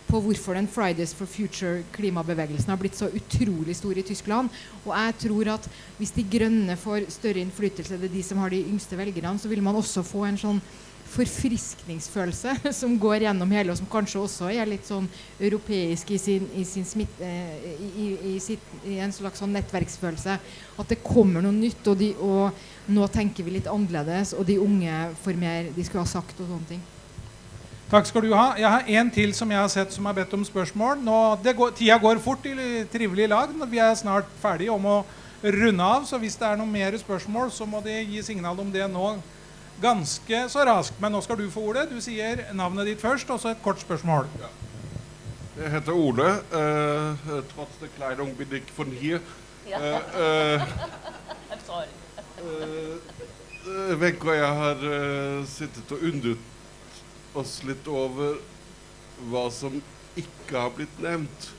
på 0.08 0.22
hvorfor 0.22 0.58
den 0.58 0.68
Fridays 0.70 1.14
for 1.18 1.30
Future-klimabevegelsen 1.30 2.70
har 2.70 2.80
blitt 2.82 2.97
så 2.99 3.10
utrolig 3.10 3.76
stor 3.78 3.97
i 3.97 4.06
Tyskland. 4.06 4.49
Og 4.84 4.93
jeg 4.93 5.20
tror 5.28 5.54
at 5.56 5.70
hvis 5.97 6.14
De 6.14 6.24
grønne 6.24 6.78
får 6.78 7.10
større 7.14 7.41
innflytelse, 7.41 7.97
det 7.97 8.10
er 8.12 8.18
de 8.18 8.24
som 8.24 8.41
har 8.43 8.49
de 8.54 8.64
yngste 8.64 8.97
velgerne, 8.97 9.39
så 9.39 9.49
vil 9.49 9.64
man 9.64 9.76
også 9.80 10.04
få 10.06 10.26
en 10.28 10.38
sånn 10.38 10.62
forfriskningsfølelse 11.14 12.56
som 12.80 12.95
går 12.99 13.28
gjennom 13.28 13.51
hele, 13.54 13.74
og 13.74 13.80
som 13.80 13.89
kanskje 13.91 14.22
også 14.22 14.49
er 14.54 14.70
litt 14.70 14.88
sånn 14.88 15.08
europeisk 15.39 16.14
i, 16.16 16.20
sin, 16.22 16.47
i, 16.58 16.66
sin 16.68 16.88
smitt, 16.88 17.20
eh, 17.22 17.70
i, 17.78 18.08
i, 18.34 18.38
sitt, 18.41 18.64
en 18.95 19.14
slags 19.14 19.43
sånn 19.43 19.54
nettverksfølelse. 19.56 20.39
At 20.82 20.89
det 20.89 21.01
kommer 21.06 21.43
noe 21.43 21.54
nytt, 21.56 21.86
og, 21.91 21.99
de, 21.99 22.14
og 22.18 22.93
nå 22.93 23.08
tenker 23.14 23.45
vi 23.45 23.58
litt 23.58 23.70
annerledes, 23.72 24.34
og 24.38 24.47
de 24.49 24.60
unge 24.62 25.06
får 25.24 25.39
mer 25.39 25.72
de 25.76 25.86
skulle 25.86 26.06
ha 26.06 26.14
sagt 26.16 26.41
og 26.41 26.49
sånne 26.49 26.76
ting. 26.76 26.84
Takk 27.94 28.08
skal 28.10 28.24
du 28.26 28.32
ha. 28.34 28.56
Jeg 28.58 28.66
har 28.74 28.88
en 28.89 29.10
til 29.14 29.36
som 29.38 29.52
jeg 29.54 29.60
har 29.62 29.68
sett 29.70 29.91
som 29.94 30.08
har 30.10 30.16
bedt 30.18 30.32
om 30.34 30.41
spørsmål. 30.41 30.98
Nå, 31.06 31.18
går, 31.46 31.76
tida 31.78 32.00
går 32.02 32.18
fort 32.24 32.41
i 32.50 32.56
trivelige 32.89 33.30
lag. 33.30 33.52
Vi 33.70 33.78
er 33.78 33.91
snart 33.94 34.32
ferdige 34.41 34.74
om 34.74 34.86
å 34.89 34.96
runde 35.44 35.86
av. 35.86 36.08
Så 36.10 36.18
hvis 36.18 36.34
det 36.41 36.48
er 36.48 36.58
noen 36.58 36.72
mer 36.74 36.96
spørsmål, 36.98 37.52
så 37.54 37.68
må 37.70 37.84
de 37.86 37.94
gi 38.02 38.24
signal 38.26 38.58
om 38.58 38.72
det 38.74 38.88
nå 38.89 39.12
ganske 39.84 40.39
så 40.50 40.66
raskt. 40.66 40.98
Men 41.04 41.14
nå 41.14 41.22
skal 41.22 41.38
du 41.38 41.46
få 41.54 41.68
ordet. 41.70 41.84
Du 41.91 42.00
sier 42.02 42.41
navnet 42.58 42.89
ditt 42.89 43.04
først, 43.04 43.30
og 43.30 43.38
så 43.44 43.52
et 43.54 43.62
kort 43.62 43.78
spørsmål. 43.84 44.26
Ja. 44.41 44.50
Jeg 45.60 45.70
heter 45.76 45.94
Ole. 45.94 46.32
Uh, 46.50 47.44
trots 47.52 47.78
det 47.78 47.91
Kleidung 47.94 48.34
bin 48.39 48.56
ich 48.58 48.74
von 48.74 48.89
hier. 48.89 49.22
Ja. 49.70 49.78
Uh, 49.78 50.66
uh, 52.41 52.98
Wenche 54.02 54.34
jeg 54.34 54.58
har 54.64 54.82
sittet 55.46 55.94
og 55.94 56.02
undret 56.10 56.50
oss 57.39 57.59
litt 57.67 57.88
over 57.89 58.38
hva 59.29 59.47
som 59.53 59.75
ikke 60.19 60.57
har 60.57 60.73
blitt 60.75 60.99
nevnt. 61.03 61.49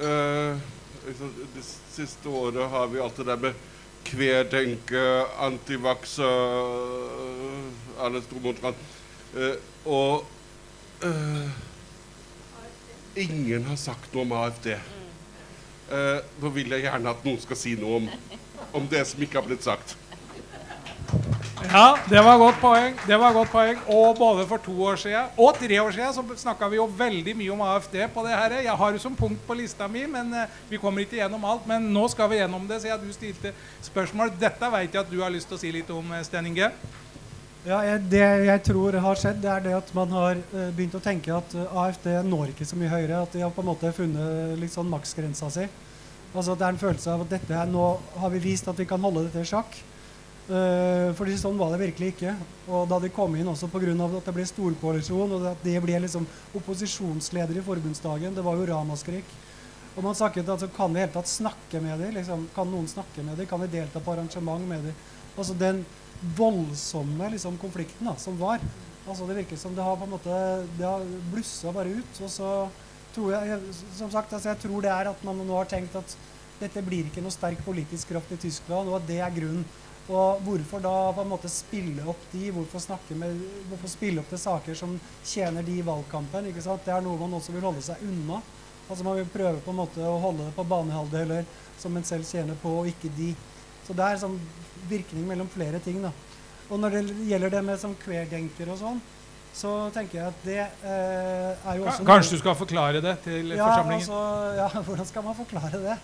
Uh, 0.00 0.58
de 1.04 1.62
siste 1.62 2.28
året 2.28 2.70
har 2.70 2.88
vi 2.90 3.02
alt 3.02 3.16
det 3.20 3.28
der 3.28 3.42
med 3.44 3.62
kvedenke, 4.04 5.02
antivakse 5.40 6.26
uh, 6.26 8.02
Alle 8.02 8.22
sto 8.24 8.40
mot 8.42 8.58
hverandre. 8.58 8.90
Uh, 9.34 9.56
og 9.84 10.26
uh, 11.04 11.50
ingen 13.16 13.64
har 13.68 13.78
sagt 13.80 14.14
noe 14.14 14.26
om 14.26 14.34
AFD. 14.40 14.74
Uh, 15.90 16.20
nå 16.42 16.52
vil 16.56 16.74
jeg 16.74 16.86
gjerne 16.86 17.12
at 17.12 17.26
noen 17.26 17.42
skal 17.42 17.60
si 17.60 17.74
noe 17.78 18.02
om, 18.02 18.08
om 18.74 18.88
det 18.90 19.04
som 19.10 19.22
ikke 19.22 19.40
har 19.40 19.48
blitt 19.48 19.66
sagt. 19.66 19.96
Ja, 21.62 21.96
det 22.10 22.18
var 22.18 22.38
godt 22.38 22.56
poeng. 22.58 22.96
Det 23.06 23.16
var 23.18 23.32
godt 23.32 23.50
poeng. 23.52 23.78
Og 23.86 24.16
både 24.18 24.46
for 24.50 24.62
to 24.62 24.74
år 24.88 24.98
siden 24.98 25.36
og 25.38 25.54
tre 25.58 25.78
år 25.82 25.92
siden 25.94 26.14
så 26.16 26.24
snakka 26.42 26.68
vi 26.68 26.80
jo 26.80 26.86
veldig 26.98 27.34
mye 27.38 27.52
om 27.54 27.62
AFD 27.62 27.94
på 28.14 28.24
det 28.26 28.34
her. 28.34 28.56
Jeg 28.64 28.74
har 28.80 28.92
det 28.92 29.02
som 29.02 29.14
punkt 29.16 29.46
på 29.46 29.54
lista 29.54 29.86
mi, 29.88 30.02
men 30.10 30.34
uh, 30.34 30.50
vi 30.70 30.80
kommer 30.82 31.04
ikke 31.04 31.20
gjennom 31.20 31.46
alt. 31.46 31.66
Men 31.70 31.86
nå 31.94 32.08
skal 32.10 32.30
vi 32.32 32.40
gjennom 32.40 32.66
det, 32.68 32.80
siden 32.82 33.06
du 33.06 33.14
stilte 33.14 33.54
spørsmål. 33.86 34.34
Dette 34.40 34.70
vet 34.74 34.90
jeg 34.90 35.04
at 35.04 35.14
du 35.14 35.22
har 35.22 35.30
lyst 35.30 35.48
til 35.50 35.58
å 35.58 35.62
si 35.62 35.72
litt 35.72 35.94
om, 35.94 36.12
eh, 36.12 36.26
Sten 36.26 36.50
Inge. 36.50 36.72
Ja, 37.64 37.80
Det 37.98 38.26
jeg 38.44 38.62
tror 38.66 38.98
har 39.06 39.16
skjedd, 39.22 39.40
det 39.40 39.50
er 39.54 39.64
det 39.68 39.78
at 39.78 39.94
man 39.94 40.10
har 40.10 40.42
uh, 40.42 40.68
begynt 40.74 40.98
å 40.98 41.04
tenke 41.04 41.38
at 41.38 41.54
AFD 41.70 42.10
når 42.26 42.52
ikke 42.52 42.66
så 42.66 42.76
mye 42.76 42.90
høyere. 42.90 43.22
At 43.22 43.32
de 43.32 43.46
har 43.46 43.54
på 43.54 43.62
en 43.62 43.70
måte 43.70 43.94
funnet 43.94 44.74
sånn 44.74 44.90
maksgrensa 44.90 45.54
si. 45.54 45.70
Altså 46.34 46.58
Det 46.58 46.66
er 46.66 46.74
en 46.74 46.82
følelse 46.82 47.10
av 47.14 47.22
at 47.22 47.34
dette 47.38 47.54
her, 47.54 47.66
nå 47.70 47.92
har 48.18 48.30
vi 48.34 48.42
vist 48.42 48.66
at 48.68 48.78
vi 48.78 48.90
kan 48.90 49.00
holde 49.00 49.28
dette 49.28 49.46
i 49.46 49.52
sjakk. 49.54 49.84
Uh, 50.44 51.08
fordi 51.16 51.38
sånn 51.40 51.56
var 51.56 51.72
det 51.72 51.80
virkelig 51.80 52.10
ikke. 52.12 52.34
Og 52.68 52.84
da 52.90 52.98
de 53.00 53.08
kom 53.14 53.32
inn 53.38 53.48
også 53.48 53.70
pga. 53.72 53.94
at 54.04 54.28
det 54.28 54.34
ble 54.36 54.44
storkoalisjon, 54.44 55.32
og 55.32 55.46
at 55.54 55.64
de 55.64 55.78
ble 55.80 55.98
liksom 56.04 56.26
opposisjonsleder 56.54 57.56
i 57.58 57.64
forbundsdagen, 57.64 58.34
det 58.34 58.44
var 58.44 58.56
jo 58.60 58.68
ramaskrik. 58.68 59.24
Og 59.96 60.02
man 60.02 60.14
snakket 60.14 60.48
altså, 60.48 60.68
Kan 60.68 60.92
vi 60.92 60.98
i 60.98 61.04
hele 61.04 61.14
tatt 61.14 61.30
snakke 61.30 61.80
med 61.80 62.00
dem? 62.00 62.14
Liksom, 62.16 62.48
kan 62.54 62.70
noen 62.70 62.88
snakke 62.90 63.22
med 63.22 63.38
dem? 63.38 63.46
Kan 63.46 63.62
vi 63.62 63.70
delta 63.76 64.00
på 64.00 64.12
arrangement 64.12 64.66
med 64.68 64.88
dem? 64.88 64.96
Altså 65.38 65.54
den 65.54 65.84
voldsomme 66.36 67.30
liksom, 67.30 67.58
konflikten 67.58 68.10
da, 68.10 68.16
som 68.18 68.36
var. 68.38 68.62
Altså 69.06 69.26
Det 69.26 69.36
virker 69.38 69.56
som 69.60 69.74
det 69.74 69.84
har 69.84 69.96
på 69.96 70.06
en 70.06 70.14
måte 70.14 70.36
Det 70.78 70.86
har 70.86 71.04
blussa 71.30 71.72
bare 71.72 71.94
ut. 71.94 72.20
Og 72.20 72.30
så 72.30 72.50
tror 73.14 73.32
jeg 73.36 73.60
som 73.94 74.10
sagt, 74.10 74.32
altså 74.32 74.50
jeg 74.50 74.62
tror 74.64 74.82
det 74.82 74.90
er 74.90 75.10
at 75.12 75.24
man 75.24 75.38
nå 75.38 75.56
har 75.56 75.70
tenkt 75.70 75.94
at 75.94 76.16
dette 76.58 76.82
blir 76.82 77.06
ikke 77.06 77.22
noe 77.22 77.34
sterk 77.34 77.60
politisk 77.66 78.10
kraft 78.10 78.32
i 78.34 78.38
Tyskland, 78.42 78.88
og 78.88 78.96
at 78.98 79.06
det 79.06 79.20
er 79.22 79.34
grunnen. 79.34 79.64
Og 80.04 80.42
hvorfor 80.44 80.82
da 80.84 81.12
på 81.16 81.22
en 81.22 81.30
måte 81.30 81.48
spille 81.48 82.04
opp 82.10 82.26
de, 82.32 82.50
hvorfor, 82.52 82.82
med, 83.16 83.38
hvorfor 83.70 83.88
spille 83.88 84.20
opp 84.20 84.28
til 84.28 84.40
saker 84.42 84.76
som 84.76 84.98
tjener 85.24 85.64
de 85.64 85.78
i 85.78 85.86
valgkampen? 85.86 86.50
ikke 86.50 86.64
sant? 86.64 86.84
Det 86.84 86.92
er 86.92 87.04
noe 87.04 87.16
man 87.20 87.38
også 87.38 87.54
vil 87.54 87.64
holde 87.64 87.84
seg 87.84 88.02
unna. 88.04 88.42
Altså 88.84 89.04
Man 89.04 89.16
vil 89.16 89.32
prøve 89.32 89.62
på 89.64 89.72
en 89.72 89.80
måte 89.80 90.04
å 90.04 90.18
holde 90.20 90.44
det 90.44 90.52
på 90.58 90.66
banehalvdeler 90.68 91.48
som 91.80 91.96
en 91.96 92.04
selv 92.04 92.28
tjener 92.28 92.58
på, 92.60 92.68
og 92.82 92.90
ikke 92.90 93.12
de. 93.16 93.30
Så 93.86 93.96
det 93.96 94.04
er 94.04 94.20
sånn 94.20 94.36
virkning 94.90 95.24
mellom 95.28 95.48
flere 95.48 95.80
ting. 95.80 96.02
da. 96.04 96.12
Og 96.68 96.80
når 96.80 96.98
det 96.98 97.02
gjelder 97.30 97.56
det 97.56 97.62
med 97.64 97.80
sånn 97.80 97.96
queerdenker 98.04 98.72
og 98.72 98.80
sånn, 98.80 99.00
så 99.54 99.70
tenker 99.94 100.18
jeg 100.18 100.32
at 100.32 100.40
det 100.42 100.58
eh, 100.58 101.50
er 101.54 101.76
jo 101.78 101.84
også 101.86 102.06
Kanskje 102.08 102.34
du 102.34 102.40
skal 102.40 102.56
forklare 102.58 103.02
det 103.04 103.12
til 103.22 103.52
ja, 103.54 103.68
forsamlingen? 103.68 104.08
Altså, 104.08 104.22
ja, 104.58 104.82
hvordan 104.88 105.06
skal 105.06 105.24
man 105.24 105.36
forklare 105.38 105.80
det? 105.84 105.94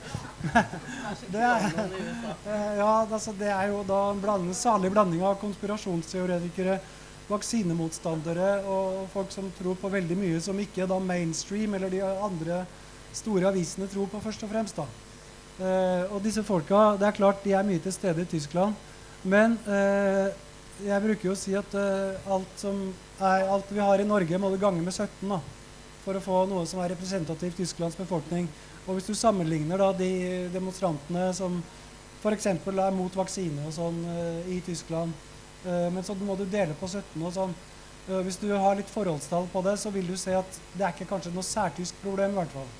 det, 1.34 1.42
er, 1.48 1.66
eh, 2.52 2.70
ja, 2.78 2.92
altså, 3.02 3.34
det 3.40 3.50
er 3.50 3.72
jo 3.72 3.82
da 3.88 4.00
en 4.12 4.22
blanding, 4.22 4.54
salig 4.54 4.92
blanding 4.94 5.24
av 5.26 5.40
konspirasjonsteoretikere, 5.42 6.78
vaksinemotstandere 7.30 8.52
og 8.70 9.10
folk 9.12 9.34
som 9.34 9.50
tror 9.58 9.76
på 9.78 9.90
veldig 9.90 10.18
mye 10.18 10.38
som 10.42 10.58
ikke 10.58 10.86
da 10.90 10.98
mainstream 11.02 11.74
eller 11.78 11.90
de 11.90 12.02
andre 12.06 12.64
store 13.14 13.50
avisene 13.50 13.90
tror 13.90 14.06
på, 14.10 14.22
først 14.22 14.46
og 14.46 14.50
fremst. 14.54 14.78
da. 14.78 14.86
Uh, 15.60 16.14
og 16.14 16.22
disse 16.24 16.42
folka, 16.46 16.94
det 16.96 17.10
er 17.10 17.16
klart 17.18 17.42
de 17.44 17.52
er 17.52 17.66
mye 17.66 17.82
til 17.82 17.92
stede 17.92 18.22
i 18.24 18.30
Tyskland. 18.30 18.78
Men 19.22 19.58
uh, 19.66 20.30
jeg 20.86 21.02
bruker 21.04 21.28
jo 21.28 21.34
å 21.34 21.38
si 21.38 21.52
at 21.58 21.74
uh, 21.76 22.30
alt, 22.32 22.64
er, 23.20 23.46
alt, 23.52 23.70
vi 23.70 23.80
har 23.80 24.00
i 24.00 24.08
Norge, 24.08 24.38
må 24.38 24.50
du 24.50 24.58
gange 24.60 24.82
med 24.84 24.94
17 24.94 25.28
da, 25.28 25.40
for 26.04 26.16
å 26.16 26.22
få 26.24 26.42
noe 26.48 26.66
som 26.68 26.80
er 26.80 26.94
representativt 26.94 27.58
Tysklands 27.60 27.98
befolkning. 27.98 28.48
Og 28.86 28.96
hvis 28.96 29.10
du 29.10 29.14
sammenligner 29.14 29.80
da 29.80 29.90
de 29.96 30.12
demonstrantene 30.54 31.28
som 31.36 31.60
f.eks. 32.20 32.46
er 32.48 32.94
mot 32.96 33.16
vaksine 33.16 33.66
og 33.68 33.74
sånn 33.76 33.98
i 34.50 34.60
Tyskland, 34.64 35.12
men 35.64 36.00
så 36.04 36.16
må 36.16 36.36
du 36.36 36.46
dele 36.48 36.76
på 36.80 36.88
17 36.88 37.20
og 37.20 37.34
sånn. 37.36 37.52
hvis 38.24 38.40
du 38.40 38.48
har 38.56 38.76
litt 38.76 38.88
forholdstall 38.90 39.46
på 39.52 39.62
det, 39.62 39.76
så 39.78 39.92
vil 39.92 40.08
du 40.08 40.16
se 40.16 40.32
at 40.34 40.58
det 40.72 40.84
er 40.86 40.94
ikke 40.94 41.08
kanskje 41.12 41.32
noe 41.34 41.44
særtysk 41.44 42.00
problem 42.02 42.32
i 42.32 42.40
hvert 42.40 42.56
fall. 42.56 42.70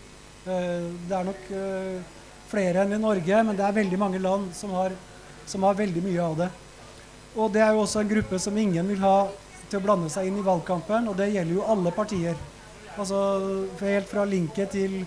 det 1.09 1.17
er 1.17 1.29
nok 1.29 1.53
flere 2.51 2.83
enn 2.83 2.97
i 2.97 3.01
Norge, 3.01 3.43
men 3.45 3.57
det 3.57 3.65
er 3.67 3.77
veldig 3.77 3.99
mange 4.01 4.19
land 4.19 4.51
som 4.57 4.73
har, 4.75 4.97
som 5.47 5.63
har 5.69 5.79
veldig 5.79 6.03
mye 6.03 6.25
av 6.25 6.37
det. 6.41 6.49
Og 7.37 7.53
det 7.55 7.63
er 7.63 7.77
jo 7.77 7.85
også 7.85 8.01
en 8.01 8.11
gruppe 8.11 8.41
som 8.43 8.57
ingen 8.59 8.89
vil 8.91 9.05
ha 9.05 9.29
til 9.71 9.81
å 9.81 9.85
blande 9.85 10.11
seg 10.13 10.29
inn 10.29 10.39
i 10.41 10.45
valgkampen, 10.47 11.09
og 11.11 11.17
det 11.19 11.31
gjelder 11.31 11.57
jo 11.57 11.67
alle 11.73 11.93
partier. 11.95 12.39
Altså 12.99 13.21
Helt 13.81 14.11
fra 14.11 14.27
Linke 14.29 14.67
til, 14.71 15.01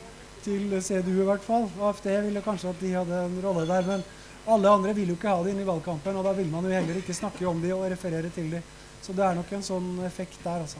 til 0.46 0.72
CDU 0.80 1.20
i 1.22 1.28
hvert 1.28 1.44
fall. 1.46 1.68
AFD 1.84 2.10
ville 2.30 2.44
kanskje 2.46 2.72
at 2.72 2.82
de 2.82 2.94
hadde 2.96 3.24
en 3.28 3.40
rolle 3.44 3.68
der, 3.70 3.86
men 3.88 4.06
alle 4.54 4.72
andre 4.72 4.96
vil 4.96 5.14
jo 5.14 5.20
ikke 5.20 5.32
ha 5.32 5.44
det 5.44 5.54
inn 5.54 5.62
i 5.64 5.68
valgkampen, 5.68 6.18
og 6.20 6.26
da 6.28 6.34
vil 6.36 6.50
man 6.52 6.66
jo 6.68 6.74
heller 6.74 7.00
ikke 7.00 7.16
snakke 7.16 7.48
om 7.48 7.62
de 7.64 7.72
og 7.76 7.86
referere 7.92 8.32
til 8.34 8.50
de. 8.56 8.64
Så 9.04 9.16
det 9.16 9.24
er 9.28 9.36
nok 9.36 9.52
en 9.52 9.66
sånn 9.66 9.90
effekt 10.08 10.40
der, 10.44 10.64
altså. 10.64 10.80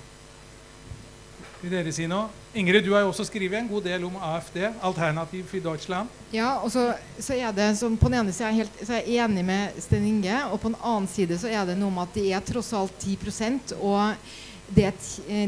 Dere 1.64 1.94
si 1.96 2.04
noe? 2.12 2.28
Ingrid, 2.60 2.84
du 2.84 2.92
har 2.92 3.06
jo 3.06 3.12
også 3.14 3.24
skrevet 3.30 3.56
en 3.62 3.70
god 3.70 3.86
del 3.88 4.04
om 4.04 4.18
AFD, 4.20 4.58
Alternativ 4.84 5.46
for 5.48 5.64
Deutschland. 5.64 6.10
Ja, 6.36 6.58
og 6.60 6.74
så, 6.74 6.90
så 7.16 7.38
er 7.38 7.54
det 7.56 7.70
som 7.80 7.96
På 7.98 8.10
den 8.12 8.20
ene 8.20 8.34
siden 8.36 8.58
helt, 8.58 8.82
så 8.84 8.98
er 8.98 9.08
jeg 9.08 9.24
enig 9.24 9.46
med 9.48 9.80
Sten 9.82 10.04
Inge, 10.10 10.42
og 10.50 10.60
på 10.60 10.74
den 10.74 10.82
annen 10.82 11.08
side 11.08 11.38
så 11.40 11.48
er 11.48 11.64
det 11.70 11.78
noe 11.80 11.94
med 11.96 12.10
at 12.10 12.20
de 12.20 12.26
er 12.36 12.44
tross 12.44 12.74
alt 12.76 12.98
10% 13.00 13.78
og 13.80 14.28
det, 14.74 14.92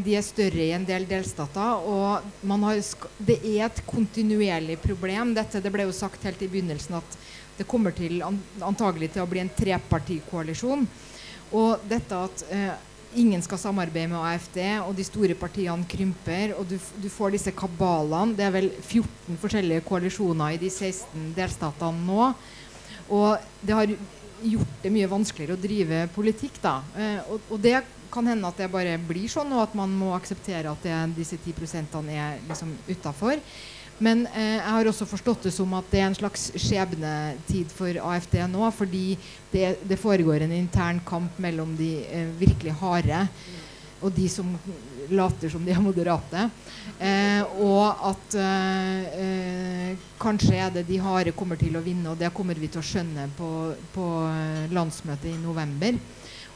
de 0.05 0.15
er 0.15 0.23
større 0.23 0.63
i 0.63 0.73
en 0.75 0.85
del 0.85 1.07
delstater. 1.09 1.83
Og 1.87 2.23
har, 2.63 2.81
det 3.17 3.37
er 3.41 3.67
et 3.67 3.83
kontinuerlig 3.87 4.77
problem. 4.83 5.33
Dette 5.35 5.63
det 5.63 5.71
ble 5.73 5.87
jo 5.87 5.95
sagt 5.95 6.23
helt 6.27 6.43
i 6.45 6.49
begynnelsen 6.51 6.99
at 6.99 7.17
det 7.57 7.67
kommer 7.67 7.95
til 7.95 8.21
antagelig 8.23 9.13
til 9.13 9.23
å 9.23 9.29
bli 9.31 9.41
en 9.41 9.53
trepartikoalisjon. 9.55 10.83
Og 11.55 11.87
dette 11.89 12.19
at 12.27 12.43
eh, 12.51 12.73
ingen 13.19 13.41
skal 13.43 13.59
samarbeide 13.61 14.11
med 14.11 14.19
AFD, 14.19 14.59
og 14.85 14.93
de 14.97 15.05
store 15.07 15.37
partiene 15.39 15.87
krymper. 15.89 16.55
Og 16.59 16.67
du, 16.69 16.75
du, 17.01 17.07
får 17.11 17.35
disse 17.35 17.53
kabalene. 17.55 18.35
Det 18.37 18.45
er 18.47 18.53
vel 18.55 18.69
14 18.81 19.39
forskjellige 19.41 19.85
koalisjoner 19.87 20.55
i 20.55 20.61
de 20.61 20.71
16 20.71 21.31
delstatene 21.37 22.05
nå. 22.05 22.29
Og 23.15 23.47
det 23.61 23.77
har 23.77 23.95
gjort 24.45 24.81
det 24.83 24.91
mye 24.93 25.09
vanskeligere 25.09 25.55
å 25.55 25.61
drive 25.61 26.01
politikk. 26.15 26.59
da. 26.63 26.79
Eh, 26.97 27.21
og, 27.29 27.47
og, 27.49 27.61
det 27.61 27.79
kan 28.13 28.27
hende 28.29 28.47
at 28.47 28.59
det 28.59 28.71
bare 28.71 28.97
blir 29.01 29.27
sånn, 29.31 29.53
og 29.55 29.65
at 29.65 29.73
man 29.77 29.91
må 29.95 30.13
akseptere 30.15 30.71
at 30.71 30.85
det, 30.85 30.99
disse 31.17 31.39
10% 31.41 31.97
er 32.13 32.39
liksom 32.47 32.75
utafor. 32.87 33.41
Men 33.97 34.25
eh, 34.33 34.57
jeg 34.57 34.71
har 34.75 34.89
også 34.91 35.07
forstått 35.07 35.47
det 35.47 35.53
som 35.55 35.71
at 35.77 35.91
det 35.91 36.01
er 36.01 36.09
en 36.09 36.17
slags 36.17 36.49
skjebnetid 36.59 37.71
for 37.71 37.99
AFD 38.11 38.41
nå. 38.51 38.65
Fordi 38.75 39.05
det, 39.51 39.77
det 39.87 39.99
foregår 40.01 40.43
en 40.43 40.55
intern 40.55 40.99
kamp 41.07 41.39
mellom 41.39 41.75
de 41.79 41.93
eh, 42.09 42.33
virkelig 42.41 42.75
harde 42.81 43.27
og 44.03 44.11
de 44.13 44.27
som 44.29 44.49
later 45.09 45.49
som 45.49 45.63
de 45.65 45.73
er 45.73 45.81
moderate. 45.81 46.47
Eh, 46.99 47.41
og 47.63 48.05
at 48.09 48.37
eh, 48.41 49.15
eh, 49.21 50.03
kanskje 50.21 50.57
er 50.59 50.73
det 50.75 50.85
de 50.89 50.99
harde 51.01 51.33
kommer 51.37 51.59
til 51.59 51.77
å 51.77 51.83
vinne, 51.85 52.11
og 52.11 52.19
det 52.19 52.33
kommer 52.35 52.57
vi 52.59 52.69
til 52.71 52.81
å 52.81 52.85
skjønne 52.85 53.29
på, 53.37 53.49
på 53.95 54.09
eh, 54.29 54.65
landsmøtet 54.75 55.31
i 55.31 55.39
november. 55.41 55.99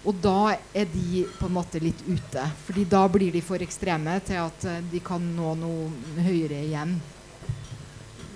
Og 0.07 0.15
da 0.23 0.55
er 0.73 0.87
de 0.91 1.25
på 1.39 1.49
en 1.49 1.57
måte 1.57 1.81
litt 1.83 2.01
ute. 2.07 2.45
fordi 2.65 2.85
da 2.87 3.01
blir 3.11 3.33
de 3.35 3.41
for 3.43 3.59
ekstreme 3.61 4.13
til 4.25 4.39
at 4.45 4.67
de 4.91 5.01
kan 5.03 5.23
nå 5.35 5.55
noe 5.59 6.21
høyere 6.23 6.61
igjen. 6.69 6.93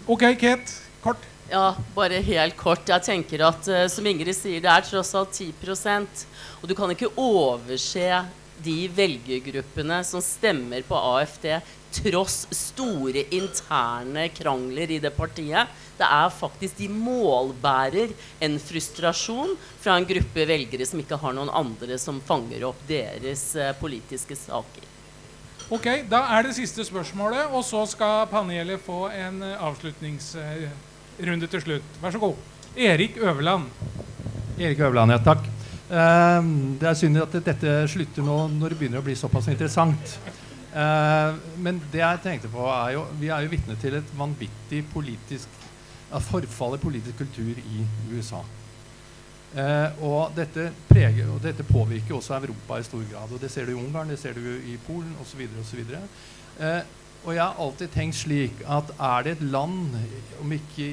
OK, 0.05 0.19
Kate. 0.39 0.71
Kort. 1.01 1.17
Ja, 1.49 1.75
bare 1.95 2.17
helt 2.19 2.57
kort. 2.59 2.89
Jeg 2.89 3.03
tenker 3.05 3.45
at 3.47 3.67
uh, 3.71 3.85
som 3.87 4.07
Ingrid 4.09 4.35
sier, 4.35 4.59
det 4.59 4.71
er 4.71 4.83
tross 4.83 5.13
alt 5.15 5.31
10% 5.31 6.23
Og 6.59 6.67
du 6.67 6.73
kan 6.75 6.91
ikke 6.91 7.11
overse 7.19 8.23
de 8.63 8.75
velgergruppene 8.95 10.01
som 10.07 10.23
stemmer 10.23 10.83
på 10.87 10.97
AFD 10.97 11.47
tross 11.93 12.43
store 12.51 13.23
interne 13.35 14.27
krangler 14.35 14.91
i 14.91 14.99
det 15.03 15.13
partiet. 15.15 15.71
Det 15.95 16.07
er 16.07 16.35
faktisk 16.35 16.81
De 16.81 16.89
målbærer 16.91 18.11
en 18.43 18.59
frustrasjon 18.59 19.55
fra 19.79 19.95
en 19.95 20.07
gruppe 20.09 20.47
velgere 20.49 20.87
som 20.89 20.99
ikke 20.99 21.21
har 21.21 21.37
noen 21.37 21.53
andre 21.53 21.99
som 22.01 22.19
fanger 22.27 22.67
opp 22.73 22.83
deres 22.91 23.53
uh, 23.55 23.71
politiske 23.79 24.35
saker. 24.35 24.92
Ok, 25.73 25.87
Da 26.09 26.19
er 26.35 26.43
det 26.45 26.53
siste 26.53 26.83
spørsmålet, 26.85 27.47
og 27.49 27.63
så 27.65 27.79
skal 27.89 28.27
panelet 28.29 28.81
få 28.81 29.07
en 29.09 29.41
eh, 29.41 29.55
avslutningsrunde 29.57 31.47
til 31.49 31.61
slutt. 31.63 31.95
Vær 32.01 32.13
så 32.13 32.21
god. 32.21 32.35
Erik 32.77 33.17
Øverland. 33.17 33.65
Erik 34.59 34.79
Øverland, 34.79 35.11
ja. 35.11 35.17
Takk. 35.17 35.49
Uh, 35.89 36.45
det 36.81 36.87
er 36.89 36.93
synd 36.97 37.17
at 37.21 37.33
dette 37.45 37.73
slutter 37.89 38.25
nå 38.25 38.37
når 38.53 38.73
det 38.73 38.77
begynner 38.79 39.01
å 39.01 39.05
bli 39.05 39.17
såpass 39.17 39.49
interessant. 39.49 40.13
Uh, 40.73 41.41
men 41.57 41.81
det 41.91 42.01
jeg 42.01 42.21
tenkte 42.23 42.49
på 42.49 42.65
er 42.65 42.95
jo 42.95 43.03
Vi 43.19 43.27
er 43.29 43.43
jo 43.45 43.51
vitne 43.51 43.75
til 43.81 43.97
et 43.97 44.15
vanvittig 44.17 44.79
politisk 44.93 45.61
forfall 46.29 46.77
i 46.77 46.81
politisk 46.81 47.17
kultur 47.17 47.57
i 47.57 47.85
USA. 48.13 48.41
Eh, 49.53 50.01
og, 50.01 50.31
dette 50.33 50.71
preger, 50.89 51.27
og 51.29 51.43
dette 51.43 51.65
påvirker 51.67 52.15
også 52.17 52.39
Europa 52.39 52.79
i 52.79 52.85
stor 52.87 53.03
grad. 53.11 53.33
og 53.33 53.41
Det 53.41 53.51
ser 53.51 53.65
du 53.65 53.75
i 53.75 53.77
Ungarn, 53.77 54.09
det 54.09 54.19
ser 54.19 54.33
du 54.33 54.41
i 54.41 54.77
Polen 54.87 55.13
osv. 55.21 55.43
Eh, 56.59 56.81
og 57.23 57.35
jeg 57.35 57.43
har 57.43 57.59
alltid 57.61 57.91
tenkt 57.93 58.17
slik 58.17 58.63
at 58.67 58.89
er 58.97 59.23
det 59.23 59.35
et 59.37 59.43
land, 59.53 59.93
om 60.41 60.51
ikke, 60.51 60.89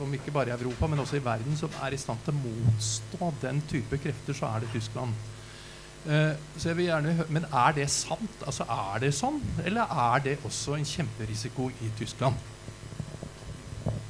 om 0.00 0.14
ikke, 0.14 0.32
bare 0.32 0.48
i 0.48 0.54
Europa, 0.54 0.86
men 0.86 1.02
også 1.02 1.18
i 1.18 1.24
verden, 1.24 1.56
som 1.56 1.74
er 1.82 1.92
i 1.92 1.98
stand 2.00 2.22
til 2.24 2.32
å 2.32 2.40
motstå 2.40 3.32
den 3.42 3.60
type 3.68 3.98
krefter, 3.98 4.38
så 4.38 4.54
er 4.54 4.62
det 4.62 4.70
Tyskland. 4.72 5.18
Eh, 6.06 6.38
så 6.56 6.70
jeg 6.70 6.78
vil 6.78 6.88
gjerne 6.88 7.12
høre, 7.18 7.28
Men 7.30 7.44
er 7.52 7.72
det 7.76 7.90
sant? 7.90 8.40
Altså 8.46 8.64
Er 8.64 8.98
det 8.98 9.12
sånn? 9.14 9.36
Eller 9.64 9.82
er 9.86 10.24
det 10.24 10.38
også 10.44 10.74
en 10.74 10.86
kjemperisiko 10.86 11.68
i 11.70 11.90
Tyskland? 11.98 12.34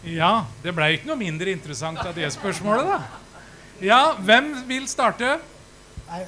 Ja, 0.05 0.47
det 0.63 0.73
ble 0.75 0.89
ikke 0.95 1.11
noe 1.11 1.21
mindre 1.21 1.53
interessant 1.53 2.01
av 2.01 2.15
det 2.17 2.33
spørsmålet, 2.33 2.89
da. 2.89 3.32
Ja, 3.83 4.15
hvem 4.23 4.53
vil 4.69 4.85
starte? 4.87 5.41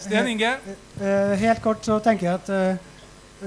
Sten 0.03 0.27
Inge? 0.33 0.57
Eh, 0.99 1.35
helt 1.39 1.61
kort 1.63 1.87
så 1.87 2.01
tenker 2.03 2.27
jeg 2.27 2.41
at 2.41 2.51
eh, 2.51 2.91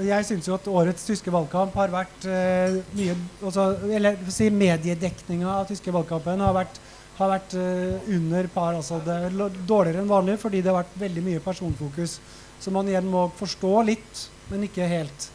jeg 0.08 0.24
syns 0.24 0.48
jo 0.48 0.54
at 0.56 0.68
årets 0.70 1.04
tyske 1.04 1.32
valgkamp 1.32 1.74
har 1.76 1.90
vært 1.90 2.26
uh, 2.28 2.76
mye 2.94 3.14
også, 3.42 3.64
Eller 3.96 4.18
si 4.30 4.46
mediedekninga 4.54 5.48
av 5.50 5.66
tyske 5.66 5.90
valgkampen 5.90 6.44
har 6.44 6.54
vært, 6.54 6.76
har 7.18 7.32
vært 7.32 7.56
uh, 7.58 8.10
under 8.14 8.46
par. 8.54 8.76
Altså 8.78 9.00
det 9.02 9.16
er 9.26 9.56
dårligere 9.66 10.04
enn 10.04 10.12
vanlig 10.12 10.36
fordi 10.38 10.60
det 10.62 10.70
har 10.70 10.78
vært 10.84 11.00
veldig 11.00 11.24
mye 11.26 11.42
personfokus. 11.42 12.18
Så 12.62 12.70
man 12.74 12.86
igjen 12.88 13.08
må 13.10 13.24
forstå 13.40 13.72
litt, 13.88 14.22
men 14.52 14.68
ikke 14.68 14.86
helt. 14.88 15.30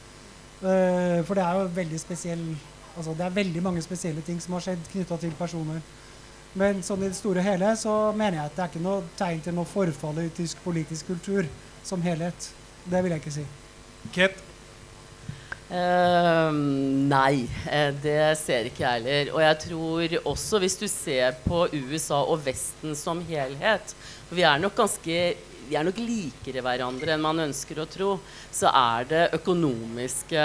Uh, 0.64 1.20
for 1.28 1.36
det 1.36 1.44
er 1.44 1.60
jo 1.60 1.74
veldig 1.82 2.06
spesiell 2.06 2.46
Altså 2.94 3.16
det 3.18 3.24
er 3.26 3.34
veldig 3.34 3.62
mange 3.66 3.82
spesielle 3.82 4.22
ting 4.22 4.38
som 4.38 4.54
har 4.54 4.62
skjedd 4.62 4.84
knytta 4.92 5.16
til 5.18 5.32
personer. 5.34 5.80
Men 6.60 6.84
sånn 6.86 7.02
i 7.02 7.10
det 7.10 7.18
store 7.18 7.42
og 7.42 7.48
hele 7.48 7.74
så 7.80 7.94
mener 8.14 8.38
jeg 8.38 8.52
at 8.52 8.56
det 8.56 8.64
er 8.64 8.72
ikke 8.72 8.86
noe 8.86 9.06
tegn 9.18 9.44
til 9.46 9.56
noe 9.58 9.70
forfall 9.70 10.20
i 10.22 10.30
tysk 10.38 10.62
politisk 10.66 11.10
kultur 11.10 11.48
som 11.86 12.04
helhet. 12.06 12.50
Det 12.86 13.02
vil 13.02 13.16
jeg 13.16 13.24
ikke 13.24 13.38
si. 13.40 13.46
Ket? 14.14 14.42
Uh, 15.74 16.52
nei, 17.10 17.48
eh, 17.72 17.90
det 18.04 18.36
ser 18.38 18.68
ikke 18.70 18.84
jeg 18.84 19.00
heller. 19.00 19.32
Og 19.34 19.42
jeg 19.42 19.60
tror 19.64 20.18
også, 20.36 20.60
hvis 20.62 20.78
du 20.78 20.86
ser 20.92 21.40
på 21.48 21.64
USA 21.74 22.20
og 22.22 22.44
Vesten 22.46 22.94
som 23.00 23.24
helhet 23.26 23.96
For 24.28 24.38
vi 24.38 24.46
er 24.46 24.62
nok 24.62 24.76
ganske 24.78 25.18
vi 25.74 25.80
er 25.80 25.88
nok 25.88 26.00
likere 26.06 26.62
hverandre 26.62 27.16
enn 27.16 27.24
man 27.24 27.42
ønsker 27.48 27.80
å 27.82 27.88
tro. 27.90 28.10
Så 28.54 28.70
er 28.70 29.08
det 29.10 29.22
økonomiske 29.40 30.44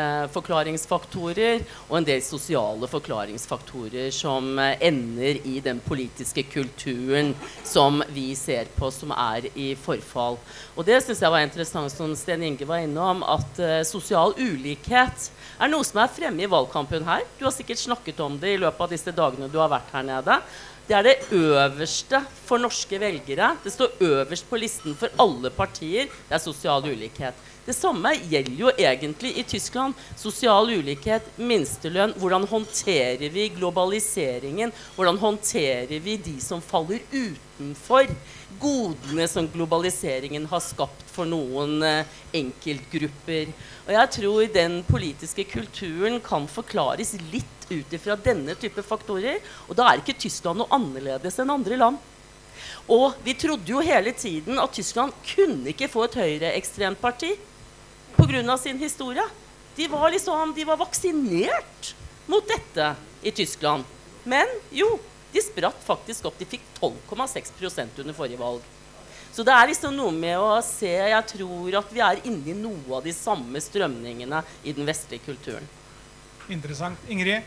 eh, 0.00 0.22
forklaringsfaktorer 0.32 1.66
og 1.90 1.98
en 1.98 2.06
del 2.08 2.22
sosiale 2.24 2.88
forklaringsfaktorer 2.88 4.08
som 4.14 4.54
eh, 4.56 4.80
ender 4.88 5.42
i 5.44 5.58
den 5.60 5.82
politiske 5.84 6.46
kulturen 6.48 7.34
som 7.66 8.00
vi 8.14 8.30
ser 8.38 8.72
på 8.78 8.88
som 8.94 9.12
er 9.12 9.50
i 9.52 9.74
forfall. 9.76 10.40
Og 10.78 10.88
det 10.88 11.02
syns 11.04 11.20
jeg 11.20 11.34
var 11.34 11.44
interessant, 11.44 11.92
som 11.92 12.16
Sten 12.16 12.46
Inge 12.48 12.64
var 12.64 12.80
innom, 12.86 13.20
at 13.20 13.60
eh, 13.60 13.82
sosial 13.84 14.32
ulikhet 14.40 15.28
er 15.60 15.68
noe 15.68 15.84
som 15.84 16.00
er 16.00 16.14
fremme 16.16 16.46
i 16.46 16.48
valgkampen 16.48 17.04
her. 17.04 17.28
Du 17.36 17.44
har 17.44 17.52
sikkert 17.52 17.84
snakket 17.84 18.24
om 18.24 18.40
det 18.40 18.56
i 18.56 18.60
løpet 18.64 18.86
av 18.86 18.96
disse 18.96 19.12
dagene 19.12 19.52
du 19.52 19.60
har 19.60 19.68
vært 19.76 19.92
her 19.92 20.08
nede. 20.08 20.40
Det 20.90 20.96
er 20.98 21.04
det 21.06 21.28
øverste 21.38 22.18
for 22.48 22.58
norske 22.58 22.98
velgere. 22.98 23.52
Det 23.62 23.70
står 23.70 24.00
øverst 24.02 24.48
på 24.50 24.58
listen 24.58 24.96
for 24.98 25.12
alle 25.22 25.52
partier. 25.54 26.08
Det 26.26 26.34
er 26.34 26.42
sosial 26.42 26.82
ulikhet. 26.82 27.36
Det 27.62 27.76
samme 27.76 28.10
gjelder 28.26 28.56
jo 28.58 28.72
egentlig 28.74 29.30
i 29.38 29.44
Tyskland. 29.46 29.94
Sosial 30.18 30.72
ulikhet, 30.74 31.28
minstelønn. 31.38 32.16
Hvordan 32.18 32.48
håndterer 32.50 33.30
vi 33.30 33.46
globaliseringen? 33.54 34.72
Hvordan 34.96 35.20
håndterer 35.22 36.02
vi 36.02 36.16
de 36.18 36.34
som 36.42 36.58
faller 36.58 36.98
utenfor 37.12 38.10
godene 38.58 39.30
som 39.30 39.46
globaliseringen 39.46 40.50
har 40.50 40.64
skapt 40.64 41.06
for 41.14 41.30
noen 41.30 41.78
eh, 41.86 42.18
enkeltgrupper? 42.42 43.54
Og 43.86 43.94
jeg 43.94 44.14
tror 44.18 44.52
den 44.58 44.80
politiske 44.90 45.46
kulturen 45.54 46.18
kan 46.18 46.50
forklares 46.50 47.14
litt 47.30 47.59
ut 47.70 47.92
ifra 47.96 48.16
denne 48.18 48.56
type 48.58 48.82
faktorer. 48.86 49.40
Og 49.68 49.76
da 49.78 49.88
er 49.88 50.02
ikke 50.02 50.18
Tyskland 50.18 50.60
noe 50.60 50.72
annerledes 50.74 51.38
enn 51.40 51.52
andre 51.54 51.78
land. 51.80 52.00
Og 52.90 53.14
vi 53.24 53.36
trodde 53.38 53.70
jo 53.70 53.82
hele 53.84 54.12
tiden 54.16 54.58
at 54.60 54.74
Tyskland 54.74 55.14
kunne 55.34 55.70
ikke 55.72 55.88
få 55.90 56.06
et 56.08 56.18
høyreekstremt 56.20 57.00
parti 57.00 57.36
pga. 58.16 58.56
sin 58.58 58.78
historie. 58.78 59.24
De 59.76 59.86
var 59.88 60.10
liksom, 60.10 60.54
de 60.54 60.64
var 60.64 60.76
vaksinert 60.76 61.94
mot 62.26 62.46
dette 62.46 62.94
i 63.22 63.30
Tyskland. 63.30 63.84
Men 64.24 64.46
jo, 64.70 64.98
de 65.32 65.42
spratt 65.42 65.78
faktisk 65.86 66.26
opp. 66.26 66.38
De 66.38 66.44
fikk 66.44 66.62
12,6% 66.80 68.02
under 68.02 68.14
forrige 68.14 68.40
valg. 68.40 68.62
Så 69.32 69.44
det 69.46 69.54
er 69.54 69.68
liksom 69.70 69.94
noe 69.94 70.10
med 70.10 70.34
å 70.42 70.56
se 70.66 70.90
Jeg 70.90 71.26
tror 71.36 71.76
at 71.78 71.92
vi 71.94 72.02
er 72.02 72.22
inne 72.26 72.50
i 72.50 72.56
noe 72.56 72.96
av 72.98 73.04
de 73.06 73.12
samme 73.14 73.60
strømningene 73.62 74.42
i 74.66 74.74
den 74.74 74.88
vestlige 74.88 75.22
kulturen. 75.28 75.68
Interessant. 76.50 76.98
Ingrid? 77.08 77.46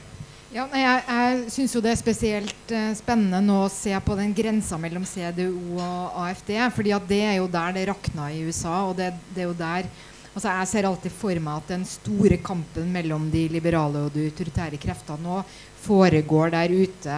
Ja, 0.54 0.68
jeg 0.78 0.97
jeg 1.01 1.45
syns 1.49 1.72
jo 1.74 1.80
det 1.82 1.89
er 1.89 1.97
spesielt 1.97 2.72
eh, 2.78 2.91
spennende 2.93 3.39
nå 3.41 3.56
å 3.64 3.70
se 3.74 3.93
på 4.06 4.14
den 4.20 4.36
grensa 4.38 4.78
mellom 4.78 5.01
CDU 5.10 5.80
og 5.82 6.20
AFD. 6.28 6.51
fordi 6.76 6.91
at 6.93 7.08
det 7.10 7.22
er 7.26 7.38
jo 7.39 7.47
der 7.49 7.74
det 7.74 7.88
rakna 7.89 8.28
i 8.30 8.43
USA. 8.45 8.84
og 8.86 8.93
det, 8.99 9.16
det 9.34 9.41
er 9.41 9.47
jo 9.49 9.56
der 9.58 9.88
altså 10.36 10.49
Jeg 10.49 10.68
ser 10.68 10.86
alltid 10.86 11.12
for 11.12 11.39
meg 11.41 11.58
at 11.58 11.72
den 11.74 11.86
store 11.86 12.38
kampen 12.38 12.91
mellom 12.93 13.32
de 13.34 13.47
liberale 13.49 14.06
og 14.06 14.14
de 14.14 14.28
autoritære 14.30 14.78
kreftene 14.78 15.26
nå 15.26 15.39
foregår 15.82 16.54
der 16.54 16.70
ute 16.70 17.18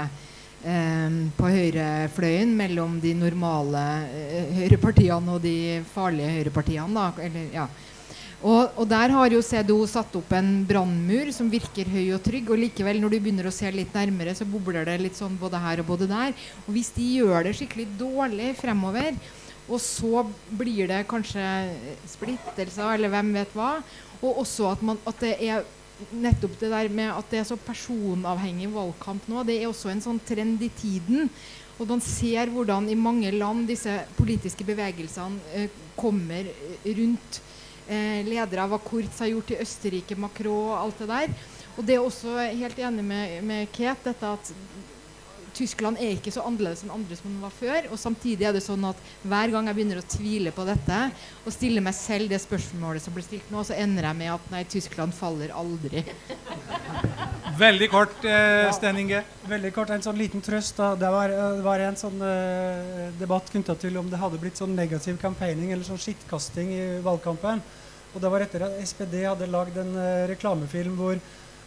eh, 0.64 1.20
på 1.36 1.52
høyrefløyen 1.58 2.56
mellom 2.56 3.02
de 3.04 3.14
normale 3.20 3.84
eh, 4.16 4.56
høyrepartiene 4.62 5.36
og 5.36 5.44
de 5.44 5.84
farlige 5.92 6.32
høyrepartiene. 6.38 6.96
da, 6.96 7.12
eller 7.28 7.52
ja 7.52 7.68
og, 8.44 8.76
og 8.76 8.88
der 8.90 9.14
har 9.16 9.32
jo 9.32 9.44
CDO 9.46 9.78
satt 9.90 10.16
opp 10.20 10.34
en 10.36 10.50
brannmur 10.68 11.32
som 11.34 11.48
virker 11.50 11.88
høy 11.90 12.12
og 12.18 12.22
trygg. 12.26 12.52
Og 12.52 12.60
likevel, 12.60 13.00
når 13.02 13.16
du 13.16 13.18
begynner 13.20 13.48
å 13.50 13.54
se 13.54 13.72
litt 13.74 13.96
nærmere, 13.96 14.36
så 14.38 14.48
bobler 14.50 14.86
det 14.88 15.00
litt 15.02 15.18
sånn 15.18 15.38
både 15.40 15.62
her 15.64 15.82
og 15.82 15.90
både 15.94 16.10
der. 16.12 16.36
Og 16.66 16.76
hvis 16.76 16.92
de 16.98 17.08
gjør 17.22 17.48
det 17.48 17.56
skikkelig 17.58 17.88
dårlig 18.00 18.52
fremover, 18.60 19.16
og 19.66 19.82
så 19.82 20.26
blir 20.54 20.92
det 20.92 21.08
kanskje 21.10 21.42
splittelser, 22.12 22.92
eller 22.98 23.10
hvem 23.14 23.32
vet 23.40 23.56
hva, 23.58 23.72
og 24.20 24.44
også 24.44 24.70
at, 24.76 24.84
man, 24.86 25.00
at 25.10 25.24
det 25.24 25.34
er 25.42 25.66
nettopp 26.14 26.60
det 26.60 26.70
der 26.70 26.92
med 26.94 27.10
at 27.16 27.32
det 27.32 27.42
er 27.42 27.48
så 27.50 27.58
personavhengig 27.58 28.68
valgkamp 28.76 29.26
nå, 29.32 29.42
det 29.48 29.58
er 29.62 29.72
også 29.72 29.90
en 29.90 30.04
sånn 30.04 30.22
trend 30.28 30.62
i 30.62 30.70
tiden. 30.78 31.32
Og 31.80 31.90
man 31.90 32.04
ser 32.04 32.52
hvordan 32.54 32.86
i 32.92 33.00
mange 33.00 33.34
land 33.34 33.66
disse 33.68 33.98
politiske 34.20 34.64
bevegelsene 34.68 35.56
eh, 35.58 35.82
kommer 35.98 36.46
rundt 36.86 37.40
eh, 37.42 37.55
ledere 37.88 38.64
av 38.64 38.72
hva 38.74 38.80
Kurz 38.82 39.20
har 39.22 39.30
gjort 39.30 39.52
i 39.54 39.60
Østerrike, 39.62 40.18
Macron 40.18 40.72
og 40.72 40.80
alt 40.80 41.04
det 41.04 41.10
der. 41.12 41.36
Og 41.76 41.84
det 41.86 41.98
er 41.98 42.04
også 42.04 42.38
helt 42.56 42.80
enig 42.80 43.04
med, 43.04 43.40
med 43.44 43.72
Kate, 43.76 44.10
dette 44.10 44.32
at 44.38 44.52
Tyskland 45.56 45.99
er 46.01 46.16
ikke 46.18 46.34
så 46.34 46.43
annerledes 46.45 46.84
enn 46.84 46.93
andre 46.93 47.16
som 47.18 47.32
den 47.32 47.43
var 47.43 47.53
før. 47.56 47.88
Og 47.93 47.99
samtidig 47.99 48.47
er 48.47 48.56
det 48.56 48.64
sånn 48.66 48.84
at 48.89 48.99
hver 49.24 49.53
gang 49.53 49.70
jeg 49.70 49.78
begynner 49.78 50.01
å 50.01 50.08
tvile 50.16 50.51
på 50.56 50.66
dette, 50.68 50.99
og 51.45 51.56
stiller 51.56 51.86
meg 51.86 51.95
selv 51.97 52.32
det 52.32 52.41
spørsmålet 52.43 53.06
som 53.06 53.16
blir 53.16 53.26
stilt 53.26 53.51
nå, 53.53 53.64
så 53.64 53.78
ender 53.80 54.10
jeg 54.10 54.20
med 54.20 54.34
at 54.36 54.51
nei, 54.51 54.66
Tyskland 54.76 55.16
faller 55.16 55.53
aldri. 55.56 56.03
Veldig 57.66 57.88
kort, 57.88 58.26
eh, 58.28 58.68
Sten 58.76 58.99
Inge. 58.99 59.22
Veldig 59.47 59.72
kort, 59.76 59.93
En 59.95 60.03
sånn 60.03 60.20
liten 60.20 60.43
trøst. 60.43 60.76
da. 60.76 60.91
Det 60.99 61.12
var, 61.14 61.32
det 61.32 61.64
var 61.64 61.80
en 61.80 61.95
sånn 61.95 62.20
eh, 62.20 63.14
debatt 63.20 63.47
knytta 63.53 63.78
til 63.80 63.95
om 64.01 64.10
det 64.12 64.20
hadde 64.20 64.41
blitt 64.41 64.60
sånn 64.60 64.76
negativ 64.76 65.22
campaigning 65.22 65.72
eller 65.72 65.88
sånn 65.88 66.01
skittkasting 66.01 66.74
i 66.76 66.84
valgkampen. 67.06 67.64
Og 68.16 68.22
Det 68.22 68.32
var 68.32 68.43
etter 68.43 68.64
at 68.64 68.76
SPD 68.84 69.24
hadde 69.24 69.47
lagd 69.51 69.78
en 69.80 69.95
eh, 69.99 70.28
reklamefilm 70.32 70.99
hvor 70.99 71.20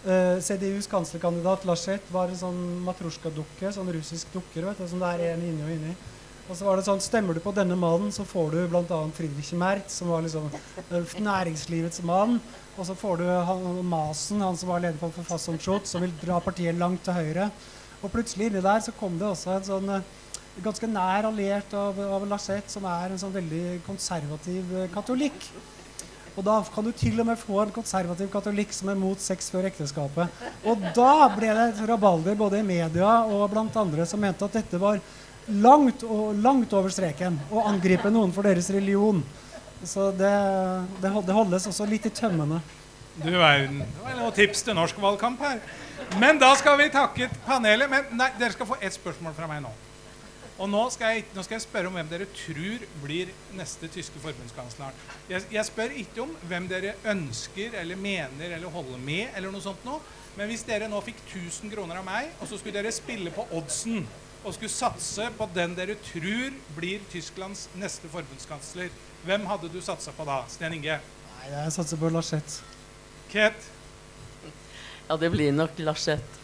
eh, 0.06 0.38
CDUs 0.44 0.86
kanslerkandidat 0.90 1.64
Laschet 1.68 2.12
var 2.14 2.30
en 2.30 2.38
sånn 2.38 2.60
matrosjka-dukke, 2.86 3.72
sånn 3.74 3.90
russisk 3.96 4.30
dukker, 4.34 4.68
vet 4.68 4.82
du, 4.82 4.86
som 4.90 5.02
det 5.02 5.10
er 5.16 5.34
en 5.34 5.44
inni 5.48 5.64
og 5.64 5.74
inni. 5.74 5.96
Og 6.48 6.56
så 6.56 6.64
var 6.64 6.78
det 6.78 6.86
sånn, 6.86 7.02
Stemmer 7.04 7.36
du 7.36 7.42
på 7.44 7.52
denne 7.56 7.76
mannen, 7.76 8.12
så 8.14 8.24
får 8.24 8.54
du 8.54 8.60
bl.a. 8.72 9.00
Friedrich 9.16 9.52
Merz, 9.58 9.98
som 9.98 10.12
var 10.12 10.24
liksom 10.24 10.46
eh, 10.48 11.16
næringslivets 11.24 12.00
mann. 12.08 12.38
Og 12.78 12.86
så 12.88 12.94
får 12.96 13.20
du 13.20 13.26
han, 13.26 13.66
Masen, 13.84 14.40
han 14.44 14.56
som 14.56 14.70
var 14.72 14.84
leder 14.84 15.00
for 15.00 15.12
Verfassungsschutz, 15.18 15.92
som 15.92 16.04
vil 16.04 16.14
dra 16.22 16.38
partiet 16.40 16.78
langt 16.78 17.02
til 17.04 17.18
høyre. 17.18 17.50
Og 18.00 18.12
plutselig 18.14 18.48
inni 18.48 18.62
der 18.64 18.80
så 18.84 18.94
kom 18.96 19.18
det 19.20 19.28
også 19.28 19.56
en 19.58 19.66
sånn 19.66 19.96
eh, 19.98 20.14
ganske 20.64 20.88
nær 20.90 21.28
alliert 21.28 21.74
av, 21.76 21.98
av 22.16 22.24
Laschet, 22.30 22.70
som 22.72 22.86
er 22.88 23.12
en 23.12 23.20
sånn 23.20 23.34
veldig 23.34 23.82
konservativ 23.86 24.72
katolikk. 24.94 25.50
Og 26.38 26.44
da 26.46 26.60
kan 26.70 26.86
du 26.86 26.92
til 26.94 27.18
og 27.18 27.26
med 27.26 27.40
få 27.40 27.56
en 27.64 27.72
konservativ 27.74 28.28
katolikk 28.30 28.70
som 28.74 28.92
er 28.92 28.98
mot 28.98 29.18
sex 29.18 29.48
før 29.50 29.66
ekteskapet. 29.66 30.42
Og 30.62 30.84
da 30.94 31.26
ble 31.34 31.48
det 31.50 31.64
et 31.72 31.80
rabalder 31.90 32.38
både 32.38 32.60
i 32.60 32.66
media 32.66 33.24
og 33.26 33.48
blant 33.50 33.74
andre 33.80 34.06
som 34.06 34.22
mente 34.22 34.46
at 34.46 34.54
dette 34.60 34.78
var 34.78 35.00
langt, 35.50 36.04
og, 36.06 36.38
langt 36.38 36.76
over 36.78 36.94
streken 36.94 37.40
å 37.50 37.66
angripe 37.66 38.12
noen 38.14 38.30
for 38.36 38.46
deres 38.46 38.70
religion. 38.70 39.24
Så 39.82 40.12
det, 40.14 40.30
det, 41.02 41.10
det 41.26 41.34
holdes 41.34 41.66
også 41.72 41.88
litt 41.90 42.06
i 42.06 42.14
tømmene. 42.14 42.62
Du 43.18 43.32
verden. 43.34 43.82
Det 43.82 44.04
var 44.04 44.16
noen 44.20 44.38
tips 44.38 44.62
til 44.62 44.78
norsk 44.78 45.02
valgkamp 45.02 45.42
her. 45.42 45.58
Men 46.22 46.38
da 46.38 46.52
skal 46.58 46.78
vi 46.78 46.86
takke 46.94 47.26
panelet. 47.48 47.90
Men 47.90 48.14
nei, 48.14 48.30
dere 48.38 48.54
skal 48.54 48.70
få 48.70 48.78
ett 48.78 48.94
spørsmål 48.94 49.34
fra 49.34 49.50
meg 49.50 49.64
nå. 49.66 49.74
Og 50.58 50.66
nå 50.66 50.80
skal, 50.90 51.14
jeg, 51.14 51.24
nå 51.36 51.42
skal 51.46 51.54
jeg 51.54 51.62
spørre 51.68 51.86
om 51.86 51.94
hvem 51.94 52.08
dere 52.10 52.26
tror 52.34 52.84
blir 53.04 53.28
neste 53.54 53.86
tyske 53.94 54.18
forbundskansler. 54.18 54.96
Jeg, 55.30 55.44
jeg 55.54 55.66
spør 55.68 55.94
ikke 56.00 56.24
om 56.24 56.32
hvem 56.50 56.66
dere 56.70 56.96
ønsker 57.12 57.76
eller 57.78 58.00
mener 58.00 58.56
eller 58.56 58.72
holder 58.74 58.98
med, 58.98 59.28
eller 59.38 59.54
noe 59.54 59.62
sånt 59.62 59.86
noe. 59.86 60.02
Men 60.34 60.50
hvis 60.50 60.66
dere 60.66 60.90
nå 60.90 60.98
fikk 61.06 61.20
1000 61.28 61.70
kroner 61.70 62.00
av 62.00 62.06
meg, 62.06 62.32
og 62.42 62.50
så 62.50 62.58
skulle 62.58 62.74
dere 62.74 62.94
spille 62.94 63.30
på 63.34 63.46
oddsen 63.54 64.02
og 64.42 64.54
skulle 64.54 64.70
satse 64.70 65.30
på 65.38 65.48
den 65.54 65.78
dere 65.78 65.94
tror 66.10 66.58
blir 66.76 67.06
Tysklands 67.12 67.66
neste 67.78 68.10
forbundskansler, 68.10 68.90
hvem 69.26 69.46
hadde 69.50 69.70
du 69.70 69.78
satsa 69.82 70.14
på 70.14 70.26
da? 70.26 70.40
Sten 70.50 70.74
Inge? 70.74 70.98
Nei, 70.98 71.48
jeg 71.54 71.74
satser 71.74 72.02
på 72.02 72.10
Laschet. 72.14 72.60
Ket? 73.30 73.70
Ja, 75.08 75.16
det 75.18 75.30
blir 75.34 75.54
nok 75.54 75.78
Laschet. 75.86 76.38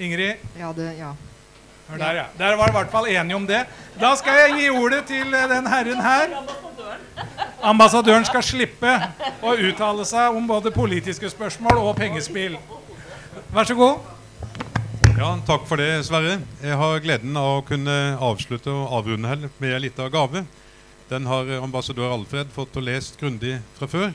Ingrid? 0.00 0.40
Ja, 0.56 0.72
det, 0.76 0.92
ja. 0.98 1.12
Hør 1.88 1.98
Der, 1.98 2.12
ja. 2.18 2.24
Der 2.38 2.56
var 2.58 2.68
i 2.68 2.74
hvert 2.74 2.90
fall 2.90 3.06
enige 3.08 3.36
om 3.36 3.46
det. 3.46 3.60
Da 4.00 4.14
skal 4.18 4.40
jeg 4.42 4.56
gi 4.58 4.68
ordet 4.74 5.04
til 5.06 5.34
eh, 5.34 5.48
den 5.52 5.66
herren 5.70 6.00
her. 6.02 6.34
Ambassadøren 7.66 8.26
skal 8.26 8.42
slippe 8.44 8.90
å 9.42 9.54
uttale 9.54 10.04
seg 10.06 10.34
om 10.36 10.46
både 10.50 10.72
politiske 10.74 11.30
spørsmål 11.30 11.78
og 11.82 11.96
pengespill. 11.98 12.58
Vær 13.54 13.68
så 13.68 13.74
god. 13.78 14.12
Ja, 15.16 15.30
Takk 15.48 15.64
for 15.68 15.80
det, 15.80 16.04
Sverre. 16.04 16.40
Jeg 16.60 16.76
har 16.76 17.00
gleden 17.00 17.36
av 17.40 17.60
å 17.60 17.64
kunne 17.66 17.94
avslutte 18.20 18.68
og 18.74 18.90
avrunde 18.98 19.30
her 19.30 19.46
med 19.62 19.72
en 19.78 19.84
liten 19.86 20.10
gave. 20.12 20.42
Den 21.08 21.26
har 21.30 21.48
ambassadør 21.62 22.12
Alfred 22.18 22.50
fått 22.52 22.76
og 22.76 22.84
lest 22.84 23.16
grundig 23.20 23.60
fra 23.78 23.86
før. 23.88 24.10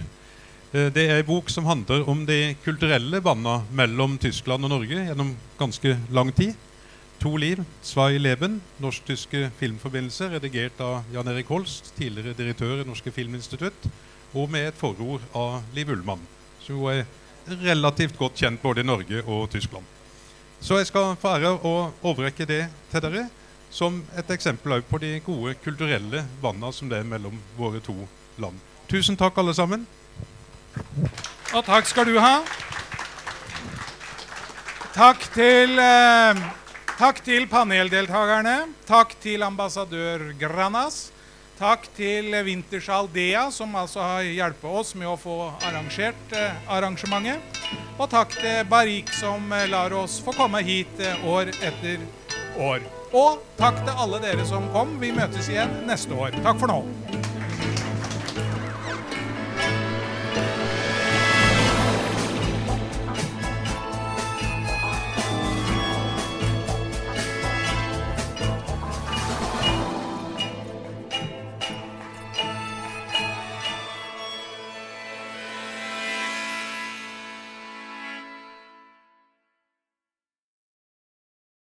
Eh, 0.73 0.89
Det 0.91 1.07
er 1.07 1.19
en 1.21 1.25
bok 1.31 1.49
som 1.49 1.65
handler 1.65 2.03
om 2.09 2.25
de 2.27 2.55
kulturelle 2.65 3.21
båndene 3.23 3.63
mellom 3.71 4.17
Tyskland 4.19 4.63
og 4.67 4.75
Norge 4.75 5.07
gjennom 5.07 5.33
ganske 5.57 5.97
lang 6.11 6.31
tid. 6.35 6.53
To 7.21 7.35
liv, 7.37 7.59
Zwei 7.85 8.17
Leben, 8.17 8.55
norsk-tyske 8.81 9.51
filmforbindelser, 9.59 10.31
redigert 10.33 10.79
av 10.81 11.03
Jan 11.13 11.27
Erik 11.29 11.51
Holst, 11.53 11.91
tidligere 11.93 12.33
direktør 12.33 12.79
i 12.81 12.85
Norske 12.87 13.11
Filminstitutt, 13.13 13.83
og 14.33 14.47
med 14.49 14.71
et 14.71 14.79
forord 14.79 15.21
av 15.37 15.59
Liv 15.75 15.91
Ullmann, 15.93 16.23
som 16.63 16.79
jo 16.79 16.87
er 16.89 17.03
relativt 17.61 18.17
godt 18.17 18.41
kjent 18.41 18.61
både 18.63 18.81
i 18.81 18.87
Norge 18.89 19.21
og 19.27 19.51
Tyskland. 19.53 19.85
Så 20.65 20.79
jeg 20.79 20.87
skal 20.89 21.13
få 21.21 21.35
ære 21.35 21.51
å 21.61 21.73
overrekke 22.01 22.47
det 22.49 22.63
til 22.89 23.03
dere 23.05 23.27
som 23.69 23.99
et 24.17 24.33
eksempel 24.33 24.81
på 24.89 24.97
de 25.03 25.11
gode 25.25 25.53
kulturelle 25.61 26.23
båndene 26.41 26.73
som 26.73 26.89
det 26.89 27.03
er 27.03 27.11
mellom 27.11 27.37
våre 27.57 27.83
to 27.85 27.95
land. 28.41 28.57
Tusen 28.89 29.19
takk, 29.19 29.37
alle 29.37 29.53
sammen. 29.53 29.85
Og 31.53 31.61
takk 31.69 31.85
skal 31.85 32.09
du 32.09 32.17
ha. 32.17 32.41
Takk 34.97 35.29
til, 35.37 35.77
eh, 35.79 36.41
takk 37.01 37.23
til 37.25 37.47
paneldeltakerne. 37.49 38.67
Takk 38.85 39.15
til 39.23 39.41
ambassadør 39.41 40.27
Granas. 40.37 41.09
Takk 41.57 41.87
til 41.97 42.29
Wintershall 42.45 43.09
Dea, 43.13 43.47
som 43.53 43.73
altså 43.77 44.01
har 44.01 44.25
hjulpet 44.25 44.77
oss 44.81 44.93
med 44.97 45.09
å 45.09 45.17
få 45.17 45.37
arrangert 45.65 46.35
eh, 46.37 46.61
arrangementet. 46.69 47.61
Og 47.97 48.09
takk 48.09 48.33
til 48.37 48.65
Barik, 48.69 49.09
som 49.17 49.49
eh, 49.53 49.67
lar 49.69 49.93
oss 49.97 50.19
få 50.25 50.33
komme 50.37 50.61
hit 50.65 51.01
eh, 51.01 51.25
år 51.25 51.53
etter 51.61 52.05
år. 52.57 52.85
Og 53.13 53.41
takk 53.57 53.81
til 53.81 54.05
alle 54.05 54.21
dere 54.23 54.45
som 54.49 54.69
kom. 54.73 54.97
Vi 55.01 55.13
møtes 55.13 55.49
igjen 55.53 55.83
neste 55.89 56.17
år. 56.17 56.37
Takk 56.45 56.61
for 56.61 56.69
nå. 56.69 57.20